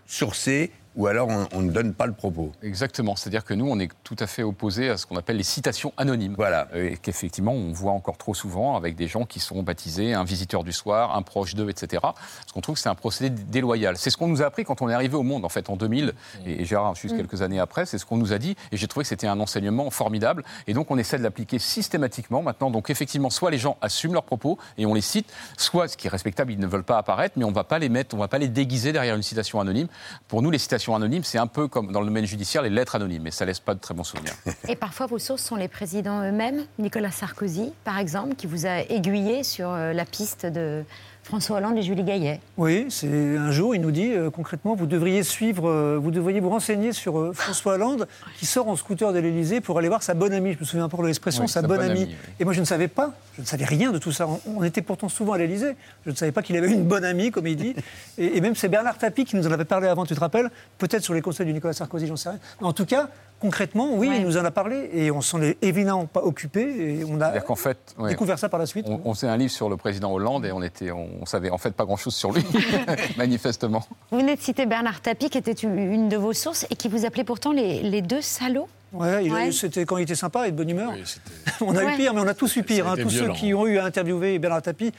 sourcer, 0.08 0.72
ou 1.00 1.08
alors 1.08 1.30
on, 1.30 1.48
on 1.54 1.62
ne 1.62 1.72
donne 1.72 1.94
pas 1.94 2.06
le 2.06 2.12
propos. 2.12 2.52
Exactement. 2.62 3.16
C'est-à-dire 3.16 3.46
que 3.46 3.54
nous, 3.54 3.68
on 3.68 3.80
est 3.80 3.90
tout 4.04 4.18
à 4.20 4.28
fait 4.28 4.44
opposé 4.44 4.90
à 4.90 4.98
ce 4.98 5.06
qu'on 5.06 5.16
appelle 5.16 5.38
les 5.38 5.44
citations 5.44 5.94
anonymes. 5.96 6.36
Voilà. 6.36 6.68
Et 6.76 6.98
qu'effectivement, 6.98 7.54
on 7.54 7.72
voit 7.72 7.94
encore 7.94 8.18
trop 8.18 8.34
souvent 8.34 8.76
avec 8.76 8.98
des 8.98 9.08
gens 9.08 9.24
qui 9.24 9.40
sont 9.40 9.64
baptisés 9.64 10.14
un 10.14 10.26
visiteur 10.26 10.66
du 10.66 10.74
soir, 10.74 11.16
un 11.16 11.22
proche 11.22 11.56
d'eux, 11.56 11.70
etc. 11.70 12.02
Parce 12.02 12.52
qu'on 12.54 12.60
trouve 12.60 12.76
que 12.76 12.82
c'est 12.82 12.90
un 12.90 12.96
procédé 12.96 13.30
déloyal. 13.30 13.98
C'est 13.98 14.10
ce 14.10 14.18
qu'on 14.18 14.28
nous 14.28 14.42
a 14.42 14.46
appris 14.46 14.66
quand 14.66 14.82
on 14.82 14.90
est 14.90 14.94
arrivé 14.94 15.16
au 15.16 15.24
monde, 15.24 15.46
en 15.46 15.50
fait, 15.50 15.70
en 15.70 15.78
2000. 15.78 16.14
Et 16.46 16.66
Gérard, 16.66 16.96
juste 16.96 17.16
quelques 17.16 17.42
années 17.42 17.62
après, 17.62 17.86
c'est 17.86 17.98
ce 17.98 18.06
qu'on 18.06 18.18
nous 18.18 18.34
a 18.34 18.38
dit. 18.38 18.58
Et 18.74 18.78
j'ai 18.78 18.88
trouvé 18.90 19.06
que 19.06 19.10
c'était 19.10 19.28
un 19.28 19.40
enseignement 19.40 19.90
formidable. 19.92 20.44
Et 20.68 20.74
donc, 20.74 20.92
on 20.92 20.98
essaie 20.98 21.18
de 21.18 21.24
l'appliquer 21.24 21.60
systématiquement 21.60 22.42
maintenant. 22.42 22.72
Donc, 22.72 22.90
effectivement, 22.90 23.30
soit 23.30 23.52
les 23.52 23.58
gens 23.58 23.78
assument 23.82 24.16
leurs 24.16 24.24
propos 24.24 24.58
et 24.78 24.86
on 24.86 24.94
les 24.94 25.02
cite, 25.02 25.32
soit, 25.58 25.88
ce 25.88 25.96
qui 25.96 26.08
est 26.08 26.10
respectable, 26.10 26.52
ils 26.52 26.60
ne 26.60 26.68
veulent 26.68 26.84
pas 26.84 26.98
apparaître, 26.98 27.36
mais 27.38 27.46
on 27.46 27.52
ne 27.52 27.56
va 27.56 27.64
pas 27.64 27.80
les 27.80 27.88
mettre, 27.88 28.18
on 28.18 28.20
va 28.20 28.28
pas 28.28 28.38
les 28.38 28.50
déguiser 28.50 28.92
derrière 28.92 29.16
une 29.16 29.24
citation 29.24 29.62
anonyme. 29.62 29.88
Pour 30.28 30.42
nous, 30.42 30.52
les 30.52 30.58
citations 30.58 30.89
anonymes, 30.96 31.24
c'est 31.24 31.38
un 31.38 31.48
peu 31.48 31.68
comme 31.68 31.92
dans 31.92 32.00
le 32.02 32.08
domaine 32.08 32.26
judiciaire, 32.26 32.62
les 32.62 32.70
lettres 32.70 32.96
anonymes. 32.96 33.28
Et 33.28 33.32
ça 33.32 33.46
laisse 33.46 33.60
pas 33.60 33.74
de 33.74 33.80
très 33.80 33.94
bons 33.94 34.04
souvenirs. 34.04 34.34
Et 34.68 34.76
parfois, 34.76 35.06
vos 35.06 35.20
sources 35.20 35.44
sont 35.44 35.56
les 35.56 35.68
présidents 35.68 36.24
eux-mêmes. 36.24 36.66
Nicolas 36.78 37.12
Sarkozy, 37.12 37.74
par 37.84 37.98
exemple, 37.98 38.36
qui 38.36 38.48
vous 38.48 38.66
a 38.66 38.80
aiguillé 38.80 39.44
sur 39.44 39.70
euh, 39.70 39.94
la 39.94 40.06
piste 40.06 40.46
de 40.46 40.84
François 41.30 41.58
Hollande 41.58 41.78
et 41.78 41.84
Julie 41.84 42.04
Gaillet. 42.04 42.42
Oui, 42.58 42.88
c'est 42.90 43.38
un 43.38 43.52
jour, 43.52 43.76
il 43.76 43.82
nous 43.82 43.92
dit 43.92 44.12
euh, 44.14 44.32
concrètement, 44.32 44.74
vous 44.74 44.88
devriez 44.88 45.22
suivre, 45.22 45.70
euh, 45.70 46.00
vous 46.02 46.10
devriez 46.10 46.40
vous 46.40 46.50
renseigner 46.50 46.92
sur 46.92 47.20
euh, 47.20 47.34
François 47.34 47.74
Hollande, 47.76 48.08
qui 48.40 48.48
sort 48.48 48.68
en 48.68 48.76
scooter 48.76 49.14
de 49.14 49.20
l'Élysée 49.20 49.62
pour 49.62 49.78
aller 49.78 49.90
voir 49.90 50.02
sa 50.02 50.16
bonne 50.16 50.34
amie. 50.34 50.54
Je 50.54 50.60
me 50.60 50.66
souviens 50.66 50.86
encore 50.86 51.04
de 51.04 51.06
l'expression, 51.06 51.44
Oui, 51.44 51.48
sa, 51.48 51.62
sa 51.62 51.68
bonne, 51.68 51.78
bonne 51.78 51.92
amie. 51.92 52.02
amie, 52.02 52.10
oui. 52.20 52.34
Et 52.40 52.46
moi, 52.46 52.54
je 52.54 52.62
ne 52.62 52.66
savais 52.66 52.88
pas, 52.88 53.14
je 53.36 53.42
ne 53.42 53.46
savais 53.46 53.66
rien 53.66 53.92
de 53.92 54.00
tout 54.00 54.12
ça. 54.12 54.28
On, 54.28 54.40
on 54.58 54.64
était 54.64 54.82
pourtant 54.82 55.08
souvent 55.08 55.34
à 55.34 55.38
l'Élysée. 55.38 55.76
Je 56.04 56.10
ne 56.10 56.16
savais 56.16 56.32
pas 56.32 56.42
qu'il 56.42 56.58
avait 56.58 56.72
une 56.72 56.86
bonne 56.86 57.06
amie, 57.06 57.30
comme 57.30 57.46
il 57.46 57.56
dit. 57.56 57.76
Et, 58.18 58.38
et 58.38 58.42
même 58.42 58.56
c'est 58.56 58.68
Bernard 58.68 58.98
Tapie 58.98 59.24
qui 59.26 59.36
nous 59.36 59.46
en 59.46 59.52
avait 59.52 59.66
parlé 59.66 59.88
avant, 59.88 60.08
tu 60.08 60.16
te 60.16 60.20
rappelles? 60.20 60.50
Peut-être 60.80 61.04
sur 61.04 61.14
les 61.14 61.22
conseils 61.22 61.46
du 61.46 61.54
Nicolas 61.54 61.74
Sarkozy, 61.74 62.08
j'en 62.08 62.16
sais 62.16 62.30
rien. 62.30 62.40
Mais 62.60 62.66
en 62.66 62.74
tout 62.74 62.88
cas, 62.88 63.08
concrètement, 63.40 63.90
oui, 63.94 64.10
il 64.16 64.24
nous 64.24 64.38
en 64.38 64.46
a 64.46 64.52
parlé 64.52 64.90
et 64.94 65.12
on 65.12 65.22
s'en 65.22 65.42
est 65.42 65.58
évidemment 65.62 66.06
pas 66.06 66.22
occupé. 66.22 66.62
Et 67.00 67.04
on 67.08 67.20
a 67.22 67.32
fait, 67.56 67.78
ouais, 67.98 68.10
découvert 68.10 68.38
ça 68.40 68.50
par 68.50 68.60
la 68.60 68.66
suite. 68.66 68.86
on, 68.88 69.02
on 69.06 69.14
faisait 69.14 69.28
un 69.28 69.38
livre 69.38 69.52
sur 69.52 69.70
le 69.70 69.78
président 69.78 70.12
Hollande 70.12 70.46
et 70.46 70.52
on 70.52 70.62
était, 70.62 70.92
on, 70.92 71.08
on 71.22 71.26
savait 71.26 71.50
en 71.50 71.58
fait 71.58 71.72
pas 71.72 71.86
grand-chose 71.86 72.16
sur 72.16 72.32
lui, 72.32 72.44
manifestement. 73.18 73.84
Vous 74.12 74.20
venez 74.20 74.36
de 74.36 74.42
citer 74.42 74.66
Bernard 74.66 75.02
Tapie, 75.02 75.30
qui 75.30 75.38
était 75.38 75.52
une- 75.54 76.10
de 76.10 76.18
vos 76.18 76.34
sources 76.34 76.66
et 76.70 76.76
qui 76.76 76.88
vous 76.88 77.06
appelait 77.06 77.24
pourtant 77.24 77.52
les, 77.52 77.82
les 77.82 78.02
deux 78.02 78.22
salauds. 78.22 78.68
Ouais, 78.94 79.52
c'était 79.52 79.86
quand 79.86 79.98
il 79.98 80.04
était 80.04 80.16
sympa 80.16 80.48
et 80.48 80.52
de 80.52 80.58
bonne 80.58 80.70
humeur. 80.70 80.94
on 81.62 81.76
a 81.76 81.84
Ouais. 81.84 81.94
eu 81.94 81.98
pire, 81.98 82.14
mais 82.14 82.22
on 82.22 82.28
a 82.28 82.34
tous 82.34 82.56
eu 82.56 82.64
pire. 82.64 82.88
Hein. 82.88 82.96
Tous 83.00 83.10
violent. 83.10 83.34
ceux 83.36 83.40
qui 83.40 83.54
ont 83.54 83.68
eu 83.68 83.78
à 83.78 83.86
interviewer 83.86 84.40
Bernard 84.40 84.64
Tapie 84.64 84.92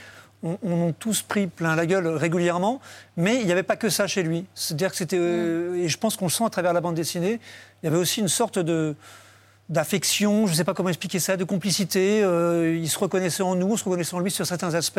on, 0.42 0.56
on 0.62 0.88
a 0.88 0.92
tous 0.92 1.20
pris 1.20 1.48
plein 1.48 1.76
la 1.76 1.84
gueule 1.84 2.06
régulièrement, 2.06 2.80
mais 3.18 3.36
il 3.40 3.44
n'y 3.44 3.52
avait 3.52 3.62
pas 3.62 3.76
que 3.76 3.90
ça 3.90 4.06
chez 4.06 4.22
lui. 4.22 4.46
C'est-à-dire 4.54 4.90
que 4.90 4.96
c'était, 4.96 5.18
euh, 5.20 5.74
et 5.74 5.88
je 5.88 5.98
pense 5.98 6.16
qu'on 6.16 6.24
le 6.26 6.30
sent 6.30 6.44
à 6.46 6.48
travers 6.48 6.72
la 6.72 6.80
bande 6.80 6.94
dessinée, 6.94 7.40
il 7.82 7.86
y 7.86 7.88
avait 7.88 7.98
aussi 7.98 8.20
une 8.20 8.28
sorte 8.28 8.58
de 8.58 8.94
d'affection, 9.68 10.46
je 10.46 10.50
ne 10.52 10.56
sais 10.56 10.64
pas 10.64 10.74
comment 10.74 10.88
expliquer 10.88 11.20
ça, 11.20 11.36
de 11.36 11.44
complicité. 11.44 12.24
euh, 12.24 12.76
il 12.76 12.88
se 12.88 12.98
reconnaissait 12.98 13.44
en 13.44 13.54
nous, 13.54 13.68
on 13.68 13.76
se 13.76 13.84
reconnaissait 13.84 14.14
en 14.16 14.18
lui 14.18 14.32
sur 14.32 14.44
certains 14.44 14.74
aspects. 14.74 14.98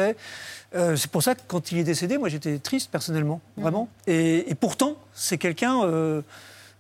Euh, 0.74 0.96
c'est 0.96 1.12
pour 1.12 1.22
ça 1.22 1.36
que 1.36 1.42
quand 1.46 1.74
il 1.74 1.78
est 1.80 1.84
décédé, 1.84 2.18
moi 2.18 2.30
j'étais 2.30 2.58
triste 2.58 2.90
personnellement, 2.90 3.42
vraiment. 3.58 3.90
Et, 4.08 4.50
et 4.50 4.56
pourtant, 4.56 4.96
c'est 5.14 5.38
quelqu'un 5.38 5.84
euh, 5.84 6.22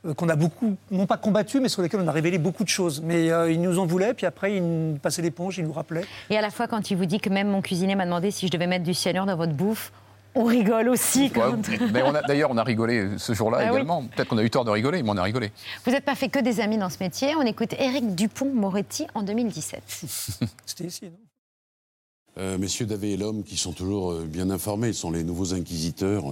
euh, 0.06 0.14
qu'on 0.14 0.30
a 0.30 0.38
beaucoup, 0.38 0.78
non 0.90 1.06
pas 1.06 1.18
combattu, 1.18 1.60
mais 1.60 1.68
sur 1.68 1.82
lequel 1.82 2.00
on 2.00 2.08
a 2.08 2.14
révélé 2.14 2.38
beaucoup 2.38 2.64
de 2.64 2.70
choses. 2.70 3.02
Mais 3.02 3.26
il 3.52 3.62
nous 3.62 3.78
en 3.78 3.86
voulait, 3.86 4.14
puis 4.14 4.26
après 4.26 4.56
il 4.56 4.64
nous 4.64 4.96
passait 4.98 5.22
l'éponge, 5.22 5.58
il 5.58 5.66
nous 5.66 5.74
rappelait. 5.74 6.06
Et 6.30 6.38
à 6.38 6.42
la 6.42 6.50
fois, 6.50 6.70
quand 6.70 6.92
il 6.92 6.98
vous 6.98 7.06
dit 7.06 7.20
que 7.20 7.30
même 7.30 7.50
mon 7.50 7.62
cuisinier 7.62 7.96
m'a 7.96 8.06
demandé 8.06 8.32
si 8.32 8.48
je 8.48 8.52
devais 8.54 8.68
mettre 8.68 8.86
du 8.86 8.94
cyanure 8.94 9.26
dans 9.26 9.36
votre 9.36 9.54
bouffe, 9.54 9.92
on 10.36 10.46
rigole 10.46 10.90
aussi. 10.90 11.30
Quand... 11.32 11.52
Ouais, 11.68 11.80
mais 11.94 12.02
on 12.04 12.14
a- 12.16 12.22
D'ailleurs, 12.22 12.52
on 12.52 12.58
a 12.58 12.64
rigolé 12.64 13.18
ce 13.18 13.34
jour-là 13.34 13.58
Ah 13.62 13.64
oui. 13.66 13.70
également. 13.78 14.04
Peut-être 14.04 14.28
qu'on 14.30 14.38
a 14.38 14.44
eu 14.44 14.50
tort 14.50 14.66
de 14.66 14.72
rigoler, 14.72 15.04
mais 15.04 15.10
on 15.10 15.18
a 15.18 15.24
rigolé. 15.24 15.52
Vous 15.86 15.92
n'êtes 15.92 16.06
pas 16.06 16.16
fait 16.16 16.30
que 16.30 16.40
des 16.40 16.60
amis 16.60 16.78
dans 16.78 16.90
ce 16.90 16.98
métier. 17.02 17.36
On 17.36 17.42
écoute 17.42 17.74
Éric 17.80 18.16
Dupont-Moretti 18.16 19.08
en 19.14 19.24
2017. 19.24 19.84
C'était 20.66 20.86
ici, 20.86 21.06
non? 21.06 21.12
Euh, 22.38 22.58
messieurs 22.58 22.86
Davé 22.86 23.12
et 23.12 23.18
l'homme, 23.18 23.44
qui 23.44 23.58
sont 23.58 23.74
toujours 23.74 24.14
euh, 24.14 24.26
bien 24.26 24.50
informés, 24.52 24.94
sont 24.94 25.12
les 25.12 25.24
nouveaux 25.26 25.54
inquisiteurs, 25.54 26.24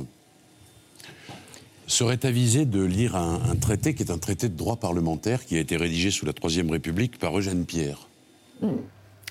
seraient 1.88 2.26
avisés 2.26 2.66
de 2.66 2.82
lire 2.82 3.18
un, 3.18 3.42
un 3.52 3.56
traité 3.56 3.94
qui 3.94 4.04
est 4.04 4.12
un 4.12 4.18
traité 4.18 4.48
de 4.48 4.56
droit 4.56 4.78
parlementaire 4.78 5.46
qui 5.46 5.58
a 5.58 5.60
été 5.60 5.76
rédigé 5.76 6.10
sous 6.12 6.26
la 6.26 6.32
Troisième 6.34 6.70
République 6.72 7.18
par 7.20 7.38
Eugène 7.38 7.66
Pierre. 7.66 8.08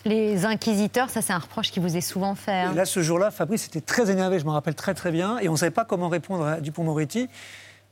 Les 0.05 0.45
inquisiteurs, 0.45 1.11
ça 1.11 1.23
c'est 1.23 1.33
un 1.33 1.39
reproche 1.39 1.71
qui 1.71 1.81
vous 1.81 1.97
est 1.97 2.01
souvent 2.01 2.35
fait. 2.35 2.53
hein. 2.53 2.73
Et 2.73 2.77
là, 2.77 2.85
ce 2.85 3.03
jour-là, 3.03 3.31
Fabrice 3.31 3.67
était 3.67 3.81
très 3.81 4.11
énervé, 4.11 4.39
je 4.39 4.45
me 4.45 4.51
rappelle 4.51 4.75
très 4.75 4.95
très 4.95 5.11
bien, 5.11 5.39
et 5.39 5.49
on 5.49 5.53
ne 5.53 5.57
savait 5.59 5.71
pas 5.73 5.85
comment 5.85 6.09
répondre 6.09 6.45
à 6.47 6.61
Dupont-Moretti. 6.61 7.29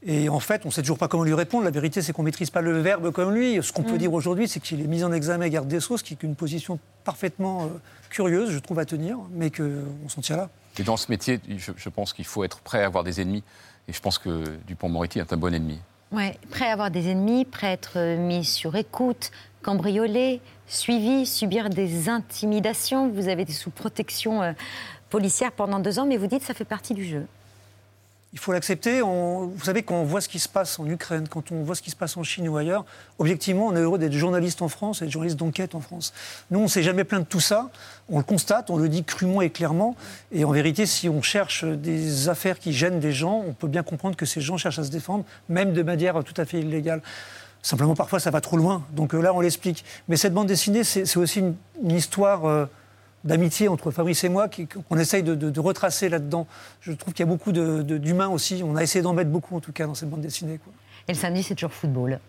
Et 0.08 0.28
en 0.28 0.38
fait, 0.40 0.62
on 0.64 0.68
ne 0.68 0.72
sait 0.72 0.82
toujours 0.82 0.98
pas 0.98 1.08
comment 1.08 1.24
lui 1.24 1.34
répondre. 1.34 1.64
La 1.64 1.70
vérité, 1.70 2.00
c'est 2.02 2.12
qu'on 2.12 2.22
ne 2.22 2.26
maîtrise 2.26 2.50
pas 2.50 2.60
le 2.60 2.78
verbe 2.80 3.10
comme 3.10 3.34
lui. 3.34 3.58
Ce 3.62 3.72
qu'on 3.72 3.82
peut 3.82 3.94
Mm. 3.94 3.98
dire 3.98 4.12
aujourd'hui, 4.12 4.46
c'est 4.46 4.60
qu'il 4.60 4.80
est 4.80 4.86
mis 4.86 5.02
en 5.02 5.12
examen 5.12 5.48
garde 5.48 5.66
des 5.66 5.80
Sceaux, 5.80 5.96
ce 5.96 6.04
qui 6.04 6.14
est 6.14 6.22
une 6.22 6.36
position 6.36 6.78
parfaitement 7.02 7.64
euh, 7.64 7.68
curieuse, 8.10 8.50
je 8.50 8.58
trouve, 8.58 8.78
à 8.78 8.84
tenir, 8.84 9.16
mais 9.32 9.50
qu'on 9.50 10.08
s'en 10.08 10.20
tient 10.20 10.36
là. 10.36 10.48
Et 10.78 10.82
dans 10.84 10.96
ce 10.98 11.10
métier, 11.10 11.40
je, 11.48 11.72
je 11.76 11.88
pense 11.88 12.12
qu'il 12.12 12.26
faut 12.26 12.44
être 12.44 12.60
prêt 12.60 12.82
à 12.82 12.86
avoir 12.86 13.02
des 13.04 13.20
ennemis. 13.20 13.42
Et 13.88 13.92
je 13.92 14.00
pense 14.00 14.18
que 14.18 14.44
Dupont-Moretti 14.68 15.18
est 15.18 15.32
un 15.32 15.36
bon 15.36 15.52
ennemi. 15.52 15.78
Ouais, 16.12 16.38
prêt 16.50 16.68
à 16.68 16.72
avoir 16.72 16.90
des 16.90 17.08
ennemis, 17.08 17.44
prêt 17.46 17.68
à 17.68 17.72
être 17.72 18.16
mis 18.16 18.44
sur 18.44 18.76
écoute, 18.76 19.32
cambriolé, 19.62 20.40
suivi, 20.66 21.26
subir 21.26 21.70
des 21.70 22.08
intimidations. 22.08 23.08
Vous 23.08 23.28
avez 23.28 23.42
été 23.42 23.52
sous 23.52 23.70
protection 23.70 24.42
euh, 24.42 24.52
policière 25.10 25.52
pendant 25.52 25.78
deux 25.78 25.98
ans, 25.98 26.06
mais 26.06 26.16
vous 26.16 26.26
dites 26.26 26.40
que 26.40 26.46
ça 26.46 26.54
fait 26.54 26.64
partie 26.64 26.94
du 26.94 27.04
jeu. 27.04 27.26
Il 28.32 28.38
faut 28.38 28.52
l'accepter. 28.52 29.00
Vous 29.00 29.64
savez, 29.64 29.82
quand 29.82 29.94
on 29.94 30.04
voit 30.04 30.20
ce 30.20 30.28
qui 30.28 30.38
se 30.38 30.48
passe 30.48 30.78
en 30.78 30.86
Ukraine, 30.86 31.26
quand 31.26 31.52
on 31.52 31.62
voit 31.62 31.74
ce 31.74 31.80
qui 31.80 31.90
se 31.90 31.96
passe 31.96 32.18
en 32.18 32.22
Chine 32.22 32.46
ou 32.48 32.56
ailleurs, 32.58 32.84
objectivement, 33.18 33.68
on 33.68 33.76
est 33.76 33.80
heureux 33.80 33.98
d'être 33.98 34.12
journaliste 34.12 34.60
en 34.60 34.68
France 34.68 35.00
et 35.00 35.08
journaliste 35.08 35.38
d'enquête 35.38 35.74
en 35.74 35.80
France. 35.80 36.12
Nous, 36.50 36.58
on 36.58 36.64
ne 36.64 36.68
s'est 36.68 36.82
jamais 36.82 37.04
plaint 37.04 37.22
de 37.22 37.26
tout 37.26 37.40
ça. 37.40 37.70
On 38.10 38.18
le 38.18 38.24
constate, 38.24 38.68
on 38.68 38.76
le 38.76 38.90
dit 38.90 39.04
crûment 39.04 39.40
et 39.40 39.48
clairement. 39.48 39.96
Et 40.32 40.44
en 40.44 40.50
vérité, 40.50 40.84
si 40.84 41.08
on 41.08 41.22
cherche 41.22 41.64
des 41.64 42.28
affaires 42.28 42.58
qui 42.58 42.74
gênent 42.74 43.00
des 43.00 43.12
gens, 43.12 43.42
on 43.46 43.54
peut 43.54 43.68
bien 43.68 43.82
comprendre 43.82 44.16
que 44.16 44.26
ces 44.26 44.42
gens 44.42 44.58
cherchent 44.58 44.80
à 44.80 44.84
se 44.84 44.90
défendre, 44.90 45.24
même 45.48 45.72
de 45.72 45.82
manière 45.82 46.22
tout 46.22 46.38
à 46.38 46.44
fait 46.44 46.60
illégale. 46.60 47.00
Simplement, 47.66 47.96
parfois, 47.96 48.20
ça 48.20 48.30
va 48.30 48.40
trop 48.40 48.56
loin. 48.56 48.84
Donc 48.92 49.12
euh, 49.12 49.20
là, 49.20 49.34
on 49.34 49.40
l'explique. 49.40 49.84
Mais 50.06 50.16
cette 50.16 50.32
bande 50.32 50.46
dessinée, 50.46 50.84
c'est 50.84 51.16
aussi 51.16 51.40
une, 51.40 51.56
une 51.82 51.90
histoire 51.96 52.44
euh, 52.44 52.66
d'amitié 53.24 53.66
entre 53.66 53.90
Fabrice 53.90 54.22
et 54.22 54.28
moi 54.28 54.46
qui- 54.48 54.68
qu'on 54.68 54.96
essaye 54.98 55.24
de, 55.24 55.34
de- 55.34 55.50
de 55.50 55.60
retracer 55.60 56.08
là-dedans. 56.08 56.46
Je 56.80 56.92
trouve 56.92 57.12
qu'il 57.12 57.26
y 57.26 57.28
a 57.28 57.32
beaucoup 57.32 57.50
de- 57.50 57.82
de- 57.82 57.98
d'humains 57.98 58.28
aussi. 58.28 58.62
On 58.64 58.76
a 58.76 58.84
essayé 58.84 59.02
d'en 59.02 59.14
mettre 59.14 59.30
beaucoup, 59.30 59.56
en 59.56 59.60
tout 59.60 59.72
cas, 59.72 59.84
dans 59.86 59.94
cette 59.96 60.08
bande 60.08 60.20
dessinée. 60.20 60.58
quoi. 60.62 60.72
Et 61.08 61.12
le 61.12 61.18
samedi, 61.18 61.42
c'est 61.42 61.56
toujours 61.56 61.72
football. 61.72 62.20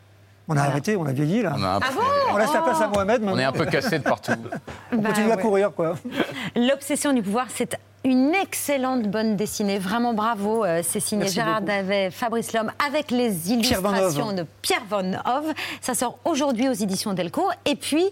On 0.47 0.58
a 0.58 0.62
arrêté, 0.63 0.95
on 0.95 1.06
a 1.06 1.12
vieilli, 1.12 1.43
là. 1.43 1.54
On 1.56 1.62
a 1.63 1.67
un 1.76 1.80
peu- 1.82 1.86
On 2.34 2.38
laisse 2.38 2.54
la 2.54 2.62
place 2.62 2.82
à 2.82 2.88
Mohamed. 2.88 3.21
On 3.23 3.38
est 3.38 3.43
un 3.43 3.52
peu 3.52 3.65
cassé 3.65 4.00
de 4.00 4.04
partout. 4.04 4.32
On 4.91 4.97
Bah 4.97 5.10
continue 5.10 5.32
à 5.32 5.36
ouais. 5.36 5.41
courir, 5.43 5.71
quoi. 5.71 5.97
L'obsession 6.56 7.13
du 7.13 7.21
pouvoir, 7.21 7.45
c'est 7.54 7.78
une 8.03 8.33
excellente 8.33 9.03
bande 9.03 9.36
dessinée. 9.36 9.79
Vraiment 9.79 10.13
bravo. 10.13 10.63
Euh, 10.63 10.81
C'est 10.83 10.99
signé 10.99 11.27
Gérard. 11.27 11.62
Davet, 11.62 12.12
Fabrice 12.12 12.53
Lhomme, 12.53 12.71
avec 12.86 13.12
les 13.12 13.51
illustrations 13.51 14.33
de 14.33 14.45
Pierre 14.62 14.83
Von 14.89 15.13
Hove. 15.25 15.53
Ça 15.81 15.93
sort 15.93 16.19
aujourd'hui 16.23 16.69
aux 16.69 16.73
éditions 16.73 17.13
Delcourt. 17.13 17.51
Et 17.65 17.75
puis, 17.75 18.05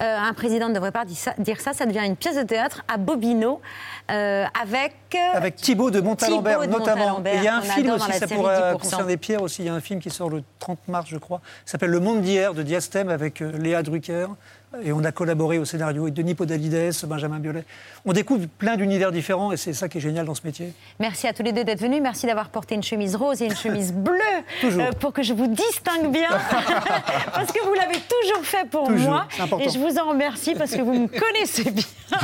euh, 0.00 0.18
un 0.18 0.32
président 0.32 0.68
ne 0.68 0.74
devrait 0.74 0.92
pas 0.92 1.04
dire 1.04 1.60
ça, 1.60 1.72
ça, 1.72 1.86
devient 1.86 2.06
une 2.06 2.16
pièce 2.16 2.36
de 2.36 2.42
théâtre 2.42 2.82
à 2.88 2.96
Bobino, 2.96 3.60
euh, 4.10 4.44
avec... 4.60 4.94
Avec 5.34 5.56
Thibaut 5.56 5.90
de 5.90 6.00
Montalembert, 6.00 6.60
Thibaut 6.60 6.72
de 6.72 6.78
notamment. 6.78 7.22
Il 7.34 7.42
y 7.42 7.48
a 7.48 7.56
un 7.56 7.62
film 7.62 7.90
aussi, 7.90 8.12
ça 8.12 8.26
pourrait 8.26 8.72
10%. 8.72 8.78
concerner 8.78 9.16
Pierre 9.16 9.42
aussi. 9.42 9.62
Il 9.62 9.66
y 9.66 9.68
a 9.68 9.74
un 9.74 9.80
film 9.80 10.00
qui 10.00 10.10
sort 10.10 10.30
le 10.30 10.42
30 10.58 10.88
mars, 10.88 11.06
je 11.10 11.18
crois. 11.18 11.40
S'appelle 11.66 11.90
Le 11.90 12.00
Monde 12.00 12.22
d'hier 12.22 12.54
de 12.54 12.62
Diastème 12.62 13.08
avec 13.08 13.40
Léa 13.40 13.82
Drucker. 13.82 14.28
Et 14.82 14.90
on 14.92 15.04
a 15.04 15.12
collaboré 15.12 15.58
au 15.58 15.64
scénario 15.66 16.02
avec 16.04 16.14
Denis 16.14 16.34
Podalides, 16.34 16.92
Benjamin 17.04 17.38
Biolay. 17.38 17.64
On 18.06 18.12
découvre 18.14 18.46
plein 18.58 18.76
d'univers 18.76 19.12
différents 19.12 19.52
et 19.52 19.58
c'est 19.58 19.74
ça 19.74 19.86
qui 19.88 19.98
est 19.98 20.00
génial 20.00 20.24
dans 20.24 20.34
ce 20.34 20.40
métier. 20.44 20.72
Merci 20.98 21.26
à 21.28 21.34
tous 21.34 21.42
les 21.42 21.52
deux 21.52 21.62
d'être 21.62 21.80
venus. 21.80 22.00
Merci 22.00 22.26
d'avoir 22.26 22.48
porté 22.48 22.74
une 22.74 22.82
chemise 22.82 23.14
rose 23.14 23.42
et 23.42 23.46
une 23.46 23.54
chemise 23.54 23.92
bleue 23.92 24.14
Toujours. 24.62 24.82
euh, 24.82 24.90
pour 24.98 25.12
que 25.12 25.22
je 25.22 25.34
vous 25.34 25.46
distingue 25.46 26.10
bien. 26.10 26.30
parce 27.34 27.52
que 27.52 27.62
vous 27.64 27.74
l'avez 27.74 27.98
toujours 27.98 28.44
fait 28.44 28.66
pour 28.70 28.86
Toujours, 28.88 29.10
moi. 29.10 29.28
Et 29.60 29.68
je 29.68 29.78
vous 29.78 29.98
en 29.98 30.08
remercie 30.08 30.54
parce 30.54 30.70
que 30.72 30.80
vous 30.80 30.94
me 30.94 31.06
connaissez 31.06 31.70
bien. 31.70 31.84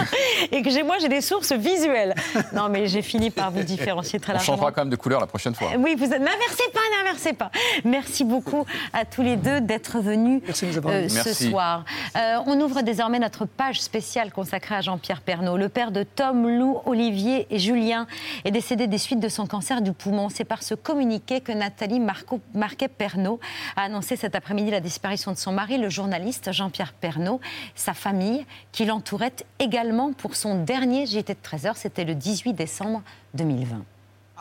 et 0.51 0.63
que 0.63 0.71
j'ai- 0.71 0.83
moi, 0.83 0.97
j'ai 1.01 1.09
des 1.09 1.21
sources 1.21 1.53
visuelles. 1.53 2.15
Non, 2.55 2.69
mais 2.71 2.87
j'ai 2.89 3.03
fini 3.03 3.31
par 3.31 3.51
vous 3.51 3.63
différencier 3.63 4.21
très 4.21 4.33
On 4.33 4.37
largement. 4.37 4.57
changera 4.57 4.73
quand 4.73 4.81
même 4.83 4.91
de 4.91 4.97
couleur 4.97 5.21
la 5.21 5.27
prochaine 5.27 5.55
fois. 5.55 5.69
Oui, 5.79 5.95
vous 5.99 6.07
n'inversez 6.07 6.65
pas, 6.73 6.81
n'inversez 7.05 7.33
pas. 7.35 7.51
Merci 7.85 8.25
beaucoup 8.25 8.65
à 8.95 9.05
tous 9.05 9.23
les 9.23 9.37
deux 9.37 9.61
d'être 9.61 9.99
venus 10.01 10.43
Merci 10.47 10.67
euh, 10.67 11.09
ce 11.09 11.15
Merci. 11.15 11.51
soir. 11.51 11.85
Euh, 12.17 12.38
on 12.47 12.61
ouvre 12.61 12.83
désormais 12.83 13.19
notre 13.19 13.45
page 13.47 13.81
spéciale 13.81 14.31
consacrée 14.33 14.75
à 14.77 14.81
Jean-Pierre 14.81 15.21
Pernaud. 15.21 15.57
Le 15.57 15.69
père 15.69 15.91
de 15.91 16.03
Tom, 16.03 16.49
Lou, 16.49 16.79
Olivier 16.87 17.47
et 17.51 17.59
Julien 17.59 18.07
est 18.45 18.51
décédé 18.51 18.87
des 18.87 18.99
suites 18.99 19.21
de 19.21 19.29
son 19.29 19.47
cancer 19.47 19.81
du 19.83 19.93
poumon. 19.93 20.29
C'est 20.29 20.45
par 20.45 20.63
ce 20.63 20.75
communiqué 20.75 21.41
que 21.41 21.53
Nathalie 21.53 22.01
Marco- 22.01 22.41
Marquet-Pernaud 22.55 23.41
a 23.77 23.83
annoncé 23.83 24.17
cet 24.17 24.35
après-midi 24.35 24.71
la 24.71 24.81
disparition 24.81 25.33
de 25.33 25.37
son 25.37 25.53
mari, 25.53 25.79
le 25.79 25.89
journaliste 25.89 26.53
Jean-Pierre 26.53 26.93
Pernaud, 26.93 27.41
sa 27.75 27.95
famille, 27.95 28.45
qui 28.73 28.85
l'entourait 28.85 29.33
également 29.59 30.13
pour 30.13 30.37
son 30.37 30.63
dernier 30.63 31.07
JT 31.07 31.35
de 31.35 31.39
13h. 31.43 31.73
C'était 31.77 32.05
le 32.05 32.15
18 32.15 32.53
décembre 32.55 33.03
2020. 33.35 33.85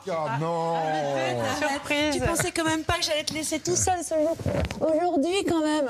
Oh 0.09 0.11
non 0.39 0.75
Surprise. 1.57 2.13
Tu 2.15 2.21
pensais 2.21 2.51
quand 2.51 2.63
même 2.63 2.83
pas 2.83 2.93
que 2.93 3.03
j'allais 3.03 3.23
te 3.23 3.33
laisser 3.33 3.59
tout 3.59 3.75
seul 3.75 4.01
ce 4.03 4.13
jour 4.15 4.37
Aujourd'hui, 4.79 5.43
quand 5.47 5.61
même. 5.61 5.89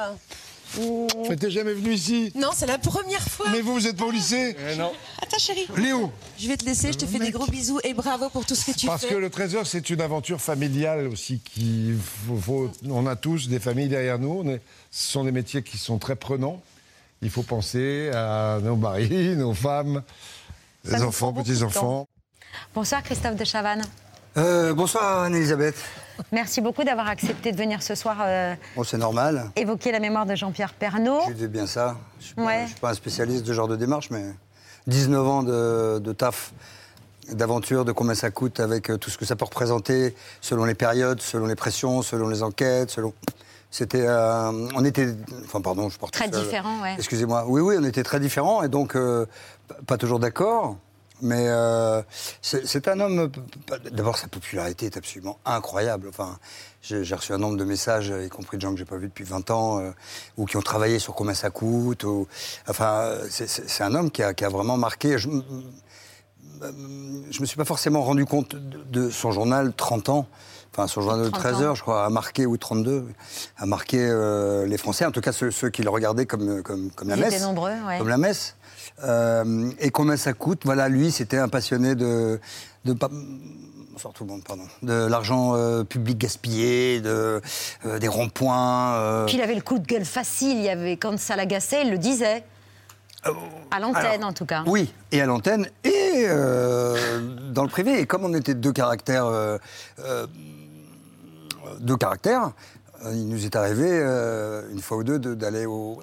Mais 1.30 1.36
t'es 1.36 1.49
jamais 1.49 1.73
venu 1.73 1.93
ici 1.93 2.32
Non, 2.36 2.49
c'est 2.53 2.65
la 2.65 2.77
première 2.77 3.21
fois. 3.27 3.47
Mais 3.51 3.62
vous, 3.62 3.73
vous 3.73 3.88
êtes 3.88 3.97
pas 3.97 4.06
au 4.06 4.12
lycée 4.12 4.56
Non. 4.77 4.91
Attends, 5.21 5.38
chérie. 5.39 5.67
Léo 5.77 6.12
Je 6.38 6.47
vais 6.47 6.58
te 6.58 6.65
laisser, 6.65 6.91
je 6.93 6.97
te 6.97 7.06
fais 7.06 7.19
des 7.19 7.32
gros 7.32 7.47
bisous 7.47 7.80
et 7.84 7.93
bravo 7.93 8.30
pour 8.30 8.45
tout 8.45 8.56
ce 8.56 8.65
que 8.71 8.77
tu 8.77 8.86
Parce 8.88 9.03
fais. 9.03 9.10
que 9.10 9.15
le 9.15 9.30
trésor, 9.30 9.65
c'est 9.65 9.89
une 9.89 10.01
aventure 10.01 10.39
familiale 10.41 11.08
aussi. 11.08 11.39
Qui, 11.39 11.93
faut- 12.27 12.38
faut- 12.38 12.71
on 12.89 13.08
a 13.08 13.15
tous 13.15 13.47
des 13.49 13.60
familles 13.60 13.88
derrière 13.89 14.19
nous. 14.19 14.41
On 14.43 14.49
est- 14.49 14.62
ce 14.91 15.12
sont 15.12 15.23
des 15.23 15.32
métiers 15.32 15.63
qui 15.63 15.77
sont 15.77 15.97
très 15.97 16.15
prenants. 16.15 16.62
Il 17.21 17.30
faut 17.32 17.43
penser 17.43 18.12
à 18.13 18.60
nos 18.62 18.75
maris, 18.75 19.10
nos 19.36 19.53
femmes, 19.53 20.03
Ça 20.86 20.97
les 20.97 21.03
enfants, 21.03 21.34
petits-enfants. 21.34 22.08
Bonsoir 22.75 23.01
Christophe 23.03 23.36
de 23.36 23.45
Chavannes. 23.45 23.84
Euh, 24.38 24.73
bonsoir 24.73 25.23
Anne-Elisabeth. 25.23 25.75
Merci 26.32 26.62
beaucoup 26.62 26.84
d'avoir 26.84 27.08
accepté 27.08 27.51
de 27.51 27.58
venir 27.58 27.82
ce 27.84 27.95
soir 27.95 28.17
euh, 28.21 28.53
Bon, 28.75 28.84
c'est 28.84 28.97
normal. 28.97 29.51
évoquer 29.56 29.91
la 29.91 29.99
mémoire 29.99 30.25
de 30.25 30.36
Jean-Pierre 30.36 30.73
Pernaud. 30.73 31.21
Je 31.27 31.34
dis 31.34 31.47
bien 31.47 31.67
ça. 31.67 31.95
Je 32.19 32.25
suis, 32.27 32.36
je 32.38 32.67
suis 32.67 32.80
pas 32.80 32.91
un 32.91 32.93
spécialiste 32.93 33.43
de 33.43 33.47
ce 33.47 33.53
genre 33.53 33.67
de 33.67 33.75
démarche, 33.75 34.10
mais 34.10 34.25
19 34.88 35.27
ans 35.27 35.43
de, 35.43 35.99
de 35.99 36.13
taf, 36.13 36.53
d'aventure, 37.32 37.86
de 37.86 37.91
combien 37.91 38.15
ça 38.15 38.30
coûte, 38.32 38.60
avec 38.60 38.89
euh, 38.89 38.97
tout 38.97 39.10
ce 39.10 39.17
que 39.17 39.25
ça 39.25 39.36
peut 39.36 39.45
représenter, 39.45 40.15
selon 40.41 40.65
les 40.65 40.75
périodes, 40.75 41.21
selon 41.21 41.45
les 41.45 41.56
pressions, 41.56 42.01
selon 42.01 42.27
les 42.27 42.43
enquêtes, 42.43 42.91
selon. 42.91 43.13
C'était, 43.69 44.06
euh, 44.08 44.49
on 44.75 44.86
était, 44.86 45.13
enfin 45.43 45.60
pardon, 45.60 45.89
je 45.89 45.97
porte 45.99 46.13
Très 46.13 46.30
différents, 46.30 46.82
ouais. 46.82 46.95
Excusez-moi. 46.97 47.43
Oui, 47.47 47.60
oui, 47.60 47.75
on 47.77 47.84
était 47.84 48.01
très 48.03 48.21
différents 48.21 48.63
et 48.63 48.69
donc 48.69 48.95
euh, 48.95 49.25
pas 49.86 49.97
toujours 49.97 50.19
d'accord. 50.19 50.77
Mais 51.21 51.45
euh, 51.47 52.01
c'est 52.41 52.88
un 52.88 52.99
homme. 52.99 53.32
D'abord, 53.91 54.17
sa 54.17 54.27
popularité 54.27 54.86
est 54.86 54.97
absolument 54.97 55.39
incroyable. 55.45 56.08
Enfin, 56.10 56.38
j'ai 56.82 57.15
reçu 57.15 57.34
un 57.34 57.38
nombre 57.39 57.58
de 57.58 57.63
messages, 57.63 58.13
y 58.23 58.30
compris 58.30 58.58
de 58.58 58.62
gens 58.62 58.71
que 58.71 58.77
j'ai 58.77 58.86
pas 58.86 58.97
vus 58.97 59.08
depuis 59.08 59.23
20 59.23 59.49
ans, 59.51 59.80
euh, 59.80 59.91
ou 60.38 60.45
qui 60.45 60.58
ont 60.58 60.62
travaillé 60.62 60.99
sur 60.99 61.15
combien 61.15 61.34
ça 61.34 61.49
coûte. 61.49 62.03
Ou, 62.03 62.27
enfin, 62.67 63.13
c'est- 63.30 63.82
un 63.84 63.95
homme 63.95 64.12
qui 64.12 64.21
a, 64.23 64.34
qui 64.34 64.45
a 64.45 64.49
vraiment 64.49 64.77
marqué. 64.77 65.17
Je, 65.17 65.27
je 67.32 67.41
me 67.41 67.45
suis 67.45 67.58
pas 67.58 67.65
forcément 67.65 68.01
rendu 68.03 68.25
compte 68.25 68.56
de, 68.56 68.84
de 69.06 69.10
son 69.10 69.32
journal 69.32 69.73
30 69.75 70.10
ans. 70.10 70.27
Enfin, 70.73 70.88
son 70.88 71.01
journal 71.01 71.25
de 71.25 71.30
30 71.30 71.41
13 71.41 71.56
ans. 71.56 71.62
heures, 71.62 71.75
je 71.75 71.82
crois, 71.82 72.06
a 72.06 72.10
marqué, 72.10 72.45
ou 72.45 72.56
32, 72.58 73.08
a 73.58 73.65
marqué 73.65 73.97
euh, 73.99 74.67
les 74.67 74.77
Français, 74.77 75.06
en 75.06 75.12
tout 75.12 75.21
cas 75.21 75.32
ceux, 75.32 75.49
ceux 75.49 75.69
qui 75.69 75.82
le 75.82 75.89
regardaient 75.89 76.27
comme, 76.27 76.62
comme, 76.62 76.91
comme 76.91 77.10
la 77.10 77.15
messe. 77.15 77.41
nombreux, 77.41 77.71
ouais. 77.88 77.97
Comme 77.97 78.10
la 78.10 78.17
messe. 78.17 78.56
Euh, 79.04 79.69
et 79.80 79.89
combien 79.91 80.17
ça 80.17 80.34
coûte? 80.34 80.62
Voilà, 80.65 80.89
lui, 80.89 81.12
c'était 81.12 81.38
un 81.38 81.47
passionné 81.50 81.95
de. 81.95 82.39
de 82.86 82.93
tout 82.93 84.23
le 84.23 84.30
monde, 84.30 84.43
pardon. 84.43 84.63
De 84.84 85.08
l'argent 85.08 85.56
euh, 85.56 85.84
public 85.84 86.17
gaspillé, 86.19 87.02
de, 87.02 87.41
euh, 87.86 88.00
des 88.00 88.08
ronds-points. 88.08 89.26
Puis 89.26 89.36
il 89.38 89.41
avait 89.41 89.56
le 89.56 89.62
coup 89.62 89.80
de 89.80 89.86
gueule 89.88 90.06
facile. 90.06 90.58
Il 90.58 90.63
y 90.63 90.69
avait, 90.69 90.97
quand 90.97 91.17
ça 91.19 91.36
l'agaçait, 91.36 91.82
il 91.84 91.91
le 91.91 91.97
disait. 91.97 92.43
à 93.71 93.80
l'antenne, 93.80 94.23
en 94.23 94.34
tout 94.34 94.45
cas. 94.45 94.63
Oui, 94.67 94.93
et 95.12 95.19
à 95.21 95.26
l'antenne, 95.26 95.67
et 95.84 96.28
dans 96.28 97.63
le 97.63 97.69
privé. 97.69 98.00
Et 98.00 98.06
comme 98.06 98.23
on 98.23 98.34
était 98.34 98.54
deux 98.54 98.71
caractères, 98.71 99.30
deux 101.80 101.97
caractères, 101.97 102.52
il 103.06 103.28
nous 103.28 103.45
est 103.45 103.56
arrivé 103.56 103.89
une 104.71 104.82
fois 104.82 104.97
ou 104.97 105.04
deux 105.04 105.19
de- 105.19 105.34
d'aller 105.36 105.65
au, 105.65 106.00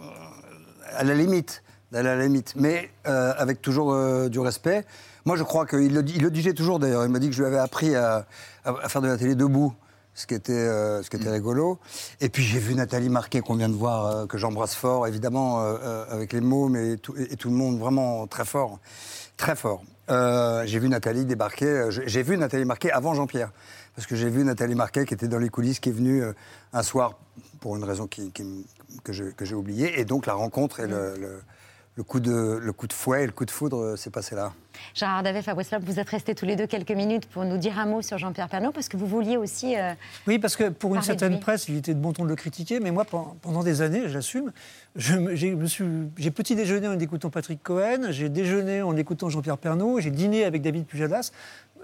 à 0.97 1.05
la 1.05 1.14
limite, 1.14 1.62
d'aller 1.95 2.09
à 2.11 2.17
la 2.17 2.25
limite, 2.25 2.55
mais 2.57 2.91
euh, 3.07 3.33
avec 3.39 3.63
toujours 3.63 3.93
euh, 3.93 4.29
du 4.29 4.41
respect. 4.41 4.85
Moi, 5.25 5.37
je 5.37 5.45
crois 5.45 5.65
qu'il 5.65 5.95
le, 5.95 6.05
il 6.07 6.23
le 6.23 6.31
disait 6.31 6.53
toujours 6.53 6.79
d'ailleurs. 6.81 7.05
Il 7.05 7.11
m'a 7.11 7.21
dit 7.21 7.29
que 7.29 7.35
je 7.35 7.41
lui 7.41 7.47
avais 7.47 7.59
appris 7.59 7.95
à, 7.95 8.27
à- 8.65 8.75
à 8.83 8.89
faire 8.89 9.01
de 9.01 9.07
la 9.07 9.17
télé 9.17 9.35
debout. 9.37 9.73
Ce 10.17 10.29
qui 10.29 10.35
était, 10.35 10.53
euh, 10.53 11.03
ce 11.03 11.11
qui 11.11 11.17
était 11.17 11.31
rigolo. 11.31 11.79
Et 12.21 12.29
puis 12.29 12.45
j'ai 12.45 12.61
vu 12.61 12.77
Nathalie 12.77 13.09
Marquet 13.09 13.41
qu'on 13.41 13.57
vient 13.57 13.69
de 13.69 13.75
voir, 13.75 14.07
euh, 14.07 14.27
que 14.27 14.39
j'embrasse 14.39 14.75
fort, 14.77 15.09
évidemment, 15.09 15.61
euh, 15.61 16.05
avec 16.09 16.33
les 16.33 16.41
mots, 16.41 16.69
mais 16.69 16.97
tout, 16.99 17.15
et, 17.17 17.33
et 17.33 17.37
tout 17.37 17.49
le 17.49 17.57
monde 17.57 17.81
vraiment 17.81 18.27
très 18.29 18.45
fort. 18.45 18.79
Très 19.37 19.57
fort. 19.57 19.83
J'ai 20.09 20.79
vu 20.79 20.89
Nathalie 20.89 21.25
débarquer, 21.25 21.87
j'ai 21.91 22.23
vu 22.23 22.37
Nathalie 22.37 22.65
Marquet 22.65 22.93
avant 22.93 23.15
Jean-Pierre. 23.15 23.51
Parce 23.97 24.07
que 24.07 24.15
j'ai 24.17 24.29
vu 24.29 24.45
Nathalie 24.45 24.75
Marquet 24.77 25.05
qui 25.05 25.15
était 25.15 25.27
dans 25.29 25.39
les 25.39 25.49
coulisses, 25.49 25.81
qui 25.81 25.89
est 25.89 25.93
venue 25.93 26.23
un 26.73 26.83
soir 26.85 27.19
pour 27.61 27.77
une 27.77 27.83
raison 27.85 28.07
qui, 28.07 28.31
qui 28.33 28.43
m- 28.43 28.63
que 29.03 29.13
j'ai 29.45 29.55
oubliée. 29.55 29.99
Et 29.99 30.05
donc 30.05 30.27
la 30.27 30.35
rencontre 30.35 30.79
et 30.81 30.87
le, 30.87 31.15
le- 31.19 31.40
le 31.97 32.03
coup, 32.03 32.19
de, 32.19 32.59
le 32.61 32.73
coup 32.73 32.87
de 32.88 32.92
fouet 32.92 33.23
et 33.23 33.27
le 33.27 33.33
coup 33.33 33.45
de 33.45 33.51
foudre 33.53 33.79
euh, 33.81 33.97
s'est 33.97 34.11
passé 34.11 34.35
là. 34.35 34.53
Gérard 34.95 35.23
Davet, 35.23 35.42
Fabrice 35.42 35.71
Lhomme, 35.71 35.85
vous 35.85 36.01
êtes 36.01 36.09
restés 36.09 36.35
tous 36.35 36.45
les 36.45 36.57
deux 36.57 36.67
quelques 36.67 36.90
minutes 36.90 37.27
pour 37.27 37.45
nous 37.45 37.57
dire 37.57 37.79
un 37.79 37.87
mot 37.87 38.03
sur 38.03 38.19
Jean-Pierre 38.19 38.49
Pernaud, 38.49 38.73
parce 38.73 38.88
que 38.88 38.97
vous 38.97 39.07
vouliez 39.07 39.37
aussi. 39.37 39.77
euh, 39.77 39.92
Oui, 40.27 40.40
parce 40.40 40.57
que 40.57 40.69
pour 40.71 40.97
une 40.97 41.03
certaine 41.03 41.38
presse, 41.38 41.69
il 41.69 41.77
était 41.77 41.95
de 41.95 42.01
bon 42.01 42.13
ton 42.13 42.25
de 42.25 42.29
le 42.31 42.35
critiquer, 42.35 42.81
mais 42.81 42.90
moi, 42.90 43.05
pen- 43.05 43.35
pendant 43.40 43.63
des 43.63 43.81
années, 43.83 44.09
j'assume, 44.09 44.51
j'ai 44.97 46.31
petit 46.31 46.57
déjeuné 46.57 46.88
en 46.88 46.99
écoutant 46.99 47.31
Patrick 47.31 47.63
Cohen, 47.63 48.09
j'ai 48.11 48.29
déjeuné 48.29 48.83
en 48.83 48.97
écoutant 48.97 49.29
Jean-Pierre 49.29 49.59
Pernaud, 49.59 50.01
j'ai 50.01 50.11
dîné 50.11 50.45
avec 50.45 50.63
David 50.63 50.87
Pujadas. 50.87 51.31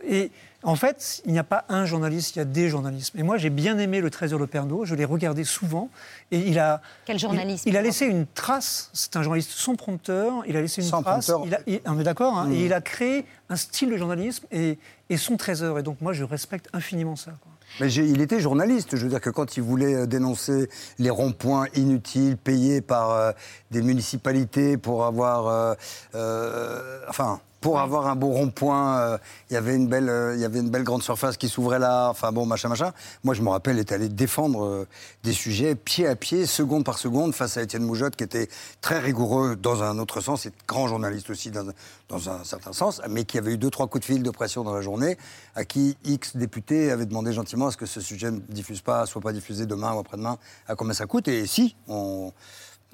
Et 0.07 0.31
en 0.63 0.77
fait, 0.77 1.23
il 1.25 1.33
n'y 1.33 1.39
a 1.39 1.45
pas 1.45 1.65
un 1.71 1.87
journaliste, 1.87 2.37
il 2.37 2.41
y 2.41 2.43
a 2.43 2.45
des 2.45 2.69
journalistes. 2.69 3.15
Et 3.17 3.23
moi, 3.23 3.39
j'ai 3.39 3.49
bien 3.51 3.79
aimé 3.79 4.01
le 4.01 4.11
Trésor 4.11 4.39
de 4.39 4.45
Pernod, 4.45 4.85
je 4.87 4.95
l'ai 4.95 5.05
regardé 5.07 5.45
souvent. 5.45 5.89
Et 6.31 6.39
il 6.41 6.59
a. 6.59 6.83
Quel 7.07 7.19
journaliste 7.19 7.65
Il, 7.67 7.71
il 7.71 7.77
a 7.77 7.83
laissé 7.83 8.07
une 8.07 8.27
trace, 8.27 8.91
c'est 8.93 9.17
un 9.17 9.23
journaliste 9.23 9.51
sans 9.53 9.75
prompteur, 9.77 10.43
il 10.47 10.57
a 10.57 10.61
laissé 10.61 10.83
une 10.83 10.89
Sans 10.89 11.03
trace. 11.03 11.27
prompteur. 11.31 11.47
il 11.47 11.55
a- 11.55 11.61
il- 11.67 11.81
on 11.87 11.99
est 11.99 12.05
d'accord 12.05 12.37
hein. 12.39 12.51
Et 12.53 12.67
il 12.67 12.73
a 12.73 12.81
créé 12.81 13.25
un 13.49 13.57
style 13.57 13.91
de 13.91 13.97
journalisme 13.97 14.45
et, 14.53 14.79
et 15.09 15.17
son 15.17 15.37
Trésor. 15.37 15.79
Et 15.79 15.83
donc, 15.83 16.01
moi, 16.01 16.13
je 16.13 16.25
respecte 16.25 16.69
infiniment 16.75 17.17
ça. 17.17 17.31
quoi. 17.41 17.53
Mais 17.79 17.91
il 17.93 18.21
était 18.21 18.41
journaliste. 18.41 18.97
Je 18.97 19.03
veux 19.05 19.09
dire 19.11 19.21
que 19.21 19.31
quand 19.31 19.57
il 19.57 19.63
voulait 19.63 19.95
euh, 19.95 20.07
dénoncer 20.07 20.69
les 20.99 21.09
ronds-points 21.11 21.67
inutiles 21.75 22.37
payés 22.37 22.81
par 22.81 23.11
euh, 23.13 23.33
des 23.71 23.81
municipalités 23.81 24.77
pour 24.77 25.05
avoir, 25.07 25.47
euh, 25.47 25.75
euh, 26.17 27.01
enfin, 27.09 27.41
pour 27.61 27.79
avoir 27.79 28.07
un 28.07 28.17
beau 28.17 28.29
rond-point, 28.29 28.99
euh, 28.99 29.19
il 29.51 29.55
y 29.55 29.57
avait 29.57 29.75
une 29.77 29.87
belle, 29.87 30.09
euh, 30.09 30.35
il 30.35 30.41
y 30.41 30.45
avait 30.45 30.61
une 30.61 30.71
belle 30.71 30.83
grande 30.83 31.03
surface 31.03 31.37
qui 31.37 31.49
s'ouvrait 31.49 31.79
là. 31.79 32.09
Enfin 32.09 32.33
bon, 32.33 32.47
machin, 32.47 32.69
machin. 32.69 32.93
Moi, 33.23 33.35
je 33.35 33.43
me 33.43 33.51
rappelle, 33.51 33.79
était 33.79 33.95
allé 33.95 34.09
défendre 34.09 34.65
euh, 34.65 34.89
des 35.25 35.33
sujets 35.33 35.75
pied 35.75 36.07
à 36.07 36.17
pied, 36.17 36.47
seconde 36.47 36.85
par 36.85 36.99
seconde, 36.99 37.35
face 37.35 37.57
à 37.59 37.63
Étienne 37.63 37.83
Moujotte, 37.83 38.17
qui 38.17 38.25
était 38.25 38.49
très 38.81 38.99
rigoureux 38.99 39.57
dans 39.57 39.83
un 39.83 39.99
autre 39.99 40.21
sens, 40.21 40.47
et 40.47 40.53
grand 40.67 40.89
journaliste 40.89 41.29
aussi 41.29 41.51
dans, 41.51 41.67
dans 42.09 42.31
un 42.31 42.45
certain 42.45 42.73
sens, 42.73 43.03
mais 43.09 43.25
qui 43.25 43.37
avait 43.37 43.53
eu 43.53 43.59
deux 43.59 43.71
trois 43.71 43.89
coups 43.89 44.07
de 44.07 44.13
fil 44.13 44.23
de 44.23 44.31
pression 44.31 44.65
dans 44.65 44.75
la 44.75 44.81
journée, 44.81 45.19
à 45.55 45.65
qui 45.65 45.99
X 46.05 46.37
députés 46.37 46.91
avait 46.91 47.07
demandé 47.07 47.33
gentiment 47.33 47.67
à 47.67 47.71
ce 47.73 47.77
que 47.77 47.87
ce 47.87 48.01
sujet 48.01 48.31
ne 48.31 48.39
diffuse 48.39 48.81
pas, 48.81 49.05
soit 49.05 49.21
pas 49.21 49.33
diffusé 49.33 49.67
demain 49.67 49.93
ou 49.93 49.99
après-demain, 49.99 50.39
à 50.67 50.75
combien 50.77 50.95
ça 50.95 51.07
coûte. 51.07 51.29
Et 51.29 51.47
si, 51.47 51.77
on, 51.89 52.33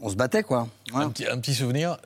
se 0.08 0.16
battait 0.16 0.42
quoi. 0.42 0.66
Un 0.92 1.10
petit 1.10 1.54
souvenir. 1.54 1.98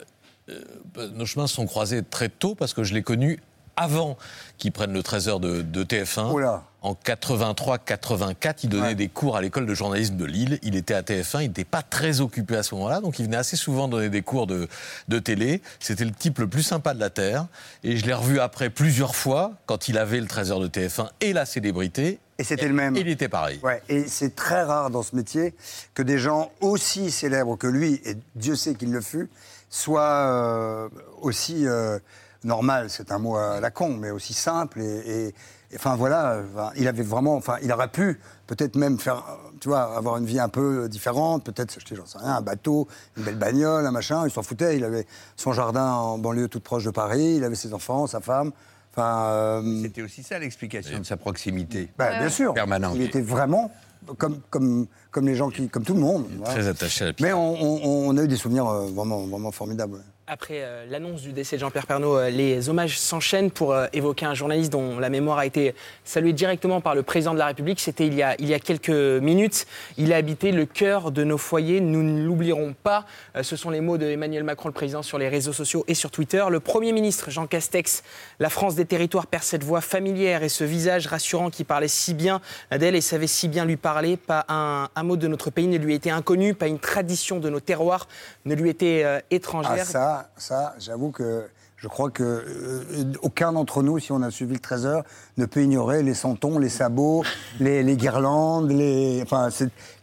Euh, 0.50 1.10
nos 1.14 1.26
chemins 1.26 1.46
se 1.46 1.54
sont 1.54 1.66
croisés 1.66 2.02
très 2.02 2.28
tôt 2.28 2.54
parce 2.54 2.74
que 2.74 2.84
je 2.84 2.94
l'ai 2.94 3.02
connu 3.02 3.40
avant 3.76 4.18
qu'ils 4.58 4.72
prennent 4.72 4.92
le 4.92 5.02
trésor 5.02 5.40
de, 5.40 5.62
de 5.62 5.84
TF1. 5.84 6.60
En 6.82 6.94
83-84, 6.94 8.60
il 8.64 8.70
donnait 8.70 8.94
des 8.94 9.08
cours 9.08 9.36
à 9.36 9.42
l'école 9.42 9.66
de 9.66 9.74
journalisme 9.74 10.16
de 10.16 10.24
Lille. 10.24 10.58
Il 10.62 10.76
était 10.76 10.94
à 10.94 11.02
TF1, 11.02 11.42
il 11.42 11.48
n'était 11.48 11.64
pas 11.64 11.82
très 11.82 12.20
occupé 12.20 12.56
à 12.56 12.62
ce 12.62 12.74
moment-là, 12.74 13.00
donc 13.00 13.18
il 13.18 13.26
venait 13.26 13.36
assez 13.36 13.56
souvent 13.56 13.86
donner 13.88 14.08
des 14.08 14.22
cours 14.22 14.46
de, 14.46 14.68
de 15.08 15.18
télé. 15.18 15.62
C'était 15.78 16.04
le 16.04 16.12
type 16.12 16.38
le 16.38 16.46
plus 16.46 16.62
sympa 16.62 16.94
de 16.94 17.00
la 17.00 17.10
Terre. 17.10 17.46
Et 17.84 17.96
je 17.96 18.06
l'ai 18.06 18.14
revu 18.14 18.40
après 18.40 18.70
plusieurs 18.70 19.14
fois, 19.14 19.52
quand 19.66 19.88
il 19.88 19.98
avait 19.98 20.20
le 20.20 20.26
trésor 20.26 20.60
de 20.60 20.68
TF1 20.68 21.08
et 21.20 21.32
la 21.32 21.44
célébrité. 21.44 22.18
Et 22.40 22.44
c'était 22.44 22.68
le 22.68 22.74
même. 22.74 22.96
Il 22.96 23.06
était 23.08 23.28
pareil. 23.28 23.60
Ouais, 23.62 23.82
et 23.88 24.08
c'est 24.08 24.34
très 24.34 24.62
rare 24.62 24.88
dans 24.90 25.02
ce 25.02 25.14
métier 25.14 25.54
que 25.94 26.02
des 26.02 26.18
gens 26.18 26.50
aussi 26.60 27.10
célèbres 27.10 27.56
que 27.56 27.66
lui, 27.66 28.00
et 28.04 28.16
Dieu 28.34 28.56
sait 28.56 28.74
qu'il 28.74 28.92
le 28.92 29.00
fut, 29.02 29.28
soient 29.68 30.00
euh, 30.02 30.88
aussi 31.20 31.66
euh, 31.66 31.98
normal, 32.44 32.88
c'est 32.88 33.12
un 33.12 33.18
mot 33.18 33.36
à 33.36 33.60
la 33.60 33.70
con, 33.70 33.90
mais 33.90 34.10
aussi 34.10 34.32
simple. 34.34 34.80
Et, 34.80 35.26
et- 35.28 35.34
et, 35.72 35.76
enfin 35.76 35.94
voilà, 35.94 36.40
il 36.74 36.88
avait 36.88 37.04
vraiment, 37.04 37.36
enfin, 37.36 37.54
il 37.62 37.70
aurait 37.72 37.86
pu 37.92 38.18
peut-être 38.48 38.74
même 38.74 38.98
faire, 38.98 39.22
tu 39.60 39.68
vois, 39.68 39.96
avoir 39.96 40.16
une 40.16 40.24
vie 40.26 40.40
un 40.40 40.48
peu 40.48 40.88
différente, 40.88 41.44
peut-être, 41.44 41.70
sais, 41.70 41.78
j'en 41.92 42.06
sais 42.06 42.18
rien, 42.18 42.34
un 42.38 42.40
bateau, 42.40 42.88
une 43.16 43.22
belle 43.22 43.38
bagnole, 43.38 43.86
un 43.86 43.92
machin. 43.92 44.26
Il 44.26 44.32
s'en 44.32 44.42
foutait. 44.42 44.76
Il 44.78 44.82
avait 44.84 45.06
son 45.36 45.52
jardin 45.52 45.86
en 45.92 46.18
banlieue 46.18 46.48
toute 46.48 46.64
proche 46.64 46.82
de 46.82 46.90
Paris. 46.90 47.36
Il 47.36 47.44
avait 47.44 47.54
ses 47.54 47.72
enfants, 47.72 48.08
sa 48.08 48.20
femme. 48.20 48.50
Enfin, 48.92 49.24
euh, 49.30 49.82
C'était 49.82 50.02
aussi 50.02 50.22
ça 50.22 50.38
l'explication 50.38 50.98
de 50.98 51.04
sa 51.04 51.16
proximité 51.16 51.88
bah, 51.96 52.18
bien 52.18 52.28
sûr. 52.28 52.52
permanente. 52.54 52.94
Il 52.96 53.02
était 53.02 53.20
vraiment 53.20 53.70
comme, 54.18 54.40
comme, 54.50 54.86
comme 55.10 55.26
les 55.28 55.36
gens 55.36 55.50
qui, 55.50 55.68
comme 55.68 55.84
tout 55.84 55.94
le 55.94 56.00
monde. 56.00 56.26
voilà. 56.38 56.54
Très 56.54 56.66
attaché 56.66 57.04
à 57.04 57.08
la 57.08 57.12
Mais 57.20 57.32
on, 57.32 57.54
on- 57.62 58.08
on 58.08 58.16
a 58.16 58.22
eu 58.24 58.28
des 58.28 58.36
souvenirs 58.36 58.66
euh, 58.66 58.86
vraiment, 58.88 59.26
vraiment 59.26 59.52
formidables. 59.52 60.00
Après 60.32 60.58
euh, 60.62 60.86
l'annonce 60.88 61.22
du 61.22 61.32
décès 61.32 61.56
de 61.56 61.60
Jean-Pierre 61.62 61.88
Pernaud, 61.88 62.16
euh, 62.16 62.30
les 62.30 62.68
hommages 62.68 62.96
s'enchaînent 62.96 63.50
pour 63.50 63.72
euh, 63.72 63.88
évoquer 63.92 64.26
un 64.26 64.34
journaliste 64.34 64.70
dont 64.70 65.00
la 65.00 65.08
mémoire 65.08 65.38
a 65.38 65.44
été 65.44 65.74
saluée 66.04 66.32
directement 66.32 66.80
par 66.80 66.94
le 66.94 67.02
président 67.02 67.34
de 67.34 67.38
la 67.40 67.46
République. 67.46 67.80
C'était 67.80 68.06
il, 68.06 68.14
y 68.14 68.22
a- 68.22 68.36
il 68.38 68.46
y 68.46 68.54
a 68.54 68.60
quelques 68.60 68.90
minutes. 68.90 69.66
Il 69.98 70.12
a 70.12 70.16
habité 70.16 70.52
le 70.52 70.66
cœur 70.66 71.10
de 71.10 71.24
nos 71.24 71.36
foyers. 71.36 71.80
Nous 71.80 72.04
ne 72.04 72.22
l'oublierons 72.22 72.76
pas. 72.80 73.06
Ce 73.42 73.56
sont 73.56 73.70
les 73.70 73.80
mots 73.80 73.98
de 73.98 74.06
Emmanuel 74.06 74.44
Macron, 74.44 74.68
le 74.68 74.72
président, 74.72 75.02
sur 75.02 75.18
les 75.18 75.28
réseaux 75.28 75.52
sociaux 75.52 75.84
et 75.88 75.94
sur 75.94 76.12
Twitter. 76.12 76.44
Le 76.48 76.60
Premier 76.60 76.92
ministre 76.92 77.32
Jean 77.32 77.48
Castex, 77.48 78.04
la 78.38 78.50
France 78.50 78.76
des 78.76 78.84
territoires, 78.84 79.26
perd 79.26 79.42
cette 79.42 79.64
voix 79.64 79.80
familière 79.80 80.44
et 80.44 80.48
ce 80.48 80.62
visage 80.62 81.08
rassurant 81.08 81.50
qui 81.50 81.64
parlait 81.64 81.88
si 81.88 82.14
bien 82.14 82.40
d'elle 82.70 82.94
et 82.94 83.00
savait 83.00 83.26
si 83.26 83.48
bien 83.48 83.64
lui 83.64 83.76
parler. 83.76 84.16
Pas 84.16 84.44
un, 84.48 84.90
un 84.94 85.02
mot 85.02 85.16
de 85.16 85.26
notre 85.26 85.50
pays 85.50 85.66
ne 85.66 85.76
lui 85.76 85.92
était 85.96 86.10
inconnu, 86.10 86.54
pas 86.54 86.68
une 86.68 86.78
tradition 86.78 87.40
de 87.40 87.50
nos 87.50 87.58
terroirs 87.58 88.06
ne 88.44 88.54
lui 88.54 88.70
était 88.70 89.04
étrangère. 89.32 89.86
Ah, 89.96 90.19
ça, 90.36 90.74
j'avoue 90.78 91.10
que 91.10 91.48
je 91.80 91.88
crois 91.88 92.10
que 92.10 92.22
euh, 92.22 93.12
aucun 93.22 93.52
d'entre 93.52 93.82
nous, 93.82 93.98
si 93.98 94.12
on 94.12 94.20
a 94.20 94.30
suivi 94.30 94.52
le 94.52 94.60
Trésor, 94.60 95.02
ne 95.38 95.46
peut 95.46 95.62
ignorer 95.62 96.02
les 96.02 96.12
santons, 96.12 96.58
les 96.58 96.68
sabots, 96.68 97.24
les, 97.58 97.96
guirlandes, 97.96 98.70
les. 98.70 99.24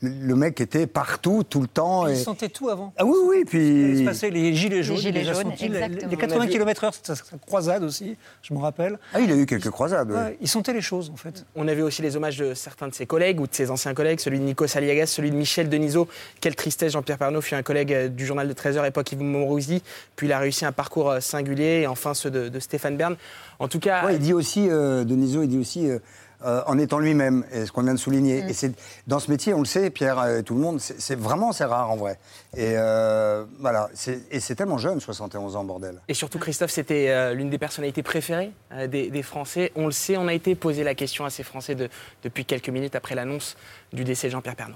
Le 0.02 0.36
mec 0.36 0.62
était 0.62 0.86
partout, 0.88 1.44
tout 1.50 1.62
le 1.62 1.68
temps. 1.68 2.08
Il 2.08 2.14
et- 2.14 2.16
sentait 2.16 2.50
tout 2.50 2.70
avant. 2.70 2.94
Ah 2.98 3.06
oui, 3.06 3.16
oui, 3.26 3.44
puis. 3.46 3.92
Il 3.92 3.98
se 4.00 4.04
passait 4.04 4.30
les 4.30 4.54
gilets 4.54 4.84
jaunes, 4.84 4.98
gilets 4.98 5.22
il 5.22 5.24
les 5.26 5.30
a 5.30 5.34
jaunes, 5.34 5.44
sentis, 5.52 5.68
les- 5.70 5.78
exactement. 5.78 6.12
les 6.12 6.18
80 6.18 6.48
km/h, 6.48 6.92
c'était 6.94 7.16
sa 7.16 7.24
croisade 7.46 7.84
aussi, 7.84 8.16
je 8.42 8.54
me 8.54 8.60
rappelle. 8.60 9.00
Ah, 9.14 9.20
il 9.20 9.32
a 9.32 9.36
eu 9.36 9.46
quelques 9.46 9.70
croisades. 9.70 10.12
ouais. 10.12 10.38
Il 10.42 10.48
sentait 10.48 10.74
les 10.74 10.82
choses, 10.82 11.10
en 11.12 11.18
fait. 11.18 11.46
On 11.56 11.68
avait 11.68 11.82
aussi 11.82 12.02
les 12.02 12.16
hommages 12.16 12.38
de 12.38 12.54
certains 12.54 12.88
de 12.88 12.94
ses 12.94 13.06
collègues 13.06 13.40
ou 13.40 13.48
de 13.48 13.54
ses 13.54 13.72
anciens 13.72 13.94
collègues, 13.94 14.20
celui 14.20 14.40
de 14.40 14.44
Nico 14.44 14.68
Saliagas, 14.68 15.08
celui 15.08 15.32
de 15.32 15.36
Michel 15.36 15.70
Denisot. 15.70 16.08
Quelle 16.42 16.56
tristesse, 16.56 16.94
Jean-Pierre 16.94 17.18
Pernaud 17.18 17.42
fut 17.42 17.56
un 17.56 17.64
collègue 17.64 17.94
euh, 17.94 18.08
du 18.08 18.26
journal 18.26 18.48
de 18.48 18.54
13h, 18.54 18.86
époque 18.88 19.12
Yves 19.12 19.22
Mourouzi. 19.22 19.82
Puis 20.16 20.28
il 20.28 20.34
a 20.34 20.40
réussi 20.40 20.66
un 20.66 20.72
parcours 20.72 21.10
euh, 21.12 21.20
singulier, 21.20 21.82
et 21.82 21.88
enfin 21.88 22.14
ceux 22.14 22.30
de, 22.32 22.50
de 22.50 22.60
Stéphane 22.60 22.98
Bern. 22.98 23.16
En 23.60 23.68
tout 23.68 23.80
cas. 23.80 24.06
Ouais, 24.06 24.14
il 24.16 24.20
dit 24.20 24.34
aussi, 24.34 24.68
euh, 24.70 25.04
Denisot, 25.04 25.44
il 25.44 25.48
dit 25.50 25.58
aussi, 25.58 25.90
euh, 25.90 25.98
euh, 26.46 26.62
en 26.68 26.78
étant 26.78 27.00
lui-même, 27.00 27.44
et 27.52 27.66
ce 27.66 27.72
qu'on 27.72 27.82
vient 27.84 27.94
de 27.94 28.00
souligner. 28.00 28.44
Mm. 28.44 28.50
Et 28.50 28.54
c'est 28.54 28.72
dans 29.08 29.20
ce 29.20 29.32
métier, 29.32 29.54
on 29.54 29.60
le 29.60 29.66
sait, 29.66 29.90
Pierre, 29.90 30.20
euh, 30.20 30.42
tout 30.42 30.54
le 30.56 30.62
monde, 30.62 30.80
c'est 30.80 31.16
vraiment 31.18 31.52
c'est 31.52 31.66
rare 31.66 31.90
en 31.92 31.96
vrai. 31.96 32.20
Et 32.56 32.74
euh, 32.78 33.44
voilà, 33.60 33.90
c'est- 33.94 34.22
et 34.32 34.40
c'est 34.40 34.56
tellement 34.56 34.78
jeune, 34.78 35.00
71 35.00 35.56
ans, 35.56 35.64
bordel. 35.64 36.02
Et 36.08 36.14
surtout, 36.14 36.40
Christophe, 36.40 36.72
c'était 36.72 37.10
euh, 37.10 37.34
l'une 37.34 37.50
des 37.50 37.58
personnalités 37.58 38.04
préférées 38.04 38.52
euh, 38.74 38.88
des, 38.88 39.10
des 39.10 39.24
Français. 39.24 39.72
On 39.76 39.86
le 39.86 39.92
sait, 39.92 40.18
on 40.18 40.28
a 40.28 40.34
été 40.34 40.56
posé 40.56 40.84
la 40.84 40.96
question 40.96 41.26
à 41.26 41.30
ces 41.30 41.44
Français 41.44 41.76
de- 41.76 41.90
depuis 42.24 42.46
quelques 42.46 42.70
minutes 42.70 42.96
après 42.96 43.16
l'annonce 43.16 43.58
du 43.94 44.04
décès 44.04 44.28
de 44.28 44.34
Jean-Pierre 44.34 44.56
Pernaud. 44.56 44.76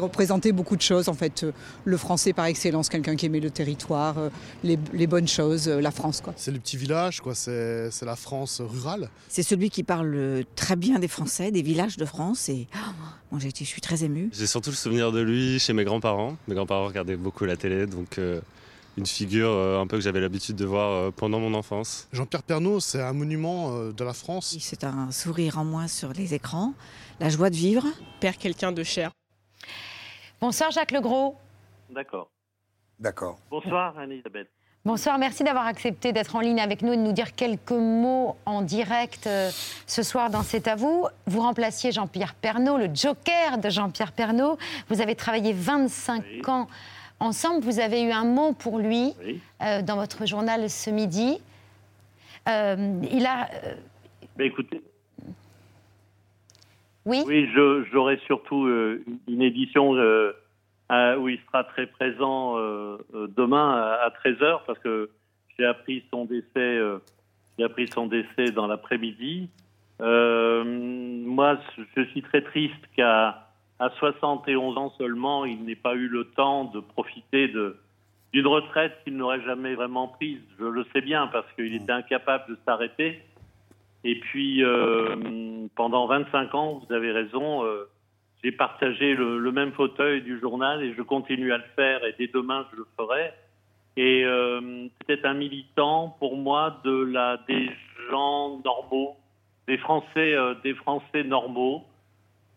Il 0.00 0.04
représentait 0.04 0.52
beaucoup 0.52 0.76
de 0.76 0.80
choses, 0.82 1.10
en 1.10 1.14
fait. 1.14 1.44
euh, 1.44 1.52
Le 1.84 1.98
français 1.98 2.32
par 2.32 2.46
excellence, 2.46 2.88
quelqu'un 2.88 3.16
qui 3.16 3.26
aimait 3.26 3.38
le 3.40 3.50
territoire, 3.50 4.16
euh, 4.16 4.30
les, 4.64 4.78
les 4.94 5.06
bonnes 5.06 5.28
choses, 5.28 5.68
euh, 5.68 5.78
la 5.82 5.90
France, 5.90 6.22
quoi. 6.22 6.32
C'est 6.38 6.50
le 6.50 6.58
petit 6.58 6.78
village, 6.78 7.20
quoi. 7.20 7.34
C'est 7.34 7.90
c'est 7.90 8.06
la 8.06 8.16
France 8.16 8.62
rurale. 8.64 9.10
C'est 9.28 9.42
celui 9.42 9.68
qui 9.68 9.82
parle 9.82 10.42
très 10.56 10.76
bien 10.76 10.98
des 10.98 11.08
Français, 11.08 11.50
des 11.50 11.60
villages 11.60 11.98
de 11.98 12.06
France. 12.06 12.48
Et 12.48 12.66
oh, 13.30 13.36
été- 13.38 13.64
je 13.66 13.68
suis 13.68 13.82
très 13.82 14.02
émue. 14.04 14.30
J'ai 14.32 14.46
surtout 14.46 14.70
le 14.70 14.76
souvenir 14.76 15.12
de 15.12 15.20
lui 15.20 15.58
chez 15.60 15.74
mes 15.74 15.84
grands-parents. 15.84 16.36
Mes 16.48 16.54
grands-parents 16.54 16.86
regardaient 16.86 17.16
beaucoup 17.18 17.44
la 17.44 17.56
télé, 17.58 17.86
donc 17.86 18.16
euh, 18.18 18.40
une 18.96 19.04
figure 19.06 19.50
euh, 19.50 19.80
un 19.82 19.86
peu 19.86 19.98
que 19.98 20.02
j'avais 20.02 20.20
l'habitude 20.20 20.56
de 20.56 20.64
voir 20.64 20.90
euh, 20.92 21.10
pendant 21.14 21.40
mon 21.40 21.52
enfance. 21.52 22.08
Jean-Pierre 22.14 22.42
Pernaud, 22.42 22.80
c'est 22.80 23.02
un 23.02 23.12
monument 23.12 23.74
euh, 23.76 23.92
de 23.92 24.02
la 24.04 24.14
France. 24.14 24.56
C'est 24.60 24.82
un 24.84 25.10
sourire 25.10 25.58
en 25.58 25.64
moins 25.66 25.88
sur 25.88 26.14
les 26.14 26.32
écrans, 26.32 26.72
la 27.20 27.28
joie 27.28 27.50
de 27.50 27.56
vivre. 27.56 27.84
Père 28.20 28.38
quelqu'un 28.38 28.72
de 28.72 28.82
cher. 28.82 29.10
Bonsoir 30.40 30.70
Jacques 30.70 30.90
Legros. 30.92 31.36
D'accord. 31.90 32.30
D'accord. 32.98 33.38
Bonsoir 33.50 33.98
Anne-Elisabeth. 33.98 34.48
Bonsoir, 34.84 35.18
merci 35.18 35.44
d'avoir 35.44 35.66
accepté 35.66 36.12
d'être 36.12 36.34
en 36.36 36.40
ligne 36.40 36.60
avec 36.60 36.80
nous 36.80 36.94
et 36.94 36.96
de 36.96 37.02
nous 37.02 37.12
dire 37.12 37.34
quelques 37.34 37.70
mots 37.70 38.36
en 38.46 38.62
direct 38.62 39.26
euh, 39.26 39.50
ce 39.86 40.02
soir 40.02 40.30
dans 40.30 40.42
C'est 40.42 40.68
à 40.68 40.74
vous. 40.74 41.06
Vous 41.26 41.40
remplaciez 41.42 41.92
Jean-Pierre 41.92 42.34
Pernaud, 42.34 42.78
le 42.78 42.88
joker 42.94 43.58
de 43.58 43.68
Jean-Pierre 43.68 44.12
Pernaud. 44.12 44.56
Vous 44.88 45.02
avez 45.02 45.14
travaillé 45.14 45.52
25 45.52 46.48
ans 46.48 46.66
ensemble. 47.20 47.62
Vous 47.62 47.78
avez 47.78 48.00
eu 48.02 48.10
un 48.10 48.24
mot 48.24 48.54
pour 48.54 48.78
lui 48.78 49.14
euh, 49.62 49.82
dans 49.82 49.96
votre 49.96 50.24
journal 50.26 50.70
ce 50.70 50.88
midi. 50.88 51.38
Euh, 52.48 53.02
il 53.12 53.26
a. 53.26 53.50
euh, 53.64 53.74
Ben, 54.36 54.46
écoutez, 54.46 54.80
oui 57.06 57.22
oui 57.26 57.48
j'aurai 57.92 58.18
surtout 58.26 58.66
euh, 58.66 59.02
une 59.28 59.42
édition 59.42 59.94
euh, 59.96 60.32
à- 60.88 61.18
où 61.18 61.28
il 61.28 61.38
sera 61.46 61.64
très 61.64 61.86
présent 61.86 62.58
euh, 62.58 62.98
demain 63.36 63.70
à, 64.02 64.10
13h 64.24 64.60
parce 64.66 64.78
que 64.80 65.10
j'ai 65.58 65.64
appris 65.66 66.04
son 66.10 66.24
décès, 66.24 66.46
euh, 66.56 66.98
j'ai 67.58 67.64
appris 67.64 67.88
son 67.88 68.06
décès 68.06 68.50
dans 68.54 68.66
l'après-midi. 68.66 69.48
Euh, 70.00 70.64
moi, 70.64 71.58
je 71.96 72.02
suis 72.04 72.22
très 72.22 72.42
triste 72.42 72.80
qu'à 72.96 73.46
à 73.78 73.90
71 73.98 74.76
ans 74.76 74.92
seulement, 74.98 75.44
il 75.46 75.64
n'ait 75.64 75.74
pas 75.74 75.94
eu 75.94 76.06
le 76.08 76.24
temps 76.24 76.64
de 76.66 76.80
profiter 76.80 77.48
de 77.48 77.76
d'une 78.32 78.46
retraite 78.46 78.96
qu'il 79.02 79.16
n'aurait 79.16 79.42
jamais 79.42 79.74
vraiment 79.74 80.06
prise. 80.06 80.40
Je 80.58 80.64
le 80.64 80.86
sais 80.92 81.00
bien 81.00 81.26
parce 81.26 81.50
qu'il 81.56 81.74
était 81.74 81.90
incapable 81.90 82.44
de 82.48 82.58
s'arrêter. 82.64 83.20
Et 84.04 84.18
puis, 84.18 84.64
euh, 84.64 85.66
pendant 85.76 86.06
25 86.06 86.54
ans, 86.54 86.82
vous 86.84 86.94
avez 86.94 87.12
raison, 87.12 87.64
euh, 87.64 87.88
j'ai 88.42 88.52
partagé 88.52 89.14
le, 89.14 89.52
même 89.52 89.72
fauteuil 89.72 90.22
du 90.22 90.38
journal 90.40 90.82
et 90.82 90.94
je 90.94 91.02
continue 91.02 91.52
à 91.52 91.58
le 91.58 91.64
faire 91.76 92.04
et 92.04 92.14
dès 92.18 92.28
demain, 92.28 92.66
je 92.72 92.78
le 92.78 92.86
ferai. 92.96 93.32
Et 93.96 94.24
euh, 94.24 94.88
c'était 95.00 95.26
un 95.26 95.34
militant 95.34 96.16
pour 96.18 96.36
moi 96.36 96.80
de 96.84 97.04
la, 97.04 97.38
des 97.48 97.70
gens 98.10 98.60
normaux 98.64 99.16
des 99.66 99.76
Français, 99.78 100.34
euh, 100.34 100.54
des 100.64 100.74
Français 100.74 101.22
normaux. 101.22 101.84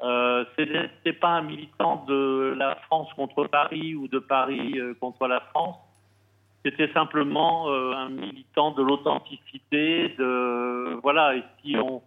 Euh, 0.01 0.45
ce 0.57 0.61
n'était 0.63 1.13
pas 1.13 1.29
un 1.29 1.41
militant 1.41 2.05
de 2.07 2.55
la 2.57 2.75
France 2.87 3.11
contre 3.15 3.45
Paris 3.45 3.93
ou 3.95 4.07
de 4.07 4.19
Paris 4.19 4.75
contre 4.99 5.27
la 5.27 5.41
France. 5.41 5.77
C'était 6.65 6.91
simplement 6.93 7.69
euh, 7.69 7.93
un 7.93 8.09
militant 8.09 8.71
de 8.71 8.81
l'authenticité. 8.81 10.15
Voilà. 11.01 11.35
Et 11.35 11.43
si 11.61 11.75
on 11.77 12.01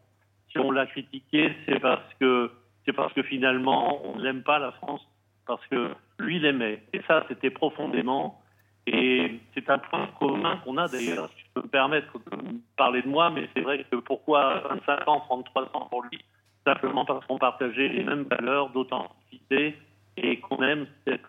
si 0.51 0.59
on 0.59 0.71
l'a 0.71 0.87
critiqué, 0.87 1.53
c'est 1.67 1.81
parce 1.81 2.15
que 2.21 2.51
c'est 2.85 2.93
parce 2.93 3.13
que 3.13 3.23
finalement 3.23 4.01
on 4.07 4.21
n'aime 4.21 4.43
pas 4.43 4.59
la 4.59 4.73
France 4.73 5.07
parce 5.47 5.65
que 5.67 5.91
lui 6.19 6.39
l'aimait. 6.39 6.83
Et 6.93 7.01
ça, 7.07 7.25
c'était 7.29 7.51
profondément. 7.51 8.41
Et 8.87 9.41
c'est 9.55 9.69
un 9.69 9.79
point 9.79 10.09
commun 10.19 10.59
qu'on 10.59 10.77
a 10.77 10.89
d'ailleurs. 10.89 11.29
Si 11.31 11.41
je 11.41 11.53
peux 11.55 11.63
me 11.63 11.69
permettre 11.69 12.19
de 12.19 12.37
parler 12.77 13.03
de 13.03 13.09
moi, 13.09 13.31
mais 13.31 13.49
c'est 13.55 13.63
vrai 13.63 13.85
que 13.91 13.97
pourquoi 13.97 14.61
25 14.69 15.09
ans, 15.09 15.21
33 15.21 15.71
ans 15.75 15.87
pour 15.91 16.03
lui? 16.03 16.25
Simplement 16.65 17.05
parce 17.05 17.25
qu'on 17.27 17.39
partageait 17.39 17.89
les 17.89 18.05
mêmes 18.05 18.25
valeurs 18.25 18.71
d'authenticité 18.71 19.77
et 20.17 20.41
qu'on 20.41 20.63
aime 20.63 20.87
cette 21.07 21.27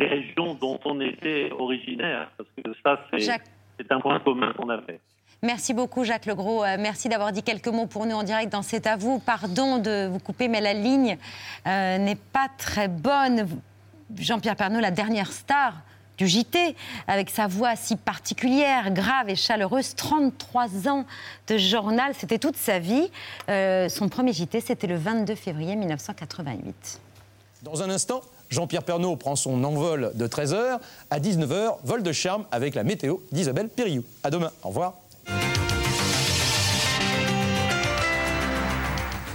euh, 0.00 0.08
région 0.08 0.54
dont 0.54 0.78
on 0.84 1.00
était 1.00 1.50
originaire. 1.58 2.30
Parce 2.36 2.48
que 2.56 2.72
ça, 2.82 3.00
c'est 3.10 3.20
Jacques. 3.20 3.46
un 3.90 4.00
point 4.00 4.20
commun 4.20 4.52
qu'on 4.54 4.68
avait. 4.68 5.00
Merci 5.42 5.74
beaucoup, 5.74 6.04
Jacques 6.04 6.26
Legros. 6.26 6.64
Euh, 6.64 6.76
merci 6.78 7.08
d'avoir 7.08 7.30
dit 7.30 7.42
quelques 7.42 7.68
mots 7.68 7.86
pour 7.86 8.06
nous 8.06 8.14
en 8.16 8.22
direct 8.22 8.50
dans 8.50 8.62
C'est 8.62 8.86
à 8.86 8.96
vous. 8.96 9.18
Pardon 9.18 9.78
de 9.78 10.08
vous 10.10 10.18
couper, 10.18 10.48
mais 10.48 10.60
la 10.60 10.72
ligne 10.72 11.18
euh, 11.66 11.98
n'est 11.98 12.16
pas 12.16 12.48
très 12.56 12.88
bonne. 12.88 13.46
Jean-Pierre 14.16 14.56
Pernaut, 14.56 14.80
la 14.80 14.90
dernière 14.90 15.30
star 15.30 15.74
du 16.16 16.26
JT, 16.26 16.74
avec 17.06 17.28
sa 17.28 17.46
voix 17.46 17.76
si 17.76 17.96
particulière, 17.96 18.90
grave 18.90 19.28
et 19.28 19.36
chaleureuse, 19.36 19.94
33 19.94 20.88
ans 20.88 21.04
de 21.48 21.58
journal, 21.58 22.14
c'était 22.14 22.38
toute 22.38 22.56
sa 22.56 22.78
vie. 22.78 23.10
Euh, 23.50 23.90
son 23.90 24.08
premier 24.08 24.32
JT, 24.32 24.60
c'était 24.60 24.86
le 24.86 24.96
22 24.96 25.34
février 25.34 25.76
1988. 25.76 27.00
Dans 27.62 27.82
un 27.82 27.90
instant, 27.90 28.22
Jean-Pierre 28.50 28.82
Pernaut 28.82 29.16
prend 29.16 29.36
son 29.36 29.62
envol 29.64 30.12
de 30.14 30.26
13h. 30.26 30.78
À 31.10 31.20
19h, 31.20 31.76
vol 31.84 32.02
de 32.02 32.12
charme 32.12 32.44
avec 32.52 32.74
la 32.74 32.84
météo 32.84 33.16
d'Isabelle 33.32 33.68
Périou. 33.68 34.04
À 34.22 34.30
demain. 34.30 34.50
Au 34.62 34.68
revoir. 34.68 34.94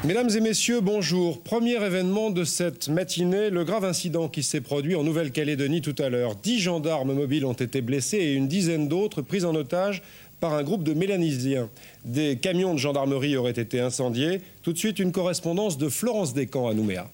Mesdames 0.03 0.31
et 0.35 0.39
messieurs, 0.39 0.81
bonjour. 0.81 1.41
Premier 1.41 1.73
événement 1.75 2.31
de 2.31 2.43
cette 2.43 2.89
matinée, 2.89 3.51
le 3.51 3.63
grave 3.63 3.85
incident 3.85 4.29
qui 4.29 4.41
s'est 4.41 4.59
produit 4.59 4.95
en 4.95 5.03
Nouvelle-Calédonie 5.03 5.81
tout 5.81 5.93
à 5.99 6.09
l'heure. 6.09 6.35
Dix 6.35 6.59
gendarmes 6.59 7.13
mobiles 7.13 7.45
ont 7.45 7.53
été 7.53 7.81
blessés 7.81 8.17
et 8.17 8.33
une 8.33 8.47
dizaine 8.47 8.87
d'autres 8.87 9.21
pris 9.21 9.45
en 9.45 9.53
otage 9.53 10.01
par 10.39 10.55
un 10.55 10.63
groupe 10.63 10.83
de 10.83 10.95
Mélanésiens. 10.95 11.69
Des 12.03 12.37
camions 12.37 12.73
de 12.73 12.79
gendarmerie 12.79 13.37
auraient 13.37 13.51
été 13.51 13.79
incendiés. 13.79 14.41
Tout 14.63 14.73
de 14.73 14.77
suite, 14.79 14.97
une 14.97 15.11
correspondance 15.11 15.77
de 15.77 15.87
Florence 15.87 16.33
Descamps 16.33 16.67
à 16.67 16.73
Nouméa. 16.73 17.07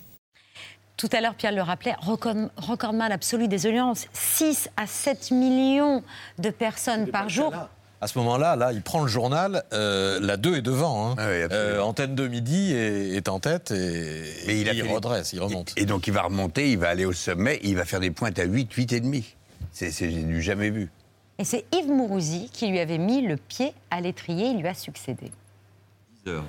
Tout 0.97 1.09
à 1.13 1.21
l'heure, 1.21 1.35
Pierre 1.35 1.51
le 1.51 1.61
rappelait, 1.61 1.95
record, 1.99 2.33
recordman 2.57 3.11
absolu 3.11 3.47
des 3.47 3.67
audiences. 3.67 4.07
6 4.13 4.69
à 4.77 4.87
7 4.87 5.29
millions 5.31 6.03
de 6.39 6.49
personnes 6.49 7.07
par 7.07 7.29
jour. 7.29 7.53
À 8.01 8.07
ce 8.07 8.17
moment-là, 8.19 8.55
là, 8.55 8.73
il 8.73 8.81
prend 8.81 9.01
le 9.01 9.07
journal. 9.07 9.63
euh, 9.73 10.19
la 10.21 10.37
2 10.37 10.57
est 10.57 10.61
devant. 10.61 11.11
hein. 11.11 11.15
Euh, 11.19 11.79
Antenne 11.81 12.15
2 12.15 12.27
midi 12.27 12.73
est, 12.73 13.15
est 13.15 13.27
en 13.29 13.39
tête 13.39 13.71
et, 13.71 14.23
Mais 14.47 14.59
il, 14.59 14.69
a 14.69 14.73
il 14.73 14.81
fait 14.81 14.87
des- 14.87 14.93
redresse, 14.93 15.33
il 15.33 15.39
remonte. 15.41 15.73
Et 15.77 15.85
donc 15.85 16.07
il 16.07 16.13
va 16.13 16.23
remonter, 16.23 16.71
il 16.71 16.77
va 16.79 16.89
aller 16.89 17.05
au 17.05 17.13
sommet, 17.13 17.59
il 17.63 17.75
va 17.75 17.85
faire 17.85 17.99
des 17.99 18.11
pointes 18.11 18.37
à 18.39 18.43
8, 18.43 18.71
8 18.73 18.93
et 18.93 18.99
demi. 18.99 19.35
C'est 19.71 19.91
c'est 19.91 20.07
du 20.07 20.41
jamais 20.41 20.69
vu. 20.71 20.89
Et 21.39 21.43
c'est 21.43 21.65
Yves 21.73 21.89
Mourouzi 21.91 22.49
qui 22.53 22.67
lui 22.67 22.79
avait 22.79 22.97
mis 22.99 23.21
le 23.21 23.35
pied 23.37 23.73
à 23.91 23.99
l'étrier. 24.01 24.47
Il 24.47 24.59
lui 24.61 24.67
a 24.67 24.73
succédé. 24.75 25.31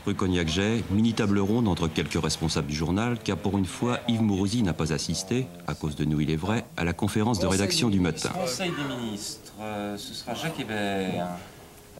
Rue 0.07 0.15
Cognac-Jay, 0.15 0.83
mini 0.91 1.15
table 1.15 1.39
ronde 1.39 1.69
entre 1.69 1.89
quelques 1.89 2.21
responsables 2.23 2.67
du 2.67 2.75
journal, 2.75 3.19
car 3.23 3.37
pour 3.37 3.59
une 3.59 3.67
fois, 3.67 4.01
Yves 4.09 4.23
Mourouzi 4.23 4.63
n'a 4.63 4.73
pas 4.73 4.93
assisté, 4.93 5.47
à 5.67 5.75
cause 5.75 5.97
de 5.97 6.05
nous 6.05 6.21
il 6.21 6.31
est 6.31 6.37
vrai, 6.37 6.65
à 6.77 6.85
la 6.85 6.93
conférence 6.93 7.39
de 7.39 7.47
rédaction 7.47 7.89
du 7.89 8.01
matin. 8.01 8.31
Conseil 8.31 8.71
des 8.71 8.95
ministres, 8.95 9.53
euh, 9.61 9.97
ce 9.97 10.15
sera 10.15 10.35
Jacques 10.35 10.61
Hébert. 10.61 11.29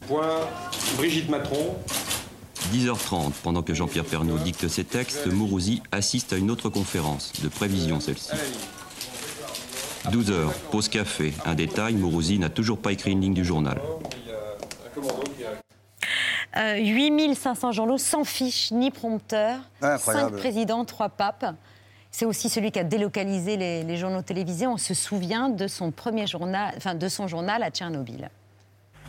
Point, 0.07 0.47
Brigitte 0.97 1.29
Matron. 1.29 1.75
10h30, 2.73 3.33
pendant 3.43 3.63
que 3.63 3.73
Jean-Pierre 3.73 4.05
Pernaut 4.05 4.37
dicte 4.37 4.67
ses 4.67 4.83
textes, 4.83 5.27
Mourouzi 5.27 5.81
assiste 5.91 6.33
à 6.33 6.37
une 6.37 6.51
autre 6.51 6.69
conférence, 6.69 7.33
de 7.41 7.47
prévision 7.47 7.99
celle-ci. 7.99 8.31
12h, 10.07 10.49
pause 10.71 10.89
café. 10.89 11.33
Un 11.45 11.55
détail, 11.55 11.95
Mourouzi 11.95 12.39
n'a 12.39 12.49
toujours 12.49 12.77
pas 12.77 12.91
écrit 12.91 13.11
une 13.11 13.21
ligne 13.21 13.33
du 13.33 13.45
journal. 13.45 13.79
Euh, 16.57 16.75
8500 16.77 17.71
journaux 17.73 17.97
sans 17.97 18.23
fiche 18.23 18.71
ni 18.71 18.91
prompteur. 18.91 19.59
Ah, 19.81 19.93
incroyable. 19.95 20.31
5 20.31 20.37
présidents, 20.39 20.85
3 20.85 21.09
papes. 21.09 21.45
C'est 22.11 22.25
aussi 22.25 22.49
celui 22.49 22.71
qui 22.71 22.79
a 22.79 22.83
délocalisé 22.83 23.55
les, 23.55 23.83
les 23.83 23.97
journaux 23.97 24.23
télévisés. 24.23 24.65
On 24.65 24.77
se 24.77 24.95
souvient 24.95 25.49
de 25.49 25.67
son 25.67 25.91
premier 25.91 26.25
journal, 26.25 26.73
enfin 26.75 26.95
de 26.95 27.07
son 27.07 27.27
journal 27.27 27.61
à 27.61 27.69
Tchernobyl. 27.69 28.29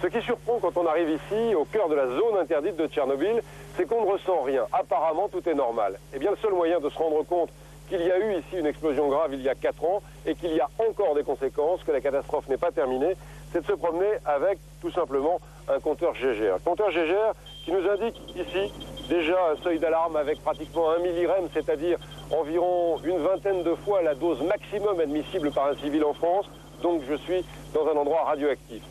Ce 0.03 0.07
qui 0.07 0.21
surprend 0.23 0.59
quand 0.61 0.77
on 0.77 0.87
arrive 0.87 1.11
ici, 1.11 1.55
au 1.55 1.65
cœur 1.65 1.89
de 1.89 1.95
la 1.95 2.07
zone 2.07 2.39
interdite 2.41 2.77
de 2.77 2.87
Tchernobyl, 2.87 3.43
c'est 3.77 3.87
qu'on 3.87 4.05
ne 4.05 4.11
ressent 4.11 4.43
rien. 4.43 4.65
Apparemment, 4.73 5.29
tout 5.29 5.47
est 5.49 5.55
normal. 5.55 5.99
Eh 6.15 6.19
bien, 6.19 6.31
le 6.31 6.37
seul 6.39 6.53
moyen 6.55 6.81
de 6.81 6.89
se 6.89 6.97
rendre 6.97 7.23
compte 7.25 7.51
qu'il 7.89 8.01
y 8.01 8.11
a 8.11 8.19
eu 8.19 8.39
ici 8.39 8.57
une 8.59 8.67
explosion 8.67 9.09
grave 9.09 9.35
il 9.35 9.43
y 9.43 9.49
a 9.49 9.55
4 9.55 9.85
ans 9.85 10.03
et 10.25 10.35
qu'il 10.35 10.53
y 10.55 10.61
a 10.61 10.69
encore 10.79 11.15
des 11.15 11.25
conséquences, 11.25 11.83
que 11.85 11.93
la 11.93 12.01
catastrophe 12.01 12.49
n'est 12.49 12.57
pas 12.57 12.71
terminée, 12.71 13.15
c'est 13.53 13.61
de 13.63 13.67
se 13.67 13.73
promener 13.73 14.13
avec 14.25 14.59
tout 14.81 14.93
simplement 14.93 15.41
un 15.75 15.81
compteur 15.81 16.15
GGR. 16.15 16.63
Compteur 16.65 16.91
GGR 16.91 17.35
qui 17.65 17.73
nous 17.73 17.89
indique 17.89 18.21
ici 18.37 18.73
déjà 19.09 19.37
un 19.53 19.63
seuil 19.63 19.79
d'alarme 19.79 20.17
avec 20.17 20.43
pratiquement 20.43 20.91
un 20.91 20.99
millirem, 20.99 21.49
c'est-à-dire 21.53 21.99
environ 22.31 22.99
une 23.05 23.19
vingtaine 23.19 23.63
de 23.63 23.75
fois 23.75 24.03
la 24.03 24.15
dose 24.15 24.41
maximum 24.43 25.01
admissible 25.01 25.51
par 25.51 25.67
un 25.69 25.75
civil 25.77 26.05
en 26.05 26.15
France. 26.15 26.47
Donc 26.83 27.03
je 27.09 27.15
suis 27.15 27.45
dans 27.75 27.87
un 27.87 27.97
endroit 27.97 28.25
radioactif. 28.25 28.83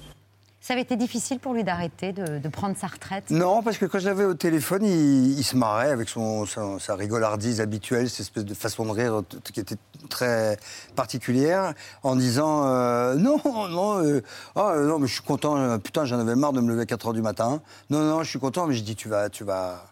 Ça 0.62 0.74
avait 0.74 0.82
été 0.82 0.97
difficile 0.97 1.39
pour 1.39 1.53
lui 1.53 1.64
d'arrêter, 1.64 2.12
de, 2.12 2.47
prendre 2.49 2.76
sa 2.76 2.88
retraite? 2.88 3.30
Non, 3.30 3.64
parce 3.64 3.78
que 3.78 3.86
quand 3.86 3.99
je 3.99 4.07
l'avais 4.07 4.26
au 4.26 4.34
téléphone, 4.34 4.84
il, 4.84 5.41
se 5.43 5.55
marrait 5.55 5.89
avec 5.89 6.10
son, 6.10 6.45
sa, 6.45 6.95
rigolardise 6.95 7.62
habituelle, 7.62 8.10
cette 8.10 8.22
espèce 8.22 8.43
de 8.43 8.53
façon 8.53 8.86
de 8.86 8.91
rire 8.91 9.22
qui 9.53 9.62
était 9.62 9.78
très 10.10 10.57
particulière, 10.97 11.74
en 12.03 12.18
disant 12.18 12.68
euh, 12.68 13.16
non, 13.16 13.39
non, 13.45 14.03
euh, 14.03 14.22
ah, 14.55 14.72
euh, 14.74 14.88
non, 14.88 14.99
mais 14.99 15.07
je 15.07 15.14
suis 15.14 15.24
content. 15.24 15.80
putain, 15.80 16.03
j'en 16.03 16.20
avais 16.20 16.36
marre 16.36 16.53
de 16.53 16.60
me 16.60 16.70
lever 16.70 16.82
à 16.82 16.86
4 16.86 17.07
heures 17.07 17.14
du 17.14 17.22
matin. 17.22 17.62
Non, 17.89 18.01
non, 18.01 18.24
je 18.24 18.30
suis 18.30 18.39
content, 18.39 18.68
mais 18.68 18.76
je 18.76 18.84
dis 18.84 18.97
tu 18.97 19.07
vas, 19.07 19.30
tu 19.30 19.45
vas, 19.45 19.86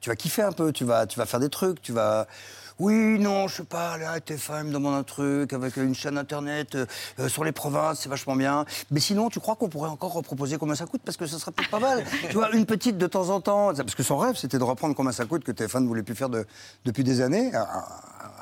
tu 0.00 0.08
vas 0.08 0.16
kiffer 0.16 0.42
un 0.42 0.52
peu, 0.52 0.72
tu 0.72 0.86
vas, 0.86 1.06
tu 1.06 1.18
vas 1.18 1.26
faire 1.26 1.40
des 1.40 1.50
trucs, 1.50 1.82
tu 1.82 1.92
vas. 1.92 2.26
Oui, 2.80 3.18
non, 3.20 3.46
je 3.46 3.56
sais 3.56 3.64
pas, 3.64 3.96
là, 3.98 4.18
TF1 4.18 4.64
me 4.64 4.72
demande 4.72 4.94
un 4.94 5.04
truc 5.04 5.52
avec 5.52 5.76
une 5.76 5.94
chaîne 5.94 6.18
internet 6.18 6.74
euh, 6.74 6.86
euh, 7.20 7.28
sur 7.28 7.44
les 7.44 7.52
provinces, 7.52 8.00
c'est 8.00 8.08
vachement 8.08 8.34
bien. 8.34 8.64
Mais 8.90 8.98
sinon, 8.98 9.28
tu 9.28 9.38
crois 9.38 9.54
qu'on 9.54 9.68
pourrait 9.68 9.90
encore 9.90 10.12
reproposer 10.12 10.58
combien 10.58 10.74
ça 10.74 10.84
coûte 10.86 11.00
Parce 11.04 11.16
que 11.16 11.26
ça 11.26 11.38
serait 11.38 11.52
peut-être 11.52 11.70
pas 11.70 11.78
mal. 11.78 12.04
tu 12.28 12.34
vois, 12.34 12.50
une 12.52 12.66
petite 12.66 12.98
de 12.98 13.06
temps 13.06 13.28
en 13.30 13.40
temps. 13.40 13.72
Parce 13.74 13.94
que 13.94 14.02
son 14.02 14.16
rêve, 14.18 14.34
c'était 14.36 14.58
de 14.58 14.64
reprendre 14.64 14.94
combien 14.96 15.12
ça 15.12 15.24
coûte, 15.24 15.44
que 15.44 15.52
TF1 15.52 15.82
ne 15.82 15.86
voulait 15.86 16.02
plus 16.02 16.16
faire 16.16 16.28
de- 16.30 16.46
depuis 16.84 17.04
des 17.04 17.20
années, 17.20 17.52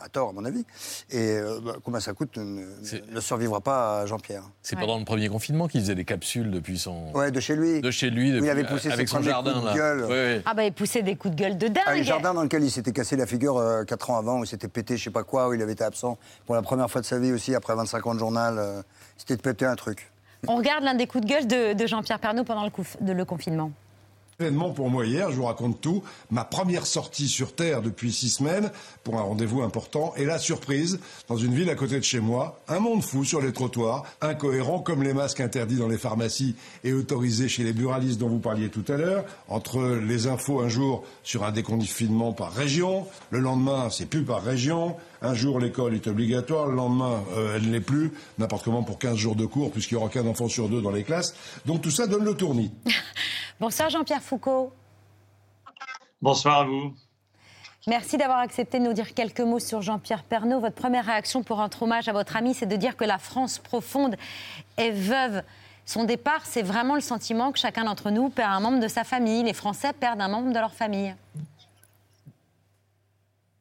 à, 0.05 0.09
tort, 0.09 0.31
à 0.31 0.33
mon 0.33 0.45
avis. 0.45 0.65
Et 1.11 1.37
euh, 1.37 1.61
bah, 1.65 1.75
combien 1.85 2.01
ça 2.01 2.13
coûte 2.13 2.37
ne, 2.37 2.65
ne 3.13 3.21
survivra 3.21 3.61
pas 3.61 4.01
à 4.01 4.07
Jean-Pierre. 4.07 4.43
C'est 4.63 4.77
pendant 4.79 4.99
le 4.99 5.05
premier 5.05 5.29
confinement 5.29 5.69
qu'il 5.69 5.81
faisait 5.81 5.95
des 5.95 6.05
capsules 6.05 6.51
depuis 6.51 6.79
son. 6.79 7.13
Ouais, 7.15 7.31
de 7.31 7.41
chez 7.41 7.57
lui. 7.57 7.81
De 7.81 7.91
chez 7.91 8.11
lui, 8.11 8.31
Où 8.33 8.35
il 8.35 8.37
depuis- 8.37 8.51
avait 8.51 8.65
poussé 8.65 8.89
ses 8.89 8.93
avec 8.93 9.09
son 9.09 9.23
jardin 9.23 9.53
coups 9.53 9.63
de 9.65 9.69
là. 9.69 9.75
gueule. 9.75 10.01
Ouais, 10.05 10.09
ouais. 10.09 10.43
Ah 10.45 10.55
bah 10.55 10.65
il 10.65 10.73
poussait 10.73 11.03
des 11.03 11.17
coups 11.17 11.35
de 11.35 11.41
gueule 11.41 11.59
de 11.59 11.69
dingue. 11.69 11.83
Ah, 11.87 11.97
le 11.97 12.03
jardin 12.03 12.35
dans 12.35 12.43
lequel 12.43 12.63
il 12.65 12.71
s'était 12.71 12.93
cassé 12.93 13.17
la 13.17 13.27
figure 13.27 13.57
euh, 13.59 13.85
4 13.85 14.11
ans 14.11 14.19
avant, 14.19 14.39
où 14.41 14.45
il 14.45 14.47
s'était 14.47 14.69
pété 14.69 14.97
je 14.97 15.05
sais 15.05 15.11
pas 15.11 15.25
quoi, 15.25 15.49
où 15.49 15.55
il 15.55 15.63
avait 15.63 15.73
été 15.73 15.85
absent 15.85 16.19
pour 16.47 16.55
la 16.55 16.63
première 16.63 16.91
fois 16.91 17.01
de 17.01 17.07
sa 17.07 17.19
vie 17.19 17.33
aussi, 17.33 17.55
après 17.55 17.75
25 17.75 18.07
ans 18.07 18.15
de 18.15 18.19
journal. 18.19 18.57
euh, 18.59 18.83
C'était 19.17 19.37
de 19.37 19.43
péter 19.43 19.65
un 19.67 19.77
truc. 19.77 20.11
On 20.49 20.57
regarde 20.57 20.83
l'un 20.83 20.95
des 20.95 21.07
coups 21.07 21.25
de 21.25 21.29
gueule 21.31 21.47
de, 21.47 21.73
de 21.75 21.87
Jean-Pierre 21.87 22.19
Pernaut 22.19 22.43
pendant 22.45 22.65
le, 22.65 22.71
coup- 22.71 22.83
de- 23.01 23.13
le 23.13 23.25
confinement. 23.25 23.71
Événement 24.43 24.71
pour 24.71 24.91
moi 24.91 25.07
hier, 25.07 25.31
je 25.31 25.37
vous 25.37 25.45
raconte 25.45 25.81
tout. 25.81 26.03
Ma 26.33 26.45
première 26.45 26.85
sortie 26.85 27.29
sur 27.29 27.55
Terre 27.55 27.81
depuis 27.81 28.13
six 28.13 28.29
semaines 28.31 28.73
pour 29.05 29.17
un 29.19 29.23
rendez-vous 29.23 29.63
important. 29.63 30.15
Et 30.17 30.25
la 30.25 30.41
surprise, 30.41 30.99
dans 31.29 31.37
une 31.37 31.55
ville 31.55 31.71
à 31.71 31.77
côté 31.77 31.97
de 31.97 32.05
chez 32.05 32.19
moi, 32.19 32.59
un 32.67 32.81
monde 32.81 33.05
fou 33.05 33.25
sur 33.25 33.41
les 33.41 33.53
trottoirs, 33.53 34.03
incohérent 34.21 34.81
comme 34.81 35.05
les 35.05 35.15
masques 35.15 35.39
interdits 35.39 35.77
dans 35.77 35.87
les 35.87 35.97
pharmacies 35.97 36.57
et 36.83 36.93
autorisés 36.93 37.49
chez 37.49 37.63
les 37.63 37.73
buralistes 37.73 38.19
dont 38.19 38.29
vous 38.29 38.41
parliez 38.41 38.69
tout 38.69 38.85
à 38.89 38.97
l'heure. 38.97 39.25
Entre 39.47 39.81
les 39.81 40.27
infos 40.27 40.59
un 40.59 40.69
jour 40.69 41.05
sur 41.23 41.45
un 41.45 41.53
déconfinement 41.53 42.33
par 42.33 42.53
région, 42.53 43.07
le 43.31 43.39
lendemain 43.39 43.91
c'est 43.91 44.07
plus 44.07 44.25
par 44.25 44.43
région. 44.43 44.97
Un 45.23 45.35
jour 45.35 45.61
l'école 45.61 45.95
est 45.95 46.07
obligatoire, 46.09 46.67
le 46.67 46.75
lendemain 46.75 47.23
euh, 47.37 47.57
elle 47.57 47.67
ne 47.67 47.73
l'est 47.73 47.81
plus, 47.81 48.13
n'importe 48.39 48.65
comment 48.65 48.83
pour 48.83 48.99
15 48.99 49.17
jours 49.17 49.37
de 49.37 49.47
cours 49.47 49.71
puisqu'il 49.71 49.95
n'y 49.95 50.01
aura 50.01 50.11
qu'un 50.11 50.27
enfant 50.27 50.49
sur 50.49 50.69
deux 50.69 50.83
dans 50.83 50.91
les 50.91 51.05
classes. 51.05 51.35
Donc 51.65 51.81
tout 51.81 51.91
ça 51.91 52.07
donne 52.07 52.25
le 52.25 52.35
tournis. 52.35 52.73
Bonsoir 53.61 53.89
Jean-Pierre 53.91 54.23
Foucault. 54.23 54.73
Bonsoir 56.21 56.61
à 56.61 56.65
vous. 56.65 56.95
Merci 57.87 58.17
d'avoir 58.17 58.39
accepté 58.39 58.79
de 58.79 58.85
nous 58.85 58.93
dire 58.93 59.13
quelques 59.15 59.41
mots 59.41 59.59
sur 59.59 59.83
Jean-Pierre 59.83 60.23
Pernaut. 60.23 60.61
Votre 60.61 60.77
première 60.77 61.07
réaction 61.07 61.43
pour 61.43 61.57
rendre 61.57 61.83
hommage 61.83 62.09
à 62.09 62.13
votre 62.13 62.37
ami, 62.37 62.55
c'est 62.55 62.67
de 62.67 62.77
dire 62.77 62.97
que 62.97 63.05
la 63.05 63.19
France 63.19 63.59
profonde 63.59 64.17
est 64.77 64.93
veuve 64.93 65.43
son 65.85 66.05
départ, 66.05 66.43
c'est 66.45 66.63
vraiment 66.63 66.95
le 66.95 67.01
sentiment 67.01 67.51
que 67.51 67.59
chacun 67.59 67.85
d'entre 67.85 68.11
nous 68.11 68.29
perd 68.29 68.53
un 68.53 68.61
membre 68.61 68.81
de 68.81 68.89
sa 68.89 69.05
famille. 69.05 69.43
Les 69.43 69.53
Français 69.53 69.93
perdent 69.93 70.21
un 70.21 70.29
membre 70.29 70.53
de 70.53 70.59
leur 70.59 70.73
famille. 70.73 71.15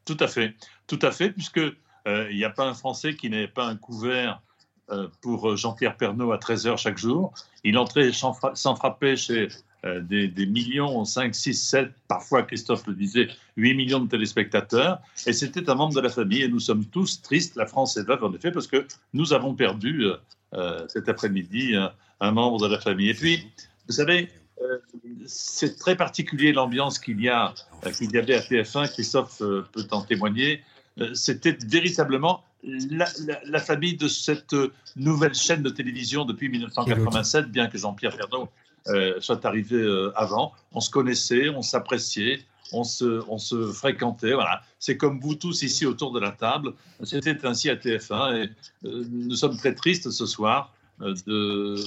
Tout 0.06 0.18
à 0.20 0.28
fait, 0.28 0.56
tout 0.88 1.00
à 1.02 1.12
fait, 1.12 1.32
puisque 1.32 1.60
euh, 1.60 2.28
il 2.32 2.38
n'y 2.38 2.44
a 2.44 2.50
pas 2.50 2.66
un 2.68 2.74
Français 2.74 3.16
qui 3.16 3.30
n'avait 3.30 3.48
pas 3.48 3.66
un 3.66 3.76
couvert 3.76 4.42
euh, 4.90 5.08
pour 5.22 5.56
Jean-Pierre 5.56 5.96
Pernaud 5.96 6.32
à 6.32 6.38
13h 6.38 6.78
chaque 6.78 6.98
jour. 6.98 7.34
Il 7.64 7.78
entrait 7.78 8.12
sans, 8.12 8.34
fra- 8.34 8.56
sans 8.56 8.76
frapper 8.76 9.16
chez 9.16 9.48
euh, 9.86 10.00
des, 10.02 10.46
millions, 10.46 11.06
5, 11.06 11.34
6, 11.34 11.54
7, 11.54 11.92
parfois 12.08 12.44
Christophe 12.44 12.86
le 12.88 12.94
disait, 12.94 13.30
8 13.58 13.74
millions 13.76 14.00
de 14.00 14.10
téléspectateurs. 14.10 15.00
Et 15.28 15.34
c'était 15.34 15.70
un 15.70 15.76
membre 15.76 15.94
de 15.96 16.02
la 16.02 16.10
famille. 16.10 16.42
Et 16.42 16.48
nous 16.48 16.60
sommes 16.60 16.86
tous 16.86 17.22
tristes, 17.22 17.56
la 17.56 17.66
France 17.68 17.98
est 17.98 18.04
veuve 18.04 18.24
en 18.24 18.34
effet, 18.34 18.52
parce 18.52 18.68
que 18.68 18.86
nous 19.14 19.34
avons 19.34 19.54
perdu 19.56 20.06
euh, 20.06 20.16
euh, 20.56 20.86
cet 20.90 21.10
après-midi 21.10 21.76
un, 22.20 22.32
membre 22.32 22.60
de 22.60 22.68
la 22.74 22.80
famille. 22.80 23.10
Et 23.10 23.14
puis, 23.14 23.48
vous 23.88 23.94
savez, 23.94 24.30
euh, 24.62 24.78
c'est 25.26 25.78
très 25.78 25.96
particulier 25.96 26.52
l'ambiance 26.54 27.00
qu'il 27.00 27.22
y, 27.22 27.30
a, 27.30 27.54
euh, 27.86 27.92
qu'il 27.92 28.12
y 28.12 28.18
avait 28.18 28.36
à 28.36 28.42
TF1, 28.42 28.92
Christophe 28.92 29.42
euh, 29.42 29.66
peut 29.72 29.88
en 29.92 30.02
témoigner. 30.02 30.64
Euh, 31.00 31.14
C'était 31.14 31.58
véritablement 31.66 32.44
la, 32.64 33.60
famille 33.60 33.98
de 33.98 34.08
cette 34.08 34.56
nouvelle 34.96 35.34
chaîne 35.34 35.64
de 35.64 35.70
télévision 35.70 36.26
depuis 36.26 36.50
1987, 36.50 37.52
bien 37.52 37.68
que 37.68 37.78
Jean-Pierre 37.78 38.18
euh, 38.88 39.20
soit 39.20 39.44
arrivé 39.46 39.84
avant. 40.16 40.54
On 40.72 40.80
se 40.80 40.92
connaissait, 40.92 41.50
on 41.50 41.64
s'appréciait, 41.64 42.42
on 42.72 42.84
se, 42.84 43.24
on 43.28 43.40
se 43.40 43.72
fréquentait. 43.72 44.34
Voilà. 44.34 44.62
C'est 44.78 44.96
comme 44.96 45.20
vous 45.20 45.34
tous 45.34 45.64
ici 45.64 45.88
autour 45.88 46.12
de 46.12 46.20
la 46.20 46.32
table. 46.32 46.74
C'était 47.02 47.46
ainsi 47.48 47.70
à 47.70 47.76
TF1 47.76 48.44
et 48.44 48.50
nous 48.84 49.36
sommes 49.36 49.58
très 49.58 49.74
tristes 49.74 50.12
ce 50.12 50.26
soir 50.28 50.72
de 51.00 51.78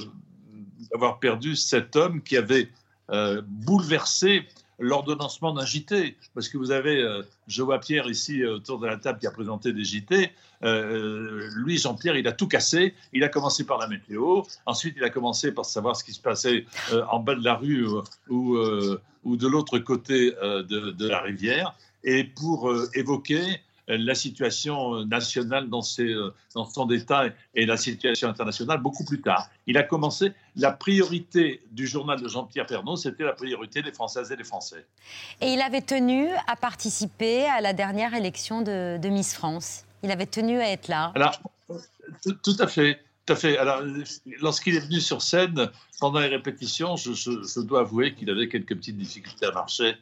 d'avoir 0.90 1.18
perdu 1.18 1.56
cet 1.56 1.96
homme 1.96 2.22
qui 2.22 2.36
avait 2.36 2.68
euh, 3.10 3.42
bouleversé 3.46 4.46
l'ordonnancement 4.78 5.52
d'un 5.52 5.64
JT. 5.64 6.16
Parce 6.34 6.48
que 6.48 6.58
vous 6.58 6.70
avez, 6.70 7.00
euh, 7.02 7.22
je 7.46 7.62
vois 7.62 7.78
Pierre 7.78 8.08
ici 8.08 8.42
euh, 8.42 8.56
autour 8.56 8.78
de 8.78 8.86
la 8.86 8.96
table 8.96 9.18
qui 9.18 9.26
a 9.26 9.30
présenté 9.30 9.72
des 9.72 9.84
JT. 9.84 10.30
Euh, 10.62 11.48
lui, 11.56 11.78
Jean-Pierre, 11.78 12.16
il 12.16 12.26
a 12.26 12.32
tout 12.32 12.48
cassé. 12.48 12.94
Il 13.12 13.22
a 13.24 13.28
commencé 13.28 13.64
par 13.64 13.78
la 13.78 13.88
météo. 13.88 14.42
Ensuite, 14.66 14.94
il 14.96 15.04
a 15.04 15.10
commencé 15.10 15.52
par 15.52 15.64
savoir 15.64 15.96
ce 15.96 16.04
qui 16.04 16.12
se 16.12 16.20
passait 16.20 16.66
euh, 16.92 17.04
en 17.10 17.20
bas 17.20 17.34
de 17.34 17.44
la 17.44 17.54
rue 17.54 17.86
euh, 17.86 18.02
ou, 18.28 18.56
euh, 18.56 19.00
ou 19.24 19.36
de 19.36 19.46
l'autre 19.46 19.78
côté 19.78 20.34
euh, 20.42 20.62
de, 20.62 21.08
la 21.08 21.20
rivière. 21.20 21.74
Et 22.02 22.24
pour 22.24 22.70
euh, 22.70 22.88
évoquer 22.94 23.42
euh, 23.42 23.56
la 23.88 24.14
situation 24.14 24.94
euh, 24.94 25.04
nationale 25.04 25.68
dans, 25.68 25.82
ses, 25.82 26.08
euh, 26.08 26.32
dans 26.54 26.64
son 26.64 26.90
État 26.90 27.24
et 27.54 27.66
la 27.66 27.76
situation 27.76 28.28
internationale 28.28 28.78
beaucoup 28.80 29.04
plus 29.04 29.20
tard. 29.20 29.48
Il 29.66 29.76
a 29.76 29.82
commencé, 29.82 30.32
la 30.56 30.72
priorité 30.72 31.60
du 31.72 31.86
journal 31.86 32.20
de 32.20 32.28
Jean-Pierre 32.28 32.66
Pernaut, 32.66 32.96
c'était 32.96 33.24
la 33.24 33.32
priorité 33.32 33.82
des 33.82 33.92
Françaises 33.92 34.32
et 34.32 34.36
des 34.36 34.44
Français. 34.44 34.86
Et 35.40 35.52
il 35.52 35.60
avait 35.60 35.82
tenu 35.82 36.28
à 36.46 36.56
participer 36.56 37.44
à 37.46 37.60
la 37.60 37.72
dernière 37.72 38.14
élection 38.14 38.62
de, 38.62 38.98
de 38.98 39.08
Miss 39.08 39.34
France. 39.34 39.84
Il 40.02 40.10
avait 40.10 40.26
tenu 40.26 40.60
à 40.60 40.70
être 40.70 40.88
là. 40.88 41.12
Alors, 41.14 41.40
tout, 42.22 42.32
tout 42.42 42.56
à 42.58 42.66
fait. 42.66 43.00
Tout 43.26 43.32
à 43.32 43.36
fait. 43.36 43.56
Alors, 43.56 43.80
lorsqu'il 44.42 44.76
est 44.76 44.80
venu 44.80 45.00
sur 45.00 45.22
scène, 45.22 45.70
pendant 45.98 46.20
les 46.20 46.26
répétitions, 46.28 46.96
je, 46.96 47.14
je- 47.14 47.42
je 47.42 47.60
dois 47.60 47.80
avouer 47.80 48.14
qu'il 48.14 48.28
avait 48.28 48.48
quelques 48.48 48.76
petites 48.76 48.98
difficultés 48.98 49.46
à 49.46 49.50
marcher. 49.52 49.96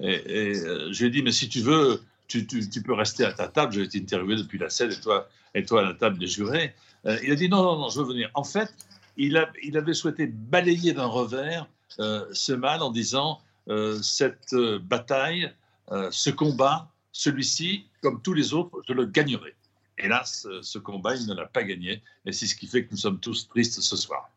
Et, 0.00 0.12
et, 0.12 0.56
euh, 0.58 0.92
je 0.92 1.00
lui 1.00 1.06
ai 1.06 1.10
dit, 1.10 1.22
mais 1.22 1.32
si 1.32 1.48
tu 1.48 1.60
veux, 1.60 2.02
tu, 2.28 2.46
tu- 2.46 2.68
tu 2.68 2.82
peux 2.82 2.92
rester 2.94 3.24
à 3.24 3.32
ta 3.32 3.48
table. 3.48 3.72
J'ai 3.72 3.82
été 3.82 3.98
interviewé 3.98 4.36
depuis 4.36 4.58
la 4.58 4.70
scène 4.70 4.92
et 4.92 5.00
toi, 5.00 5.28
et 5.54 5.64
toi 5.64 5.80
à 5.80 5.84
la 5.84 5.94
table 5.94 6.18
des 6.18 6.26
jurés. 6.28 6.74
Euh, 7.06 7.18
il 7.24 7.32
a 7.32 7.34
dit, 7.34 7.48
non, 7.48 7.62
non, 7.62 7.78
non, 7.78 7.88
je 7.88 8.00
veux 8.00 8.06
venir. 8.06 8.30
En 8.34 8.44
fait, 8.44 8.72
il, 9.16 9.36
a, 9.36 9.50
il 9.62 9.76
avait 9.76 9.94
souhaité 9.94 10.26
balayer 10.26 10.92
d'un 10.92 11.06
revers 11.06 11.66
euh, 12.00 12.26
ce 12.32 12.52
mal 12.52 12.82
en 12.82 12.90
disant, 12.90 13.40
euh, 13.68 14.00
cette 14.02 14.52
euh, 14.52 14.78
bataille, 14.78 15.52
euh, 15.90 16.08
ce 16.12 16.30
combat, 16.30 16.88
celui-ci, 17.12 17.86
comme 18.02 18.20
tous 18.22 18.34
les 18.34 18.54
autres, 18.54 18.80
je 18.86 18.92
le 18.92 19.06
gagnerai. 19.06 19.54
Hélas, 20.00 20.46
ce 20.62 20.78
combat, 20.78 21.16
il 21.16 21.26
ne 21.26 21.34
l'a 21.34 21.46
pas 21.46 21.64
gagné. 21.64 22.02
Et 22.24 22.30
c'est 22.32 22.46
ce 22.46 22.54
qui 22.54 22.68
fait 22.68 22.84
que 22.84 22.92
nous 22.92 22.96
sommes 22.98 23.18
tous 23.18 23.48
tristes 23.48 23.80
ce 23.80 23.96
soir. 23.96 24.30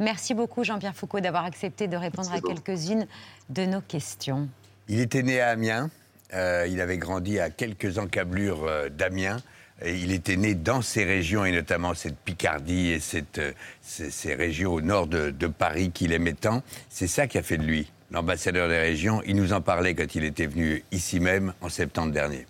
Merci 0.00 0.34
beaucoup, 0.34 0.64
Jean-Pierre 0.64 0.96
Foucault, 0.96 1.20
d'avoir 1.20 1.44
accepté 1.44 1.86
de 1.86 1.96
répondre 1.96 2.32
à 2.32 2.40
quelques-unes 2.40 3.06
de 3.48 3.64
nos 3.64 3.80
questions. 3.80 4.48
Il 4.88 4.98
était 4.98 5.22
né 5.22 5.40
à 5.40 5.50
Amiens. 5.50 5.88
Euh, 6.32 6.66
il 6.68 6.80
avait 6.80 6.98
grandi 6.98 7.38
à 7.38 7.50
quelques 7.50 7.98
encablures 7.98 8.64
euh, 8.64 8.88
d'Amiens. 8.88 9.38
Et 9.84 9.94
il 9.96 10.12
était 10.12 10.36
né 10.36 10.54
dans 10.54 10.82
ces 10.82 11.04
régions, 11.04 11.44
et 11.44 11.50
notamment 11.52 11.94
cette 11.94 12.16
Picardie 12.16 12.90
et 12.92 13.00
cette, 13.00 13.38
euh, 13.38 13.52
ces, 13.82 14.10
ces 14.10 14.34
régions 14.34 14.72
au 14.72 14.80
nord 14.80 15.06
de, 15.08 15.30
de 15.30 15.46
Paris 15.48 15.90
qu'il 15.92 16.12
aimait 16.12 16.32
tant. 16.32 16.62
C'est 16.88 17.08
ça 17.08 17.26
qui 17.26 17.38
a 17.38 17.42
fait 17.42 17.58
de 17.58 17.64
lui 17.64 17.90
l'ambassadeur 18.10 18.68
des 18.68 18.78
régions. 18.78 19.20
Il 19.26 19.34
nous 19.36 19.52
en 19.52 19.60
parlait 19.60 19.94
quand 19.94 20.14
il 20.14 20.24
était 20.24 20.46
venu 20.46 20.84
ici 20.92 21.18
même 21.18 21.52
en 21.60 21.68
septembre 21.68 22.12
dernier. 22.12 22.46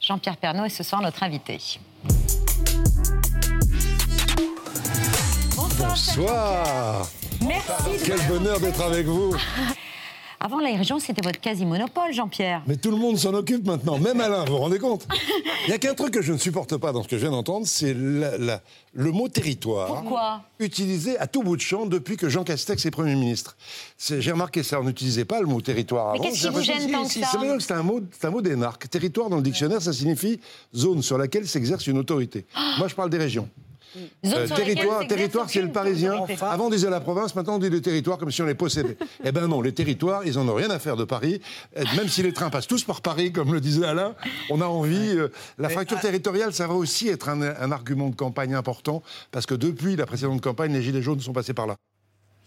Jean-Pierre 0.00 0.36
Pernaut 0.36 0.66
est 0.66 0.68
ce 0.68 0.82
soir 0.82 1.00
notre 1.00 1.22
invité. 1.22 1.58
Bonsoir. 5.78 7.08
Merci. 7.46 7.98
de- 7.98 8.04
Quel 8.06 8.20
bonheur 8.28 8.60
d'être 8.60 8.82
avec 8.82 9.06
vous. 9.06 9.34
Avant 10.46 10.60
la 10.60 10.76
région, 10.76 10.98
c'était 10.98 11.22
votre 11.22 11.40
quasi-monopole, 11.40 12.12
Jean-Pierre. 12.12 12.60
Mais 12.66 12.76
tout 12.76 12.90
le 12.90 12.98
monde 12.98 13.16
s'en 13.16 13.32
occupe 13.32 13.64
maintenant, 13.66 13.98
même 13.98 14.20
Alain, 14.20 14.44
vous 14.44 14.52
vous 14.52 14.58
rendez 14.58 14.78
compte? 14.78 15.06
Il 15.64 15.68
n'y 15.68 15.72
a 15.72 15.78
qu'un 15.78 15.94
truc 15.94 16.12
que 16.12 16.20
je 16.20 16.34
ne 16.34 16.36
supporte 16.36 16.76
pas 16.76 16.92
dans 16.92 17.02
ce 17.02 17.08
que 17.08 17.16
je 17.16 17.22
viens 17.22 17.30
d'entendre, 17.30 17.66
c'est 17.66 17.94
la- 17.94 18.36
la- 18.36 18.60
le 18.92 19.10
mot 19.10 19.26
territoire. 19.30 19.86
Pourquoi? 19.86 20.42
Utilisé 20.58 21.18
à 21.18 21.26
tout 21.28 21.42
bout 21.42 21.56
de 21.56 21.62
champ 21.62 21.86
depuis 21.86 22.18
que 22.18 22.28
Jean 22.28 22.44
Castex 22.44 22.84
est 22.84 22.90
Premier 22.90 23.14
ministre. 23.14 23.56
J'ai 23.98 24.32
remarqué 24.32 24.62
ça, 24.62 24.78
on 24.80 24.84
n'utilisait 24.84 25.24
pas 25.24 25.40
le 25.40 25.46
mot 25.46 25.62
territoire 25.62 26.12
Mais 26.12 26.18
avant. 26.18 26.28
qu'est-ce 26.28 26.42
J'ai 26.42 26.48
qui 26.48 26.54
vous 26.54 26.60
gêne 26.62 26.92
tant 26.92 27.04
que 27.04 27.10
ça 27.14 27.20
C'est 27.30 27.72
un 27.72 27.82
mot, 27.82 28.00
c'est 28.12 28.26
un 28.26 28.30
mot 28.30 28.42
d'énarque. 28.42 28.90
Territoire 28.90 29.30
dans 29.30 29.36
le 29.36 29.42
dictionnaire, 29.42 29.80
ça 29.80 29.94
signifie 29.94 30.40
zone 30.76 31.00
sur 31.00 31.16
laquelle 31.16 31.48
s'exerce 31.48 31.86
une 31.86 31.96
autorité. 31.96 32.44
Moi, 32.76 32.88
je 32.88 32.94
parle 32.94 33.08
des 33.08 33.16
régions. 33.16 33.48
Euh, 34.24 34.48
territoire, 34.48 35.06
territoire, 35.06 35.48
c'est 35.50 35.62
le 35.62 35.70
parisien. 35.72 36.24
Avant, 36.42 36.66
on 36.66 36.70
disait 36.70 36.90
la 36.90 37.00
province, 37.00 37.34
maintenant, 37.34 37.56
on 37.56 37.58
dit 37.58 37.70
le 37.70 37.80
territoire 37.80 38.18
comme 38.18 38.30
si 38.30 38.42
on 38.42 38.46
les 38.46 38.54
possédait. 38.54 38.96
eh 39.24 39.32
ben 39.32 39.46
non, 39.46 39.60
les 39.60 39.72
territoires, 39.72 40.22
ils 40.24 40.38
en 40.38 40.48
ont 40.48 40.54
rien 40.54 40.70
à 40.70 40.78
faire 40.78 40.96
de 40.96 41.04
Paris. 41.04 41.40
Euh, 41.76 41.84
Même 41.96 42.08
si 42.08 42.22
les 42.22 42.32
trains 42.32 42.50
passent 42.50 42.66
tous 42.66 42.84
par 42.84 43.00
Paris, 43.02 43.32
comme 43.32 43.52
le 43.52 43.60
disait 43.60 43.86
Alain, 43.86 44.14
on 44.50 44.60
a 44.60 44.66
envie. 44.66 45.16
euh, 45.16 45.28
la 45.58 45.68
fracture 45.68 46.00
territoriale, 46.00 46.52
ça 46.52 46.66
va 46.66 46.74
aussi 46.74 47.08
être 47.08 47.28
un, 47.28 47.40
un 47.42 47.72
argument 47.72 48.08
de 48.08 48.16
campagne 48.16 48.54
important, 48.54 49.02
parce 49.30 49.46
que 49.46 49.54
depuis 49.54 49.96
la 49.96 50.06
précédente 50.06 50.40
campagne, 50.40 50.72
les 50.72 50.82
Gilets 50.82 51.02
jaunes 51.02 51.20
sont 51.20 51.32
passés 51.32 51.54
par 51.54 51.66
là. 51.66 51.76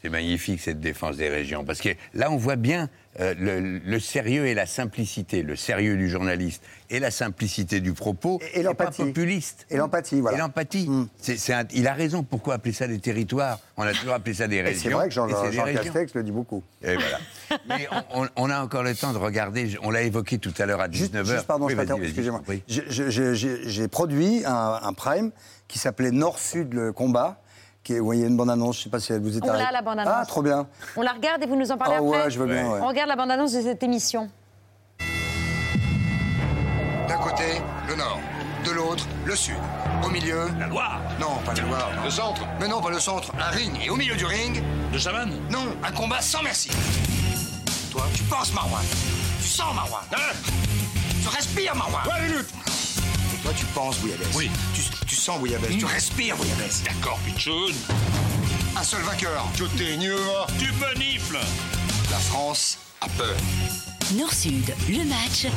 C'est 0.08 0.12
magnifique 0.12 0.62
cette 0.62 0.80
défense 0.80 1.18
des 1.18 1.28
régions, 1.28 1.66
parce 1.66 1.82
que 1.82 1.90
là 2.14 2.32
on 2.32 2.38
voit 2.38 2.56
bien 2.56 2.90
euh, 3.20 3.34
le, 3.38 3.80
le 3.80 4.00
sérieux 4.00 4.46
et 4.46 4.54
la 4.54 4.66
simplicité, 4.66 5.44
le 5.44 5.58
sérieux 5.58 5.98
du 5.98 6.08
journaliste 6.08 6.64
et 6.90 7.00
la 7.00 7.12
simplicité 7.12 7.82
du 7.82 7.92
propos, 7.92 8.40
Et- 8.54 8.64
l'empathie. 8.64 9.04
populiste. 9.04 9.66
Et 9.70 9.76
l'empathie, 9.76 10.22
voilà. 10.22 10.38
Et 10.38 10.40
l'empathie. 10.40 10.88
Un- 10.90 11.64
il 11.74 11.88
a 11.90 11.94
raison. 11.94 12.24
Pourquoi 12.24 12.54
appeler 12.54 12.74
ça 12.74 12.88
des 12.88 13.00
territoires? 13.00 13.60
On 13.76 13.84
a 13.84 13.92
toujours 13.92 14.14
appelé 14.14 14.34
ça 14.34 14.48
des 14.48 14.58
Et 14.58 14.62
régions. 14.62 14.82
c'est 14.82 14.90
vrai 14.92 15.10
que 15.10 15.14
Jean, 15.14 15.28
Jean 15.28 15.64
régions. 15.64 15.84
Castex 15.84 16.14
le 16.14 16.24
dit 16.24 16.32
beaucoup. 16.32 16.64
Et 16.82 16.94
voilà. 16.96 17.20
Mais 17.68 17.90
on, 18.38 18.50
a 18.50 18.62
encore 18.64 18.84
le 18.84 18.96
temps 18.96 19.12
de 19.12 19.18
regarder. 19.18 19.78
On 19.84 19.92
l'a 19.92 20.04
évoqué 20.04 20.38
tout 20.38 20.54
à 20.58 20.66
l'heure 20.66 20.80
à 20.80 20.88
19h. 20.88 21.26
Juste, 21.26 21.48
pardon, 21.48 21.66
Oui, 21.66 21.76
excusez-moi. 22.02 22.44
Oui. 22.48 22.64
J'ai 22.70 23.36
j'ai 23.36 23.88
produit 23.90 24.44
un, 24.46 24.80
un 24.82 24.94
prime 24.94 25.32
qui 25.68 25.80
s'appelait 25.80 26.12
Nord-Sud 26.12 26.74
le 26.74 26.94
combat, 26.94 27.42
qui 27.88 27.94
est, 27.94 28.02
il 28.04 28.20
y 28.20 28.24
a 28.24 28.28
une 28.28 28.36
bande-annonce, 28.36 28.76
je 28.76 28.82
ne 28.82 28.84
sais 28.84 28.90
pas 28.90 29.00
si 29.00 29.14
elle 29.14 29.22
vous 29.22 29.38
est 29.38 29.44
On 29.46 29.48
arrivée. 29.48 29.64
l'a, 29.64 29.72
la 29.72 29.82
bande-annonce. 29.82 30.14
Ah, 30.18 30.26
trop 30.26 30.42
bien. 30.42 30.68
On 30.98 31.02
la 31.02 31.14
regarde 31.14 31.42
et 31.42 31.46
vous 31.46 31.56
nous 31.56 31.72
en 31.72 31.78
parlez 31.78 31.96
Ah 31.96 32.00
après 32.04 32.24
ouais, 32.26 32.30
je 32.30 32.38
veux 32.38 32.46
bien, 32.46 32.70
ouais. 32.70 32.80
On 32.84 32.88
regarde 32.88 33.08
la 33.08 33.16
bande-annonce 33.16 33.54
de 33.54 33.62
cette 33.62 33.82
émission. 33.82 34.30
D'un 37.08 37.18
côté, 37.18 37.62
le 37.88 37.96
nord. 37.96 38.20
De 38.66 38.72
l'autre, 38.72 39.06
le 39.24 39.34
sud. 39.38 39.56
Au 40.06 40.10
milieu. 40.10 40.50
La 40.60 40.68
Loire 40.68 41.00
Non, 41.22 41.38
pas 41.46 41.54
la 41.54 41.64
Loire. 41.64 41.90
Le 42.04 42.10
centre 42.10 42.42
Mais 42.60 42.68
non, 42.68 42.82
pas 42.82 42.90
le 42.90 43.00
centre. 43.00 43.32
Un 43.40 43.52
ring. 43.52 43.72
Et 43.82 43.90
au 43.90 43.96
milieu 43.96 44.16
du 44.16 44.26
ring. 44.26 44.62
De 44.92 44.98
Chavannes 44.98 45.32
Non, 45.50 45.68
un 45.82 45.92
combat 45.94 46.20
sans 46.20 46.44
merci. 46.44 46.70
Toi, 47.92 48.02
tu 48.14 48.24
penses, 48.24 48.54
Marouane. 48.54 48.84
Tu 49.42 49.48
sens, 49.48 49.74
Marouane. 49.74 50.04
Tu 51.22 51.28
respires, 51.30 51.74
Marouane. 51.74 52.06
Ouais, 52.06 52.28
minute 52.28 52.50
Et 53.34 53.38
toi, 53.44 53.52
tu 53.56 53.66
penses, 53.68 53.98
Bouillabaisse. 54.00 54.36
Oui. 54.36 54.52
Tu, 54.74 54.82
tu 55.08 55.16
sens, 55.16 55.40
Bouillabaisse. 55.40 55.78
Tu 55.78 55.86
respires, 55.86 56.36
Bouillabaisse. 56.38 56.84
D'accord, 56.84 57.20
Pichoun. 57.26 57.74
Un 58.78 58.84
seul 58.84 59.02
vainqueur. 59.02 59.48
Tu 59.56 59.64
Tu 60.60 60.72
benifles. 60.74 61.38
La 62.12 62.18
France 62.18 62.78
a 63.02 63.08
peur. 63.10 63.36
Nord-Sud, 64.16 64.74
le 64.90 65.04
match. 65.06 65.48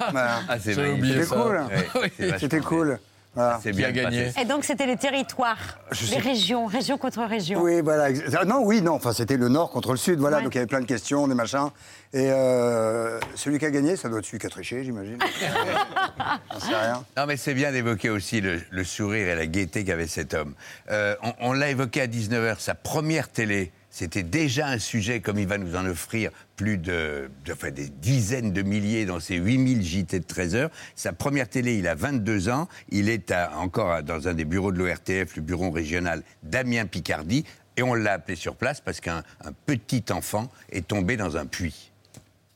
Ah, 0.00 0.58
c'est 0.58 0.74
C'était 0.74 0.96
magnifique. 0.96 1.26
cool. 1.28 1.66
Ouais, 2.00 2.12
c'est 2.16 2.38
C'était 2.38 2.60
bien. 2.60 2.68
cool. 2.68 3.00
Voilà. 3.34 3.60
C'est 3.62 3.72
bien 3.72 3.90
gagné. 3.92 4.30
Et 4.38 4.44
donc, 4.44 4.62
c'était 4.64 4.84
les 4.86 4.96
territoires, 4.98 5.78
Je 5.90 6.02
les 6.02 6.06
sais- 6.12 6.18
régions, 6.18 6.66
région 6.66 6.98
contre 6.98 7.22
région. 7.24 7.62
Oui, 7.62 7.80
voilà. 7.80 8.08
ah, 8.38 8.44
Non, 8.44 8.60
oui, 8.62 8.82
non. 8.82 8.92
Enfin, 8.94 9.12
c'était 9.14 9.38
le 9.38 9.48
Nord 9.48 9.70
contre 9.70 9.92
le 9.92 9.96
Sud. 9.96 10.18
Voilà. 10.18 10.36
Ouais. 10.38 10.42
Donc 10.42 10.54
il 10.54 10.58
y 10.58 10.60
avait 10.60 10.66
plein 10.66 10.80
de 10.80 10.86
questions, 10.86 11.26
des 11.26 11.34
machins. 11.34 11.70
Et 12.12 12.28
euh, 12.30 13.18
celui 13.34 13.58
qui 13.58 13.64
a 13.64 13.70
gagné, 13.70 13.96
ça 13.96 14.10
doit 14.10 14.18
être 14.18 14.26
celui 14.26 14.38
qui 14.38 14.46
a 14.46 14.50
triché, 14.50 14.84
j'imagine. 14.84 15.16
J'en 16.52 16.60
sais 16.60 16.74
rien. 16.74 17.04
Non, 17.16 17.24
mais 17.26 17.36
c'est 17.38 17.54
bien 17.54 17.72
d'évoquer 17.72 18.10
aussi 18.10 18.40
le, 18.42 18.60
le 18.70 18.84
sourire 18.84 19.28
et 19.28 19.34
la 19.34 19.46
gaieté 19.46 19.84
qu'avait 19.84 20.06
cet 20.06 20.34
homme. 20.34 20.54
Euh, 20.90 21.14
on 21.22 21.32
on 21.40 21.52
l'a 21.54 21.70
évoqué 21.70 22.02
à 22.02 22.06
19h, 22.06 22.56
sa 22.58 22.74
première 22.74 23.28
télé, 23.30 23.72
c'était 23.92 24.22
déjà 24.22 24.68
un 24.68 24.78
sujet, 24.78 25.20
comme 25.20 25.38
il 25.38 25.46
va 25.46 25.58
nous 25.58 25.76
en 25.76 25.84
offrir 25.84 26.30
plus 26.56 26.78
de, 26.78 27.30
enfin, 27.50 27.70
des 27.70 27.90
dizaines 27.90 28.50
de 28.50 28.62
milliers 28.62 29.04
dans 29.04 29.20
ses 29.20 29.36
8000 29.36 29.82
JT 29.82 30.18
de 30.18 30.24
13 30.24 30.54
heures. 30.54 30.70
Sa 30.96 31.12
première 31.12 31.46
télé, 31.46 31.76
il 31.76 31.86
a 31.86 31.94
22 31.94 32.48
ans. 32.48 32.68
Il 32.88 33.10
est 33.10 33.34
encore 33.54 34.02
dans 34.02 34.28
un 34.28 34.34
des 34.34 34.46
bureaux 34.46 34.72
de 34.72 34.78
l'ORTF, 34.78 35.36
le 35.36 35.42
bureau 35.42 35.70
régional 35.70 36.22
d'Amiens-Picardie. 36.42 37.44
Et 37.76 37.82
on 37.82 37.92
l'a 37.92 38.14
appelé 38.14 38.34
sur 38.34 38.56
place 38.56 38.80
parce 38.80 39.00
qu'un 39.00 39.22
un 39.44 39.52
petit 39.66 40.04
enfant 40.10 40.50
est 40.70 40.88
tombé 40.88 41.18
dans 41.18 41.36
un 41.36 41.44
puits. 41.44 41.92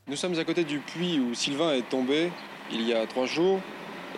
Nous 0.07 0.15
sommes 0.15 0.37
à 0.39 0.43
côté 0.43 0.63
du 0.63 0.79
puits 0.79 1.19
où 1.19 1.35
Sylvain 1.35 1.73
est 1.73 1.87
tombé 1.87 2.31
il 2.71 2.81
y 2.81 2.93
a 2.93 3.05
trois 3.05 3.27
jours. 3.27 3.61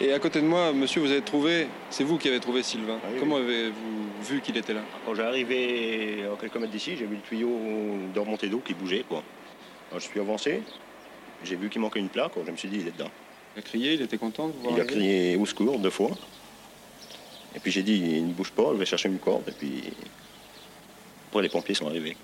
Et 0.01 0.13
à 0.13 0.19
côté 0.19 0.39
de 0.39 0.45
moi, 0.45 0.71
monsieur, 0.71 1.01
vous 1.01 1.11
avez 1.11 1.21
trouvé, 1.21 1.67
c'est 1.89 2.05
vous 2.05 2.17
qui 2.17 2.29
avez 2.29 2.39
trouvé 2.39 2.63
Sylvain. 2.63 2.99
Comment 3.19 3.35
avez-vous 3.35 4.23
vu 4.23 4.39
qu'il 4.39 4.55
était 4.55 4.73
là? 4.73 4.81
Quand 5.05 5.13
j'ai 5.13 5.23
arrivé 5.23 6.23
à 6.23 6.39
quelques 6.39 6.55
mètres 6.55 6.71
d'ici, 6.71 6.95
j'ai 6.97 7.05
vu 7.05 7.15
le 7.15 7.21
tuyau 7.21 7.49
de 8.13 8.19
remontée 8.19 8.47
d'eau 8.47 8.59
qui 8.59 8.73
bougeait. 8.73 9.03
Quoi. 9.07 9.23
Alors, 9.89 9.99
je 9.99 10.07
suis 10.07 10.19
avancé, 10.19 10.63
j'ai 11.43 11.57
vu 11.57 11.69
qu'il 11.69 11.81
manquait 11.81 11.99
une 11.99 12.07
plaque, 12.07 12.31
je 12.45 12.49
me 12.49 12.55
suis 12.55 12.69
dit, 12.69 12.77
il 12.79 12.87
est 12.87 12.91
dedans. 12.91 13.11
Il 13.55 13.59
a 13.59 13.61
crié, 13.61 13.93
il 13.93 14.01
était 14.01 14.17
content 14.17 14.47
de 14.47 14.53
vous 14.53 14.61
voir 14.61 14.73
Il 14.77 14.81
a 14.81 14.85
crié 14.85 15.35
au 15.35 15.45
secours 15.45 15.77
deux 15.79 15.89
fois. 15.89 16.11
Et 17.55 17.59
puis 17.59 17.71
j'ai 17.71 17.83
dit, 17.83 17.95
il 17.95 18.27
ne 18.27 18.31
bouge 18.31 18.51
pas, 18.51 18.69
je 18.71 18.77
vais 18.77 18.85
chercher 18.85 19.09
une 19.09 19.19
corde. 19.19 19.49
Et 19.49 19.51
puis, 19.51 19.83
après, 21.27 21.41
les 21.41 21.49
pompiers 21.49 21.75
sont 21.75 21.87
arrivés. 21.87 22.15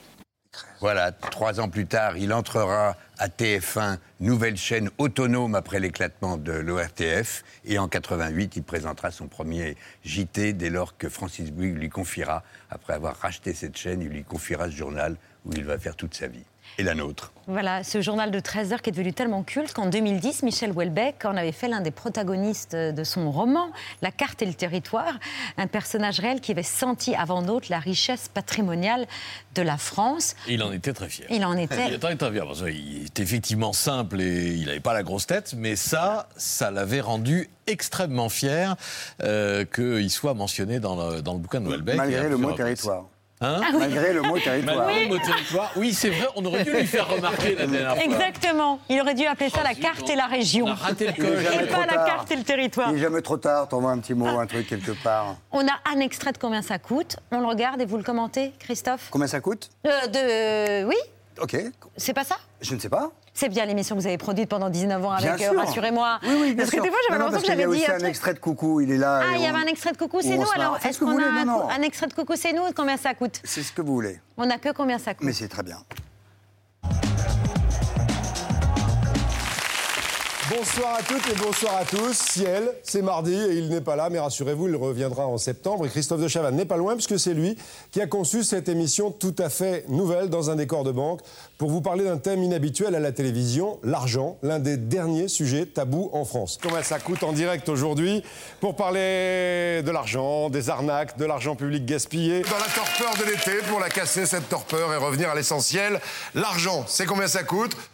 Voilà, 0.82 1.12
trois 1.12 1.60
ans 1.60 1.70
plus 1.70 1.86
tard, 1.86 2.18
il 2.18 2.34
entrera 2.34 2.96
à 3.18 3.28
TF1, 3.28 3.98
nouvelle 4.20 4.58
chaîne 4.58 4.90
autonome 4.98 5.56
après 5.56 5.80
l'éclatement 5.80 6.38
de 6.38 6.52
l'ORTF. 6.52 7.44
Et 7.66 7.80
en 7.80 7.88
88, 7.88 8.58
il 8.58 8.64
présentera 8.64 9.12
son 9.12 9.28
premier 9.28 9.78
JT 10.04 10.54
dès 10.54 10.70
lors 10.70 10.98
que 10.98 11.10
Francis 11.10 11.52
Bouygues 11.52 11.78
lui 11.78 11.90
confiera, 11.90 12.44
après 12.70 12.94
avoir 12.94 13.16
racheté 13.18 13.54
cette 13.54 13.78
chaîne, 13.78 14.02
il 14.02 14.10
lui 14.10 14.24
confiera 14.24 14.66
ce 14.66 14.76
journal 14.76 15.16
où 15.46 15.52
il 15.54 15.64
va 15.64 15.78
faire 15.78 15.96
toute 15.96 16.14
sa 16.14 16.28
vie. 16.28 16.46
Et 16.78 16.84
la 16.84 16.94
nôtre. 16.94 17.32
Voilà, 17.48 17.84
ce 17.84 18.02
journal 18.02 18.32
de 18.32 18.40
13 18.40 18.74
heures 18.74 18.82
qui 18.82 18.90
est 18.90 18.92
devenu 18.92 19.14
tellement 19.14 19.44
culte 19.44 19.72
qu'en 19.72 19.86
2010, 19.86 20.44
Michel 20.44 20.72
Houellebecq 20.72 21.26
en 21.26 21.38
avait 21.38 21.52
fait 21.52 21.68
l'un 21.68 21.82
des 21.82 21.92
protagonistes 21.92 22.76
de 22.76 23.04
son 23.04 23.32
roman, 23.32 23.70
La 24.02 24.12
carte 24.12 24.42
et 24.42 24.46
le 24.46 24.54
territoire, 24.54 25.14
un 25.58 25.68
personnage 25.68 26.20
réel 26.20 26.42
qui 26.42 26.52
avait 26.52 26.64
senti 26.64 27.14
avant 27.14 27.44
d'autres 27.44 27.68
la 27.70 27.80
richesse 27.80 28.30
patrimoniale 28.34 29.06
de 29.54 29.62
la 29.62 29.78
France. 29.78 30.36
Et 30.48 30.56
il 30.56 30.64
en 30.64 30.72
était 30.72 30.94
très 30.94 31.08
fier. 31.08 31.28
Il 31.30 31.46
en 31.46 31.56
était. 31.56 31.88
Il 31.88 31.94
était 31.94 32.16
très 32.16 32.32
fier 32.32 32.46
parce 32.46 32.64
qu'il 32.64 33.06
était 33.06 33.24
effectivement 33.24 33.74
simple 33.74 34.22
et 34.22 34.54
il 34.54 34.66
n'avait 34.66 34.80
pas 34.80 34.94
la 34.94 35.04
grosse 35.04 35.28
tête, 35.28 35.54
mais 35.56 35.76
ça, 35.76 36.28
ça 36.36 36.72
l'avait 36.72 37.02
rendu 37.02 37.50
extrêmement 37.68 38.30
fier 38.30 38.76
euh, 39.24 39.66
qu'il 39.66 40.10
soit 40.10 40.34
mentionné 40.34 40.80
dans 40.80 40.96
le, 40.96 41.22
dans 41.22 41.34
le 41.34 41.40
bouquin 41.40 41.62
de 41.62 41.68
Houellebecq. 41.68 41.96
Malgré 41.96 42.28
le 42.28 42.38
mot 42.38 42.52
territoire. 42.54 43.06
Hein 43.42 43.60
Ah 43.62 43.70
oui. 43.74 43.80
Malgré 43.80 44.14
le 44.14 44.22
mot 44.22 44.40
territoire. 44.40 44.78
Malgré 44.86 45.04
le 45.04 45.10
mot 45.10 45.20
territoire. 45.20 45.72
Oui, 45.76 45.94
c'est 45.94 46.10
vrai, 46.10 46.28
on 46.36 46.46
aurait 46.46 46.64
dû 46.64 46.72
lui 46.72 46.86
faire 46.88 47.08
remarquer 47.08 47.56
la 47.56 47.68
dernière 47.68 47.96
fois. 47.96 48.04
Exactement. 48.04 48.80
Il 48.90 49.02
aurait 49.02 49.14
dû 49.14 49.26
appeler 49.26 49.50
ça 49.50 49.62
la 49.62 49.74
carte 49.76 50.10
et 50.10 50.16
la 50.16 50.28
région. 50.28 50.66
On 50.68 50.72
a 50.72 50.76
raté 50.76 51.08
le 51.08 51.14
jamais 51.42 51.64
Et 51.64 51.68
trop 51.68 51.82
pas 51.82 51.86
la 51.86 52.06
carte 52.06 52.32
et 52.32 52.36
le 52.38 52.44
territoire. 52.44 52.90
Il 52.92 52.98
est 52.98 53.02
jamais 53.02 53.22
trop 53.22 53.38
tard, 53.38 53.68
t'envoies 53.68 53.92
un 53.92 54.00
petit 54.00 54.14
mot, 54.14 54.28
un 54.28 54.48
truc 54.48 54.68
quelque 54.68 54.92
part. 55.04 55.36
On 55.52 55.68
a 55.68 55.74
un 55.94 56.00
extrait 56.00 56.32
de 56.32 56.38
combien 56.38 56.62
ça 56.62 56.80
coûte. 56.80 57.18
On 57.32 57.42
le 57.42 57.48
regarde 57.48 57.82
et 57.82 57.86
vous 57.86 57.98
le 57.98 58.04
commentez, 58.04 58.54
Christophe 58.60 59.10
Combien 59.12 59.28
ça 59.28 59.42
coûte? 59.42 59.70
Euh, 59.86 60.08
de... 60.08 60.86
Oui 60.86 60.96
Ok, 61.42 61.58
C'est 61.98 62.14
pas 62.14 62.24
ça? 62.24 62.38
Je 62.62 62.74
ne 62.74 62.80
sais 62.80 62.88
pas. 62.90 63.12
C'est 63.38 63.50
bien 63.50 63.66
l'émission 63.66 63.96
que 63.98 64.02
vous 64.02 64.08
avez 64.08 64.18
produite 64.18 64.48
pendant 64.48 64.70
19 64.70 65.06
ans 65.06 65.12
avec 65.12 65.42
euh. 65.42 65.58
Rassurez-moi. 65.58 66.20
Oui, 66.24 66.30
oui, 66.40 66.54
bien 66.54 66.64
Parce 66.64 66.72
que 66.72 66.82
des 66.82 66.90
fois, 66.90 66.98
j'avais 67.10 67.20
l'impression 67.20 67.42
que 67.42 67.48
j'avais 67.48 67.76
y 67.76 67.80
dit 67.80 67.86
a 67.86 67.96
un 67.96 68.02
un 68.02 68.08
extrait 68.08 68.34
de 68.34 68.40
coucou, 68.40 68.80
il 68.80 68.92
est 68.92 68.98
là. 68.98 69.24
Ah, 69.24 69.36
il 69.36 69.42
y 69.42 69.46
avait 69.46 69.58
un 69.58 69.68
extrait 69.68 69.92
de 69.92 69.98
coucou, 69.98 70.22
c'est 70.22 70.38
nous 70.38 70.48
alors. 70.56 70.80
Est-ce 70.84 71.00
qu'on 71.00 71.20
a 71.20 71.74
un 71.76 71.82
extrait 71.82 72.08
de 72.08 72.14
coucou, 72.14 72.34
c'est 72.38 72.54
nous 72.54 72.64
Combien 72.74 72.96
ça 72.96 73.14
coûte? 73.14 73.42
C'est 73.44 73.62
ce 73.62 73.74
que 73.74 73.82
vous 73.82 73.94
voulez. 73.94 74.22
On 74.38 74.46
n'a 74.46 74.58
que 74.58 74.72
combien 74.72 74.98
ça 74.98 75.14
coûte? 75.14 75.26
Mais 75.26 75.34
c'est 75.34 75.50
très 75.50 75.64
bien. 75.64 75.78
Bonsoir 80.48 80.98
à 81.00 81.02
toutes 81.02 81.28
et 81.28 81.36
bonsoir 81.44 81.76
à 81.76 81.86
tous. 81.86 82.14
Ciel, 82.14 82.72
c'est 82.84 83.02
mardi 83.02 83.34
et 83.34 83.54
il 83.54 83.68
n'est 83.68 83.82
pas 83.82 83.96
là, 83.96 84.12
mais 84.12 84.20
rassurez-vous, 84.20 84.68
il 84.68 84.76
reviendra 84.76 85.26
en 85.26 85.40
septembre. 85.40 85.88
Et 85.88 85.90
Christophe 85.90 86.22
de 86.22 86.28
Chavannes 86.28 86.56
n'est 86.56 86.66
pas 86.66 86.78
loin 86.78 86.94
puisque 86.94 87.18
c'est 87.18 87.34
lui 87.34 87.58
qui 87.90 88.00
a 88.00 88.06
conçu 88.06 88.44
cette 88.44 88.70
émission 88.70 89.10
tout 89.10 89.34
à 89.40 89.50
fait 89.50 89.86
nouvelle 89.90 90.30
dans 90.30 90.52
un 90.52 90.56
décor 90.56 90.84
de 90.84 90.92
banque 90.92 91.22
pour 91.58 91.72
vous 91.72 91.82
parler 91.82 92.04
d'un 92.04 92.18
thème 92.18 92.44
inhabituel 92.44 92.94
à 92.94 93.00
la 93.00 93.12
télévision, 93.12 93.80
l'argent, 93.82 94.38
l'un 94.44 94.60
des 94.60 94.78
derniers 94.78 95.30
sujets 95.30 95.66
tabous 95.66 96.12
en 96.14 96.26
France. 96.26 96.60
Combien 96.62 96.84
ça 96.84 97.00
coûte 97.00 97.24
en 97.24 97.34
direct 97.34 97.68
aujourd'hui 97.68 98.22
pour 98.60 98.76
parler 98.76 99.82
de 99.82 99.92
l'argent, 99.92 100.52
des 100.52 100.70
arnaques, 100.70 101.18
de 101.18 101.26
l'argent 101.26 101.56
public 101.56 101.88
gaspillé? 101.88 102.42
Dans 102.42 102.60
la 102.60 102.72
torpeur 102.72 103.18
de 103.18 103.32
l'été, 103.32 103.66
pour 103.68 103.80
la 103.80 103.90
casser 103.90 104.28
cette 104.28 104.48
torpeur 104.48 104.94
et 104.94 104.98
revenir 104.98 105.32
à 105.32 105.34
l'essentiel, 105.34 106.00
l'argent, 106.36 106.86
c'est 106.88 107.08
combien 107.08 107.28
ça 107.28 107.42
coûte? 107.42 107.76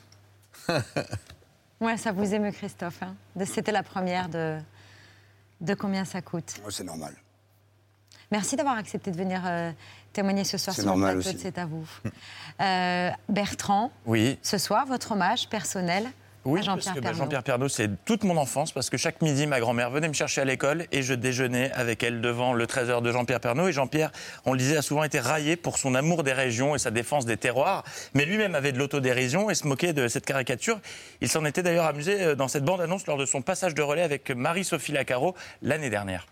Ouais, 1.82 1.98
ça 1.98 2.12
vous 2.12 2.34
émeut, 2.34 2.52
Christophe. 2.52 3.02
hein. 3.04 3.16
C'était 3.46 3.72
la 3.72 3.84
première 3.84 4.30
de, 4.30 4.60
de 5.62 5.74
combien 5.74 6.06
ça 6.06 6.22
coûte. 6.22 6.62
C'est 6.70 6.84
normal. 6.84 7.16
Merci 8.32 8.56
d'avoir 8.56 8.78
accepté 8.78 9.12
de 9.12 9.18
venir 9.18 9.42
euh, 9.46 9.72
témoigner 10.14 10.44
ce 10.46 10.58
soir 10.58 10.74
C'est 10.76 10.84
sur 10.84 10.92
le 10.92 10.98
normal 11.00 11.16
plateau 11.16 11.30
aussi. 11.30 11.38
de 11.38 11.42
C'est 11.42 11.58
à 11.58 11.66
vous. 11.66 11.86
Euh, 12.62 13.10
Bertrand, 13.28 13.92
Oui. 14.06 14.38
ce 14.44 14.60
soir, 14.60 14.86
votre 14.86 15.14
hommage 15.14 15.50
personnel 15.50 16.08
Oui, 16.44 16.60
à 16.62 16.64
parce 16.64 16.86
Jean-Pierre 16.86 16.96
que 16.96 17.00
bah. 17.02 17.14
Jean-Pierre 17.14 17.44
Pernaut, 17.44 17.70
c'est 17.70 17.90
toute 18.04 18.24
mon 18.24 18.36
enfance, 18.38 18.72
parce 18.72 18.90
que 18.90 18.98
chaque 18.98 19.22
midi, 19.22 19.46
ma 19.46 19.60
grand-mère 19.60 19.92
venait 19.92 20.08
me 20.08 20.14
chercher 20.14 20.42
à 20.42 20.46
l'école 20.46 20.86
et 20.92 21.04
je 21.04 21.14
déjeunais 21.14 21.72
avec 21.74 22.02
elle 22.02 22.20
devant 22.20 22.54
le 22.54 22.66
trésor 22.66 23.04
de 23.04 23.12
Jean-Pierre 23.12 23.40
Pernaut. 23.40 23.68
Et 23.68 23.74
Jean-Pierre, 23.74 24.12
on 24.46 24.54
le 24.54 24.58
disait, 24.58 24.78
a 24.78 24.82
souvent 24.82 25.04
été 25.04 25.20
raillé 25.20 25.56
pour 25.56 25.78
son 25.78 25.94
amour 25.94 26.24
des 26.24 26.34
régions 26.34 26.76
et 26.76 26.80
sa 26.80 26.90
défense 26.90 27.26
des 27.26 27.38
terroirs, 27.38 27.84
mais 28.16 28.26
lui-même 28.26 28.56
avait 28.56 28.72
de 28.72 28.80
l'autodérision 28.80 29.50
et 29.52 29.56
se 29.56 29.68
moquait 29.68 29.94
de 29.94 30.08
cette 30.08 30.26
caricature. 30.26 30.80
Il 31.22 31.30
s'en 31.30 31.46
était 31.46 31.62
d'ailleurs 31.62 31.86
amusé 31.86 32.22
euh, 32.22 32.36
dans 32.36 32.48
cette 32.48 32.66
bande-annonce 32.66 33.06
lors 33.06 33.18
de 33.18 33.26
son 33.26 33.42
passage 33.44 33.76
de 33.76 33.82
relais 33.84 34.02
avec 34.02 34.32
Marie-Sophie 34.32 34.94
Lacaro 34.94 35.36
l'année 35.62 35.90
dernière. 35.92 36.26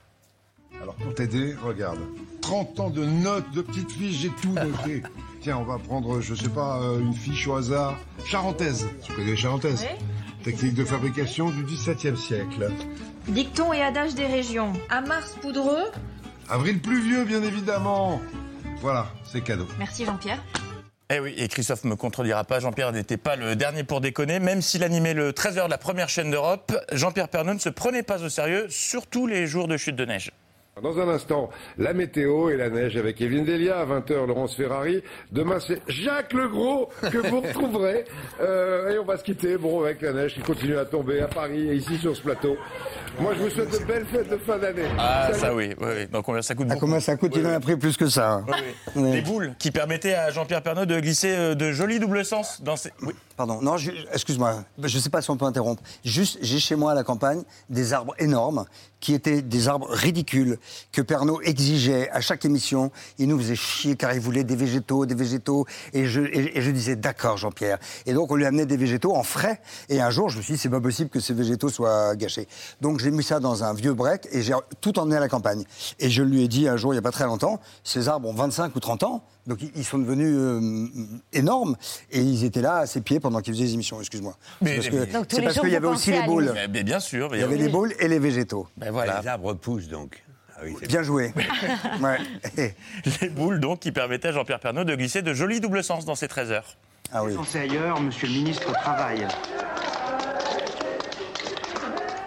Alors 0.82 0.96
pour 0.96 1.14
t'aider, 1.14 1.56
regarde. 1.62 2.00
30 2.42 2.80
ans 2.80 2.90
de 2.90 3.06
notes, 3.06 3.52
de 3.52 3.62
petites 3.62 3.92
fiches, 3.92 4.22
j'ai 4.22 4.30
tout 4.42 4.54
noté. 4.54 5.04
Tiens, 5.42 5.58
on 5.58 5.64
va 5.64 5.78
prendre, 5.78 6.20
je 6.20 6.36
sais 6.36 6.50
pas, 6.50 6.82
euh, 6.82 7.00
une 7.00 7.14
fiche 7.14 7.48
au 7.48 7.56
hasard. 7.56 7.96
Charentaise. 8.26 8.88
Tu 9.04 9.14
connais 9.14 9.32
les 9.32 9.38
charentaises 9.38 9.86
Technique 10.44 10.74
de 10.74 10.84
fabrication 10.84 11.50
du 11.50 11.64
XVIIe 11.64 12.18
siècle. 12.18 12.72
Dicton 13.28 13.72
et 13.72 13.82
adage 13.82 14.16
des 14.16 14.26
régions. 14.26 14.74
À 14.90 15.02
Mars 15.02 15.38
poudreux. 15.42 15.86
Avril 16.50 16.82
pluvieux, 16.82 17.24
bien 17.24 17.42
évidemment. 17.42 18.20
Voilà, 18.82 19.08
c'est 19.24 19.42
cadeau. 19.42 19.68
Merci 19.78 20.04
Jean-Pierre. 20.06 20.44
Eh 21.10 21.20
oui, 21.20 21.34
et 21.38 21.48
Christophe 21.48 21.86
me 21.86 21.96
contredira 21.96 22.44
pas, 22.44 22.60
Jean-Pierre 22.60 22.92
n'était 22.92 23.18
pas 23.18 23.36
le 23.36 23.56
dernier 23.56 23.84
pour 23.84 24.02
déconner. 24.02 24.40
Même 24.40 24.62
s'il 24.62 24.84
animait 24.84 25.14
le 25.14 25.32
13h 25.32 25.66
de 25.66 25.70
la 25.70 25.78
première 25.78 26.10
chaîne 26.10 26.32
d'Europe, 26.32 26.72
Jean-Pierre 26.92 27.30
Pernaut 27.30 27.54
ne 27.54 27.60
se 27.60 27.70
prenait 27.70 28.04
pas 28.04 28.24
au 28.24 28.30
sérieux, 28.30 28.68
surtout 28.70 29.26
les 29.26 29.48
jours 29.48 29.68
de 29.68 29.78
chute 29.78 29.96
de 29.96 30.06
neige. 30.06 30.32
Dans 30.82 31.00
un 31.00 31.10
instant, 31.10 31.50
la 31.78 31.94
météo 31.94 32.50
et 32.50 32.58
la 32.58 32.70
neige 32.70 32.96
avec 32.98 33.20
Evelyne 33.22 33.46
Delia. 33.46 33.80
À 33.80 33.86
20h, 33.86 34.26
Laurence 34.28 34.56
Ferrari. 34.56 35.02
Demain, 35.32 35.60
c'est 35.60 35.82
Jacques 35.88 36.34
Legros 36.34 36.90
que 37.12 37.18
vous 37.30 37.42
retrouverez. 37.42 38.06
Euh, 38.42 38.92
et 38.94 39.00
on 39.00 39.04
va 39.06 39.18
se 39.18 39.24
quitter, 39.24 39.58
bon, 39.58 39.84
avec 39.84 40.02
la 40.02 40.14
neige 40.14 40.34
qui 40.36 40.42
continue 40.42 40.78
à 40.78 40.86
tomber 40.86 41.20
à 41.20 41.28
Paris 41.28 41.70
et 41.70 41.76
ici 41.76 41.98
sur 41.98 42.16
ce 42.16 42.22
plateau. 42.22 42.56
Moi, 43.20 43.34
je 43.36 43.40
vous 43.44 43.50
souhaite 43.50 43.72
de 43.72 43.86
belles 43.86 44.06
fêtes 44.06 44.30
de 44.30 44.38
fin 44.38 44.58
d'année. 44.58 44.86
Ah, 44.98 45.28
Salut. 45.34 45.40
ça 45.40 45.54
oui, 45.56 45.70
oui, 45.80 45.88
oui. 45.98 46.08
Donc 46.08 46.24
combien 46.26 46.42
ça 46.42 46.56
coûte 46.56 46.68
Ah, 46.70 46.74
beaucoup. 46.76 46.86
combien 46.86 47.00
ça 47.02 47.18
coûte? 47.18 47.34
Il 47.36 47.46
en 47.46 47.52
a 47.52 47.60
pris 47.60 47.76
plus 47.76 47.98
que 47.98 48.08
ça. 48.08 48.32
hein. 48.32 48.46
Oui, 48.48 48.56
oui. 48.96 49.12
Des 49.12 49.22
boules 49.22 49.52
qui 49.60 49.72
permettaient 49.72 50.14
à 50.16 50.32
Jean-Pierre 50.32 50.62
Pernaut 50.62 50.86
de 50.86 51.00
glisser 51.00 51.36
euh, 51.36 51.56
de 51.56 51.72
jolis 51.72 52.00
double 52.00 52.24
sens 52.24 52.62
dans 52.64 52.76
ses... 52.78 52.92
Oui. 53.02 53.14
Pardon, 53.40 53.62
non, 53.62 53.78
excuse-moi, 54.12 54.66
je 54.84 54.98
ne 54.98 55.02
sais 55.02 55.10
pas 55.10 55.22
si 55.22 55.30
on 55.30 55.38
peut 55.38 55.46
interrompre. 55.46 55.82
Juste, 56.04 56.40
j'ai 56.42 56.60
chez 56.60 56.76
moi 56.76 56.92
à 56.92 56.94
la 56.94 57.06
campagne 57.06 57.44
des 57.70 57.94
arbres 57.94 58.14
énormes 58.20 58.66
qui 59.00 59.14
étaient 59.14 59.42
des 59.42 59.70
arbres 59.70 59.88
ridicules 59.90 60.58
que 60.92 61.02
Pernod 61.02 61.40
exigeait 61.44 62.10
à 62.10 62.20
chaque 62.20 62.44
émission. 62.44 62.92
Il 63.18 63.30
nous 63.30 63.40
faisait 63.40 63.56
chier 63.56 63.96
car 63.96 64.14
il 64.14 64.20
voulait 64.20 64.44
des 64.44 64.58
végétaux, 64.58 65.06
des 65.06 65.16
végétaux. 65.16 65.66
Et 65.94 66.06
je, 66.06 66.20
et, 66.20 66.58
et 66.58 66.62
je 66.62 66.70
disais 66.70 66.98
d'accord, 66.98 67.38
Jean-Pierre. 67.38 67.80
Et 68.06 68.14
donc 68.14 68.30
on 68.30 68.36
lui 68.36 68.46
amenait 68.46 68.66
des 68.66 68.76
végétaux 68.76 69.16
en 69.16 69.24
frais. 69.24 69.62
Et 69.88 70.02
un 70.02 70.10
jour, 70.10 70.28
je 70.28 70.38
me 70.38 70.42
suis 70.42 70.56
dit, 70.56 70.60
c'est 70.60 70.68
pas 70.68 70.82
possible 70.82 71.10
que 71.10 71.22
ces 71.22 71.34
végétaux 71.34 71.70
soient 71.70 72.18
gâchés. 72.18 72.46
Donc 72.82 73.00
j'ai 73.00 73.10
mis 73.10 73.24
ça 73.24 73.40
dans 73.40 73.64
un 73.64 73.74
vieux 73.74 73.94
break 73.94 74.28
et 74.34 74.42
j'ai 74.42 74.54
tout 74.82 75.00
emmené 75.00 75.16
à 75.16 75.22
la 75.22 75.30
campagne. 75.30 75.64
Et 76.00 76.10
je 76.10 76.24
lui 76.24 76.44
ai 76.44 76.50
dit 76.50 76.68
un 76.68 76.76
jour, 76.76 76.92
il 76.92 76.96
n'y 76.96 77.00
a 77.00 77.04
pas 77.04 77.12
très 77.12 77.24
longtemps, 77.24 77.62
ces 77.86 78.10
arbres 78.10 78.28
ont 78.28 78.34
25 78.34 78.76
ou 78.76 78.82
30 78.82 79.04
ans. 79.04 79.24
Donc 79.50 79.60
ils- 79.76 79.84
sont 79.84 79.98
devenus 79.98 80.34
euh, 80.38 81.20
énormes 81.34 81.76
et 82.12 82.22
ils 82.22 82.46
étaient 82.46 82.62
là 82.62 82.78
à 82.78 82.86
ses 82.86 83.02
pieds 83.02 83.20
pendant 83.20 83.42
qu'ils 83.42 83.54
faisaient 83.56 83.66
les 83.66 83.74
émissions, 83.74 84.00
excuse-moi. 84.00 84.38
C'est 84.60 84.66
Mais- 84.66 84.76
parce 84.76 84.88
que- 84.90 85.12
Donc, 85.14 85.26
c'est 85.30 85.42
parce 85.42 85.60
qu'il 85.60 85.70
y 85.70 85.76
avait 85.76 85.88
aussi 85.88 86.12
les 86.12 86.22
boules. 86.22 86.52
Mais- 86.54 86.68
mais 86.68 86.84
bien 86.84 87.00
sûr, 87.00 87.30
Il 87.34 87.42
y 87.42 87.44
avait 87.44 87.56
oui. 87.56 87.62
les 87.64 87.70
boules 87.70 87.94
et 88.00 88.08
les 88.08 88.20
végétaux. 88.20 88.68
Ben 88.78 88.92
voilà. 88.92 89.20
Les 89.22 89.28
arbres 89.28 89.54
poussent 89.56 89.88
donc. 89.90 90.24
Ah 90.56 90.62
oui, 90.64 90.76
Bien 90.88 91.04
joué. 91.04 91.34
ouais. 92.02 92.76
Les 93.22 93.30
boules, 93.30 93.60
donc, 93.60 93.80
qui 93.80 93.92
permettaient 93.94 94.28
à 94.28 94.32
Jean-Pierre 94.34 94.60
Pernaut 94.60 94.84
de 94.84 94.94
glisser 94.96 95.22
de 95.22 95.34
jolis 95.34 95.62
doubles 95.62 95.84
sens 95.84 96.06
dans 96.06 96.16
ses 96.16 96.28
13 96.28 96.52
heures. 96.52 96.76
Ah 97.14 97.24
oui. 97.24 97.34
Pensez 97.34 97.60
ailleurs, 97.60 98.00
monsieur 98.02 98.28
le 98.28 98.34
ministre 98.34 98.72
travaille. 98.74 99.26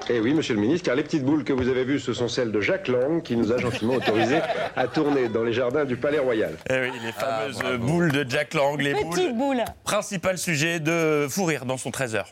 Eh 0.09 0.21
oui, 0.21 0.35
monsieur 0.35 0.55
le 0.55 0.61
ministre, 0.61 0.85
car 0.87 0.97
les 0.97 1.03
petites 1.03 1.25
boules 1.25 1.45
que 1.45 1.53
vous 1.53 1.69
avez 1.69 1.85
vues, 1.85 2.01
ce 2.01 2.13
sont 2.13 2.29
celles 2.29 2.51
de 2.53 2.61
Jacques 2.61 2.89
Lang, 2.89 3.23
qui 3.23 3.37
nous 3.37 3.53
a 3.53 3.59
gentiment 3.59 3.95
autorisé 3.95 4.39
à 4.77 4.89
tourner 4.89 5.29
dans 5.29 5.45
les 5.45 5.53
jardins 5.53 5.85
du 5.85 5.97
Palais 5.97 6.19
Royal. 6.19 6.57
Eh 6.69 6.75
oui, 6.81 6.89
les 7.05 7.13
fameuses 7.13 7.61
boules 7.81 8.11
de 8.13 8.29
Jack 8.29 8.55
Lang, 8.55 8.81
les 8.81 8.93
Petite 8.93 9.35
boules. 9.35 9.37
boule. 9.37 9.65
Principal 9.85 10.39
sujet 10.39 10.81
de 10.81 11.27
fou 11.31 11.45
rire 11.45 11.65
dans 11.65 11.77
son 11.77 11.91
13 11.91 12.17
heures. 12.17 12.29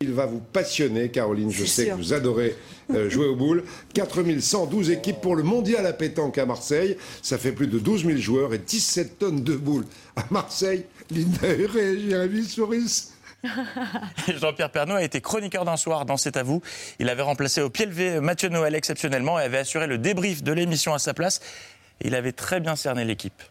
Il 0.00 0.12
va 0.12 0.26
vous 0.26 0.38
passionner, 0.38 1.08
Caroline. 1.10 1.50
Je 1.50 1.64
sais 1.64 1.86
sûr. 1.86 1.94
que 1.96 1.98
vous 2.00 2.12
adorez 2.12 2.54
euh, 2.94 3.10
jouer 3.10 3.26
aux 3.26 3.34
boules. 3.34 3.64
4112 3.94 4.90
équipes 4.90 5.20
pour 5.20 5.34
le 5.34 5.42
mondial 5.42 5.84
à 5.86 5.92
pétanque 5.92 6.38
à 6.38 6.46
Marseille. 6.46 6.96
Ça 7.20 7.36
fait 7.36 7.50
plus 7.50 7.66
de 7.66 7.80
12 7.80 8.04
000 8.06 8.18
joueurs 8.18 8.54
et 8.54 8.58
17 8.58 9.18
tonnes 9.18 9.42
de 9.42 9.56
boules. 9.56 9.84
À 10.14 10.22
Marseille, 10.30 10.84
Linda 11.10 11.48
Herré, 11.48 11.98
Jérémy 11.98 12.44
Souris. 12.44 13.08
Jean-Pierre 14.28 14.70
Pernaut 14.70 14.96
a 14.96 15.02
été 15.02 15.20
chroniqueur 15.20 15.64
d'un 15.64 15.76
soir 15.76 16.04
dans 16.04 16.16
C'est 16.16 16.36
à 16.36 16.42
vous. 16.42 16.60
Il 16.98 17.08
avait 17.08 17.22
remplacé 17.22 17.60
au 17.62 17.70
pied 17.70 17.86
levé 17.86 18.20
Mathieu 18.20 18.48
Noël 18.48 18.74
exceptionnellement 18.74 19.38
et 19.38 19.44
avait 19.44 19.58
assuré 19.58 19.86
le 19.86 19.98
débrief 19.98 20.42
de 20.42 20.52
l'émission 20.52 20.94
à 20.94 20.98
sa 20.98 21.14
place. 21.14 21.40
Il 22.00 22.14
avait 22.14 22.32
très 22.32 22.60
bien 22.60 22.76
cerné 22.76 23.04
l'équipe. 23.04 23.42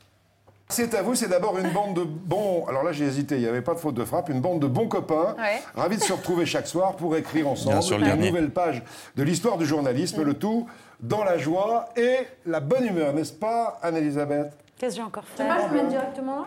C'est 0.70 0.94
à 0.96 1.02
vous, 1.02 1.16
c'est 1.16 1.30
d'abord 1.30 1.58
une 1.58 1.70
bande 1.70 1.96
de 1.96 2.04
bons. 2.04 2.66
Alors 2.68 2.84
là, 2.84 2.92
j'ai 2.92 3.06
hésité, 3.06 3.36
il 3.36 3.42
n'y 3.42 3.48
avait 3.48 3.62
pas 3.62 3.74
de 3.74 3.80
faute 3.80 3.96
de 3.96 4.04
frappe. 4.04 4.28
Une 4.28 4.42
bande 4.42 4.60
de 4.62 4.68
bons 4.68 4.90
copains, 4.90 5.34
Ouais. 5.40 5.62
ravis 5.76 5.96
de 5.96 6.02
se 6.04 6.12
retrouver 6.12 6.46
chaque 6.46 6.68
soir 6.68 6.98
pour 6.98 7.16
écrire 7.16 7.48
ensemble 7.48 7.82
sûr, 7.82 7.98
une 7.98 8.04
dernier. 8.04 8.28
nouvelle 8.30 8.50
page 8.50 8.84
de 9.16 9.24
l'histoire 9.24 9.58
du 9.58 9.66
journalisme. 9.66 10.24
Le 10.24 10.34
tout 10.34 10.68
dans 11.00 11.24
la 11.24 11.38
joie 11.38 11.88
et 11.96 12.18
la 12.46 12.60
bonne 12.60 12.86
humeur, 12.86 13.14
n'est-ce 13.14 13.32
pas, 13.32 13.80
Anne-Elisabeth? 13.82 14.52
Qu'est-ce 14.78 14.96
que 14.96 15.02
j'ai 15.02 15.08
encore 15.08 15.24
fait 15.24 15.46
Moi, 15.46 15.56
je 15.70 15.74
me 15.78 15.84
mets 15.84 15.90
directement 15.90 16.36
là? 16.42 16.46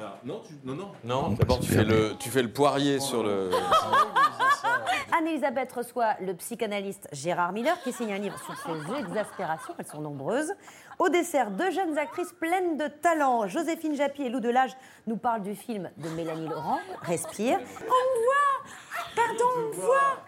Alors, 0.00 0.18
non, 0.24 0.40
tu, 0.46 0.54
non, 0.64 0.74
non. 0.74 0.92
Non, 1.04 1.28
d'abord, 1.32 1.60
tu 1.60 1.70
fais, 1.72 1.84
le, 1.84 2.14
tu 2.18 2.30
fais 2.30 2.40
le 2.42 2.50
poirier 2.50 3.00
sur 3.00 3.22
le. 3.22 3.50
Anne-Elisabeth 5.12 5.70
reçoit 5.72 6.14
le 6.20 6.34
psychanalyste 6.34 7.06
Gérard 7.12 7.52
Miller 7.52 7.78
qui 7.82 7.92
signe 7.92 8.12
un 8.14 8.18
livre 8.18 8.38
sur 8.40 8.54
ses 8.56 8.98
exaspérations, 8.98 9.74
elles 9.78 9.86
sont 9.86 10.00
nombreuses. 10.00 10.52
Au 10.98 11.10
dessert, 11.10 11.50
deux 11.50 11.70
jeunes 11.70 11.98
actrices 11.98 12.32
pleines 12.32 12.78
de 12.78 12.86
talent, 12.88 13.46
Joséphine 13.46 13.94
Japy 13.94 14.22
et 14.22 14.28
Lou 14.30 14.40
Delage, 14.40 14.74
nous 15.06 15.16
parlent 15.18 15.42
du 15.42 15.54
film 15.54 15.90
de 15.98 16.08
Mélanie 16.10 16.48
Laurent, 16.48 16.78
Respire. 17.02 17.58
On 17.58 17.84
me 17.84 18.24
voit 18.24 18.72
Pardon, 19.16 19.44
on 19.56 19.68
me 19.68 19.72
voit 19.74 20.22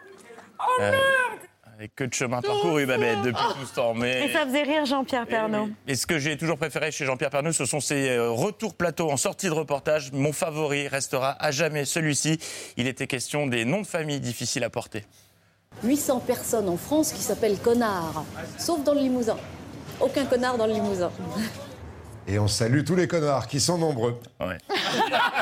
Oh 0.61 0.81
Euh, 0.83 0.91
merde 0.91 1.41
Avec 1.75 1.95
que 1.95 2.05
de 2.05 2.13
chemin 2.13 2.43
parcouru, 2.43 2.85
Babette, 2.85 3.23
depuis 3.23 3.43
tout 3.59 3.67
ce 3.67 3.75
temps. 3.75 3.95
Mais... 3.95 4.27
Et 4.27 4.33
ça 4.33 4.45
faisait 4.45 4.63
rire 4.63 4.85
Jean-Pierre 4.85 5.27
Pernaut. 5.27 5.71
Et 5.89 5.95
ce 5.95 6.07
que 6.07 6.19
j'ai 6.19 6.37
toujours 6.37 6.59
préféré 6.59 6.93
chez 6.93 7.07
Jean-Pierre 7.07 7.31
Pernaut, 7.31 7.53
ce 7.53 7.65
sont 7.65 7.81
ses 7.81 8.11
euh, 8.11 8.31
retours 8.31 8.75
plateau 8.75 9.11
en 9.11 9.17
sortie 9.17 9.47
de 9.47 9.53
reportage. 9.53 10.13
Mon 10.13 10.33
favori 10.33 10.87
restera 10.89 11.31
à 11.43 11.51
jamais 11.51 11.85
celui-ci. 11.85 12.39
Il 12.77 12.87
était 12.87 13.07
question 13.07 13.47
des 13.47 13.65
noms 13.65 13.81
de 13.81 13.87
famille 13.87 14.21
difficiles 14.21 14.65
à 14.65 14.71
porter. 14.71 15.05
800 15.83 16.21
personnes 16.21 16.69
en 16.69 16.77
France 16.77 17.13
qui 17.13 17.23
s'appellent 17.23 17.59
connards, 17.59 18.25
sauf 18.59 18.85
dans 18.85 18.95
le 18.95 19.01
Limousin. 19.01 19.39
Aucun 20.01 20.27
connard 20.27 20.59
dans 20.59 20.67
le 20.67 20.75
Limousin. 20.75 21.11
Et 22.29 22.39
on 22.39 22.49
salue 22.49 22.85
tous 22.85 22.97
les 22.97 23.09
connards 23.09 23.49
qui 23.49 23.61
sont 23.61 23.79
nombreux. 23.79 24.21
Ouais. 24.41 24.59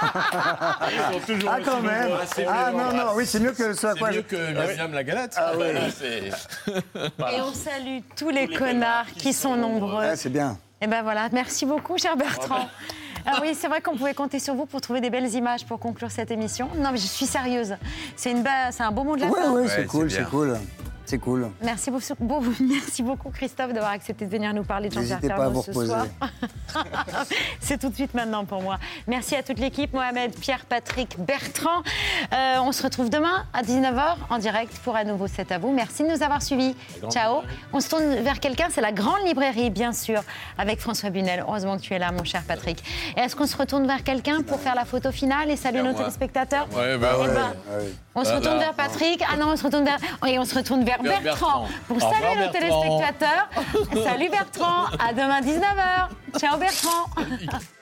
Ah, 0.00 1.58
quand 1.64 1.80
même. 1.82 2.10
Ah, 2.48 2.70
non, 2.72 2.92
non, 2.92 3.04
oui, 3.14 3.26
c'est 3.26 3.40
mieux 3.40 3.52
que 3.52 3.72
ce 3.72 3.86
à 3.86 3.94
C'est 3.94 4.12
mieux 4.12 4.22
que 4.22 4.52
Myriam 4.52 4.92
la 4.92 5.04
Galate. 5.04 5.34
Ah 5.36 5.52
oui. 5.58 5.66
Et 7.32 7.40
on 7.40 7.52
salue 7.52 7.98
tous 8.16 8.30
les 8.30 8.48
connards 8.48 9.06
qui 9.16 9.32
sont 9.32 9.56
nombreux. 9.56 10.04
Ah, 10.04 10.16
c'est 10.16 10.30
bien. 10.30 10.58
Et 10.80 10.86
ben 10.86 11.02
voilà, 11.02 11.28
merci 11.32 11.66
beaucoup, 11.66 11.98
cher 11.98 12.16
Bertrand. 12.16 12.68
Ah 13.26 13.40
oui, 13.42 13.54
c'est 13.54 13.68
vrai 13.68 13.82
qu'on 13.82 13.96
pouvait 13.98 14.14
compter 14.14 14.38
sur 14.38 14.54
vous 14.54 14.64
pour 14.64 14.80
trouver 14.80 15.02
des 15.02 15.10
belles 15.10 15.28
images 15.34 15.66
pour 15.66 15.78
conclure 15.78 16.10
cette 16.10 16.30
émission. 16.30 16.70
Non, 16.78 16.90
mais 16.92 16.96
je 16.96 17.06
suis 17.06 17.26
sérieuse. 17.26 17.76
C'est 18.16 18.30
une 18.30 18.42
ba- 18.42 18.72
c'est 18.72 18.82
un 18.82 18.90
beau 18.90 19.04
mot 19.04 19.14
de 19.14 19.20
la 19.20 19.26
Ouais, 19.26 19.42
fin. 19.42 19.50
ouais, 19.52 19.68
c'est 19.68 19.84
cool, 19.84 20.10
c'est 20.10 20.24
cool. 20.24 20.58
C'est 21.10 21.18
cool. 21.18 21.50
Merci 21.60 21.90
beaucoup, 21.90 22.04
beau- 22.20 22.40
merci 22.60 23.02
beaucoup, 23.02 23.30
Christophe, 23.30 23.72
d'avoir 23.72 23.90
accepté 23.90 24.26
de 24.26 24.30
venir 24.30 24.54
nous 24.54 24.62
parler 24.62 24.88
de 24.90 24.94
Jean-Pierre 24.94 25.16
N'hésitez 25.18 25.28
pas 25.28 25.34
à 25.34 25.36
Pernaut 25.38 25.54
vous 25.54 25.62
ce 25.64 25.70
reposer. 25.70 25.88
soir. 25.88 26.06
C'est 27.60 27.78
tout 27.80 27.88
de 27.88 27.94
suite 27.96 28.14
maintenant 28.14 28.44
pour 28.44 28.62
moi. 28.62 28.78
Merci 29.08 29.34
à 29.34 29.42
toute 29.42 29.58
l'équipe, 29.58 29.92
Mohamed, 29.92 30.32
Pierre, 30.38 30.64
Patrick, 30.66 31.16
Bertrand. 31.18 31.82
Euh, 32.32 32.58
on 32.62 32.70
se 32.70 32.84
retrouve 32.84 33.10
demain 33.10 33.44
à 33.52 33.62
19h 33.62 34.16
en 34.30 34.38
direct 34.38 34.78
pour 34.84 34.94
un 34.94 35.02
nouveau 35.02 35.26
C'est 35.26 35.50
à 35.50 35.58
vous. 35.58 35.72
Merci 35.72 36.04
de 36.04 36.08
nous 36.10 36.22
avoir 36.22 36.42
suivis. 36.42 36.76
Ciao. 37.10 37.42
On 37.72 37.80
se 37.80 37.88
tourne 37.90 38.14
vers 38.22 38.38
quelqu'un, 38.38 38.68
c'est 38.70 38.80
la 38.80 38.92
grande 38.92 39.26
librairie, 39.26 39.70
bien 39.70 39.92
sûr, 39.92 40.22
avec 40.58 40.78
François 40.80 41.10
Bunel. 41.10 41.40
Heureusement 41.46 41.76
que 41.76 41.82
tu 41.82 41.92
es 41.92 41.98
là, 41.98 42.12
mon 42.12 42.22
cher 42.22 42.42
Patrick. 42.46 42.82
Et 43.16 43.20
est-ce 43.20 43.34
qu'on 43.34 43.46
se 43.48 43.56
retourne 43.56 43.84
vers 43.88 44.04
quelqu'un 44.04 44.42
pour 44.42 44.60
faire 44.60 44.76
la 44.76 44.84
photo 44.84 45.10
finale 45.10 45.50
et 45.50 45.56
saluer 45.56 45.82
nos 45.82 45.92
téléspectateurs 45.92 46.68
Ouais, 46.76 46.96
bah 46.98 47.14
Eh 47.16 47.20
ouais. 47.22 47.34
ben, 47.34 47.52
on 48.14 48.24
se 48.24 48.30
Bah, 48.30 48.36
retourne 48.36 48.58
vers 48.58 48.74
Patrick. 48.74 49.22
Ah 49.32 49.36
non, 49.36 49.48
on 49.52 49.56
se 49.56 49.64
retourne 49.64 49.84
vers, 49.84 49.98
et 50.28 50.38
on 50.38 50.44
se 50.44 50.54
retourne 50.54 50.84
Vers 50.84 50.99
Bertrand, 51.08 51.22
Bertrand. 51.22 51.68
pour 51.88 52.00
saluer 52.00 52.14
revoir, 52.16 52.34
nos 52.36 52.52
Bertrand. 52.52 52.82
téléspectateurs. 53.00 53.48
Salut 54.04 54.28
Bertrand, 54.30 54.84
à 54.98 55.12
demain 55.12 55.40
19h. 55.40 56.38
Ciao 56.38 56.58
Bertrand. 56.58 57.06